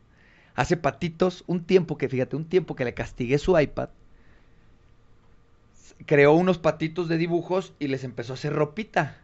Hace 0.54 0.76
patitos 0.76 1.42
un 1.46 1.64
tiempo 1.64 1.96
que, 1.96 2.06
fíjate, 2.10 2.36
un 2.36 2.44
tiempo 2.44 2.76
que 2.76 2.84
le 2.84 2.92
castigué 2.92 3.38
su 3.38 3.58
iPad. 3.58 3.88
creó 6.04 6.34
unos 6.34 6.58
patitos 6.58 7.08
de 7.08 7.16
dibujos 7.16 7.72
y 7.78 7.86
les 7.88 8.04
empezó 8.04 8.32
a 8.32 8.34
hacer 8.34 8.52
ropita. 8.52 9.16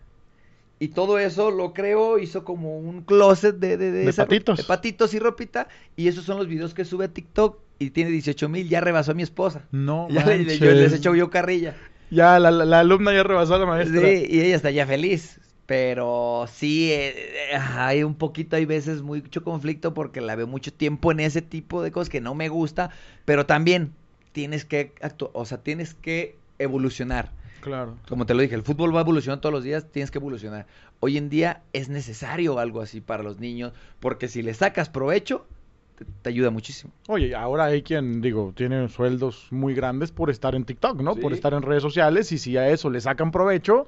Y 0.79 0.89
todo 0.89 1.19
eso 1.19 1.51
lo 1.51 1.75
creó, 1.75 2.19
hizo 2.19 2.43
como 2.43 2.79
un 2.79 3.03
closet 3.03 3.57
de, 3.57 3.77
de, 3.77 3.91
De 3.91 4.09
esa 4.09 4.23
ro- 4.23 4.29
patitos. 4.29 4.57
de 4.57 4.65
patitos 4.65 5.13
y 5.13 5.19
ropita. 5.19 5.69
Y 5.95 6.09
esos 6.09 6.25
son 6.25 6.39
los 6.39 6.47
videos 6.49 6.73
que 6.73 6.87
sube 6.87 7.05
a 7.05 7.09
TikTok 7.13 7.59
y 7.79 7.91
tiene 7.91 8.11
18 8.13 8.49
mil, 8.49 8.67
ya 8.67 8.81
rebasó 8.81 9.11
a 9.11 9.15
mi 9.15 9.25
esposa. 9.25 9.65
No, 9.73 10.09
ya 10.11 10.25
le- 10.25 10.57
yo 10.57 10.73
les 10.73 10.95
echo 10.95 11.15
yo 11.15 11.29
carrilla. 11.29 11.75
Ya, 12.11 12.39
la, 12.39 12.51
la- 12.51 12.81
alumna 12.81 13.13
ya 13.13 13.23
rebasó 13.23 13.55
a 13.55 13.59
la 13.59 13.67
maestra. 13.67 14.01
Sí, 14.01 14.27
y 14.29 14.41
ella 14.41 14.57
está 14.57 14.71
ya 14.71 14.87
feliz. 14.87 15.41
Pero 15.67 16.47
sí, 16.51 16.91
eh, 16.93 17.53
hay 17.77 18.03
un 18.03 18.15
poquito, 18.15 18.57
hay 18.57 18.65
veces 18.65 19.03
mucho 19.03 19.45
conflicto 19.45 19.93
porque 19.93 20.23
la 20.23 20.35
veo 20.35 20.47
mucho 20.47 20.73
tiempo 20.73 21.13
en 21.13 21.21
ese 21.21 21.43
tipo 21.43 21.83
de 21.83 21.93
cosas 21.93 22.09
que 22.09 22.23
no 22.23 22.35
me 22.35 22.49
gusta, 22.49 22.91
pero 23.27 23.45
también 23.45 23.93
tienes 24.33 24.65
que 24.65 24.95
actu- 25.03 25.29
o 25.35 25.45
sea, 25.45 25.59
tienes 25.59 25.93
que 25.93 26.37
evolucionar. 26.59 27.33
Claro. 27.61 27.97
Como 28.09 28.25
te 28.25 28.33
lo 28.33 28.41
dije, 28.41 28.55
el 28.55 28.63
fútbol 28.63 28.97
va 28.97 29.03
evolucionando 29.03 29.43
todos 29.43 29.53
los 29.53 29.65
días, 29.65 29.85
tienes 29.93 30.11
que 30.11 30.17
evolucionar. 30.19 30.67
Hoy 31.01 31.19
en 31.19 31.29
día 31.29 31.61
es 31.75 31.91
necesario 31.91 32.59
algo 32.59 32.81
así 32.81 33.03
para 33.03 33.23
los 33.23 33.39
niños, 33.39 33.73
porque 34.01 34.29
si 34.29 34.41
le 34.43 34.55
sacas 34.55 34.89
provecho, 34.89 35.47
te, 35.99 36.05
te 36.23 36.29
ayuda 36.31 36.51
muchísimo. 36.51 36.93
Oye, 37.09 37.35
ahora 37.35 37.65
hay 37.65 37.83
quien, 37.83 38.21
digo, 38.21 38.53
tiene 38.57 38.89
sueldos 38.89 39.49
muy 39.51 39.75
grandes 39.75 40.13
por 40.13 40.31
estar 40.31 40.55
en 40.55 40.65
TikTok, 40.65 41.01
¿no? 41.01 41.15
Por 41.17 41.33
estar 41.33 41.53
en 41.55 41.63
redes 41.63 41.83
sociales 41.83 42.31
y 42.33 42.39
si 42.39 42.57
a 42.57 42.69
eso 42.69 42.91
le 42.91 43.01
sacan 43.01 43.31
provecho, 43.31 43.87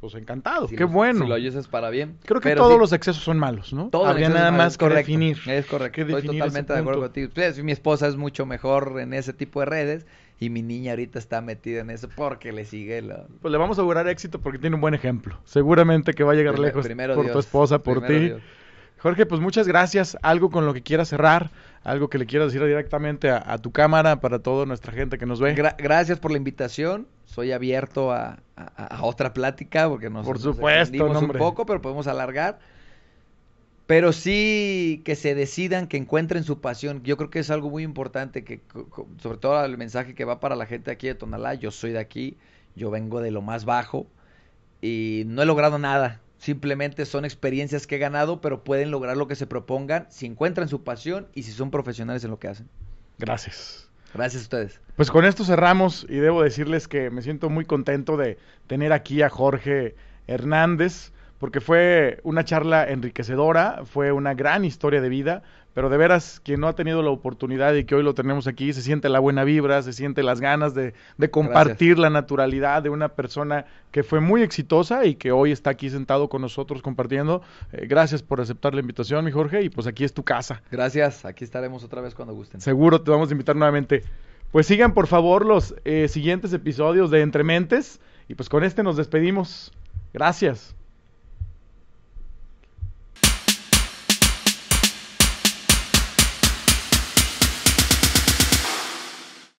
pues 0.00 0.14
encantado. 0.14 0.68
Si 0.68 0.76
Qué 0.76 0.84
lo- 0.84 0.90
bueno. 0.90 1.22
Si 1.22 1.28
lo 1.28 1.34
oyes 1.34 1.66
para 1.68 1.88
bien. 1.90 2.18
Creo 2.24 2.40
que 2.40 2.50
Pero 2.50 2.62
todos 2.62 2.74
sí, 2.74 2.80
los 2.80 2.92
excesos 2.92 3.22
son 3.24 3.38
malos, 3.38 3.72
¿no? 3.72 3.88
todo 3.88 4.04
Habría 4.04 4.28
nada 4.28 4.46
es 4.48 4.52
malo, 4.52 4.62
más 4.64 4.72
es 4.74 4.78
que 4.78 4.84
correcto, 4.84 4.98
definir. 5.12 5.38
Es 5.46 5.66
correcto. 5.66 5.94
que 5.94 6.00
Estoy 6.02 6.14
definir 6.16 6.38
totalmente 6.40 6.72
de 6.74 6.78
acuerdo 6.78 7.00
contigo. 7.00 7.30
Pues, 7.34 7.62
mi 7.62 7.72
esposa 7.72 8.06
es 8.06 8.16
mucho 8.16 8.44
mejor 8.44 8.96
en 9.00 9.14
ese 9.14 9.32
tipo 9.32 9.60
de 9.60 9.66
redes 9.66 10.06
y 10.38 10.50
mi 10.50 10.60
niña 10.60 10.92
ahorita 10.92 11.18
está 11.18 11.40
metida 11.40 11.80
en 11.80 11.88
eso 11.88 12.10
porque 12.14 12.52
le 12.52 12.66
sigue 12.66 13.00
la... 13.00 13.26
Pues 13.40 13.50
le 13.50 13.56
vamos 13.56 13.78
a 13.78 13.80
augurar 13.80 14.06
éxito 14.06 14.38
porque 14.38 14.58
tiene 14.58 14.74
un 14.74 14.82
buen 14.82 14.92
ejemplo. 14.92 15.38
Seguramente 15.44 16.12
que 16.12 16.24
va 16.24 16.32
a 16.32 16.34
llegar 16.34 16.58
lejos 16.58 16.84
primero 16.84 17.14
por 17.14 17.30
tu 17.32 17.38
esposa, 17.38 17.78
por 17.78 18.06
ti. 18.06 18.18
Dios. 18.18 18.42
Jorge, 19.06 19.24
pues 19.24 19.40
muchas 19.40 19.68
gracias. 19.68 20.18
Algo 20.22 20.50
con 20.50 20.66
lo 20.66 20.74
que 20.74 20.82
quieras 20.82 21.08
cerrar, 21.10 21.52
algo 21.84 22.08
que 22.10 22.18
le 22.18 22.26
quieras 22.26 22.48
decir 22.52 22.66
directamente 22.66 23.30
a, 23.30 23.40
a 23.52 23.58
tu 23.58 23.70
cámara 23.70 24.20
para 24.20 24.40
toda 24.40 24.66
nuestra 24.66 24.92
gente 24.92 25.16
que 25.16 25.26
nos 25.26 25.38
ve. 25.38 25.54
Gra- 25.54 25.76
gracias 25.78 26.18
por 26.18 26.32
la 26.32 26.38
invitación. 26.38 27.06
Soy 27.24 27.52
abierto 27.52 28.10
a, 28.10 28.38
a- 28.56 28.96
a 28.96 29.04
otra 29.04 29.32
plática 29.32 29.88
porque 29.88 30.10
nos, 30.10 30.26
Por 30.26 30.40
supuesto, 30.40 31.04
un 31.20 31.28
poco, 31.38 31.66
pero 31.66 31.80
podemos 31.80 32.08
alargar. 32.08 32.58
Pero 33.86 34.12
sí 34.12 35.02
que 35.04 35.14
se 35.14 35.36
decidan, 35.36 35.86
que 35.86 35.96
encuentren 35.96 36.42
su 36.42 36.60
pasión. 36.60 37.04
Yo 37.04 37.16
creo 37.16 37.30
que 37.30 37.38
es 37.38 37.50
algo 37.50 37.70
muy 37.70 37.84
importante, 37.84 38.42
que 38.42 38.60
sobre 39.22 39.38
todo 39.38 39.64
el 39.64 39.78
mensaje 39.78 40.16
que 40.16 40.24
va 40.24 40.40
para 40.40 40.56
la 40.56 40.66
gente 40.66 40.90
aquí 40.90 41.06
de 41.06 41.14
Tonalá. 41.14 41.54
Yo 41.54 41.70
soy 41.70 41.92
de 41.92 42.00
aquí, 42.00 42.36
yo 42.74 42.90
vengo 42.90 43.20
de 43.20 43.30
lo 43.30 43.40
más 43.42 43.64
bajo 43.64 44.08
y 44.82 45.22
no 45.26 45.42
he 45.42 45.46
logrado 45.46 45.78
nada. 45.78 46.20
Simplemente 46.38 47.06
son 47.06 47.24
experiencias 47.24 47.86
que 47.86 47.96
he 47.96 47.98
ganado, 47.98 48.40
pero 48.40 48.62
pueden 48.62 48.90
lograr 48.90 49.16
lo 49.16 49.26
que 49.26 49.36
se 49.36 49.46
propongan 49.46 50.06
si 50.10 50.26
encuentran 50.26 50.68
su 50.68 50.84
pasión 50.84 51.28
y 51.34 51.44
si 51.44 51.52
son 51.52 51.70
profesionales 51.70 52.24
en 52.24 52.30
lo 52.30 52.38
que 52.38 52.48
hacen. 52.48 52.68
Gracias. 53.18 53.88
Gracias 54.14 54.42
a 54.42 54.44
ustedes. 54.44 54.80
Pues 54.96 55.10
con 55.10 55.24
esto 55.24 55.44
cerramos 55.44 56.06
y 56.08 56.16
debo 56.16 56.42
decirles 56.42 56.88
que 56.88 57.10
me 57.10 57.22
siento 57.22 57.50
muy 57.50 57.64
contento 57.64 58.16
de 58.16 58.38
tener 58.66 58.92
aquí 58.92 59.22
a 59.22 59.28
Jorge 59.28 59.94
Hernández 60.26 61.12
porque 61.38 61.60
fue 61.60 62.20
una 62.22 62.44
charla 62.44 62.88
enriquecedora, 62.88 63.82
fue 63.84 64.12
una 64.12 64.34
gran 64.34 64.64
historia 64.64 65.00
de 65.00 65.08
vida, 65.08 65.42
pero 65.76 65.90
de 65.90 65.98
veras 65.98 66.40
quien 66.42 66.60
no 66.60 66.68
ha 66.68 66.72
tenido 66.72 67.02
la 67.02 67.10
oportunidad 67.10 67.74
y 67.74 67.84
que 67.84 67.94
hoy 67.94 68.02
lo 68.02 68.14
tenemos 68.14 68.46
aquí, 68.46 68.72
se 68.72 68.80
siente 68.80 69.10
la 69.10 69.18
buena 69.18 69.44
vibra, 69.44 69.82
se 69.82 69.92
siente 69.92 70.22
las 70.22 70.40
ganas 70.40 70.72
de, 70.72 70.94
de 71.18 71.30
compartir 71.30 71.98
la 71.98 72.08
naturalidad 72.08 72.82
de 72.82 72.88
una 72.88 73.10
persona 73.10 73.66
que 73.90 74.02
fue 74.02 74.20
muy 74.20 74.40
exitosa 74.40 75.04
y 75.04 75.16
que 75.16 75.32
hoy 75.32 75.52
está 75.52 75.68
aquí 75.68 75.90
sentado 75.90 76.30
con 76.30 76.40
nosotros 76.40 76.80
compartiendo. 76.80 77.42
Eh, 77.72 77.84
gracias 77.86 78.22
por 78.22 78.40
aceptar 78.40 78.72
la 78.72 78.80
invitación, 78.80 79.22
mi 79.22 79.32
Jorge, 79.32 79.64
y 79.64 79.68
pues 79.68 79.86
aquí 79.86 80.04
es 80.04 80.14
tu 80.14 80.22
casa. 80.22 80.62
Gracias. 80.70 81.26
Aquí 81.26 81.44
estaremos 81.44 81.84
otra 81.84 82.00
vez 82.00 82.14
cuando 82.14 82.32
gusten. 82.32 82.62
Seguro 82.62 83.02
te 83.02 83.10
vamos 83.10 83.28
a 83.28 83.32
invitar 83.32 83.54
nuevamente. 83.54 84.02
Pues 84.52 84.66
sigan 84.66 84.94
por 84.94 85.08
favor 85.08 85.44
los 85.44 85.74
eh, 85.84 86.08
siguientes 86.08 86.54
episodios 86.54 87.10
de 87.10 87.20
Entre 87.20 87.44
Mentes 87.44 88.00
y 88.28 88.34
pues 88.34 88.48
con 88.48 88.64
este 88.64 88.82
nos 88.82 88.96
despedimos. 88.96 89.74
Gracias. 90.14 90.74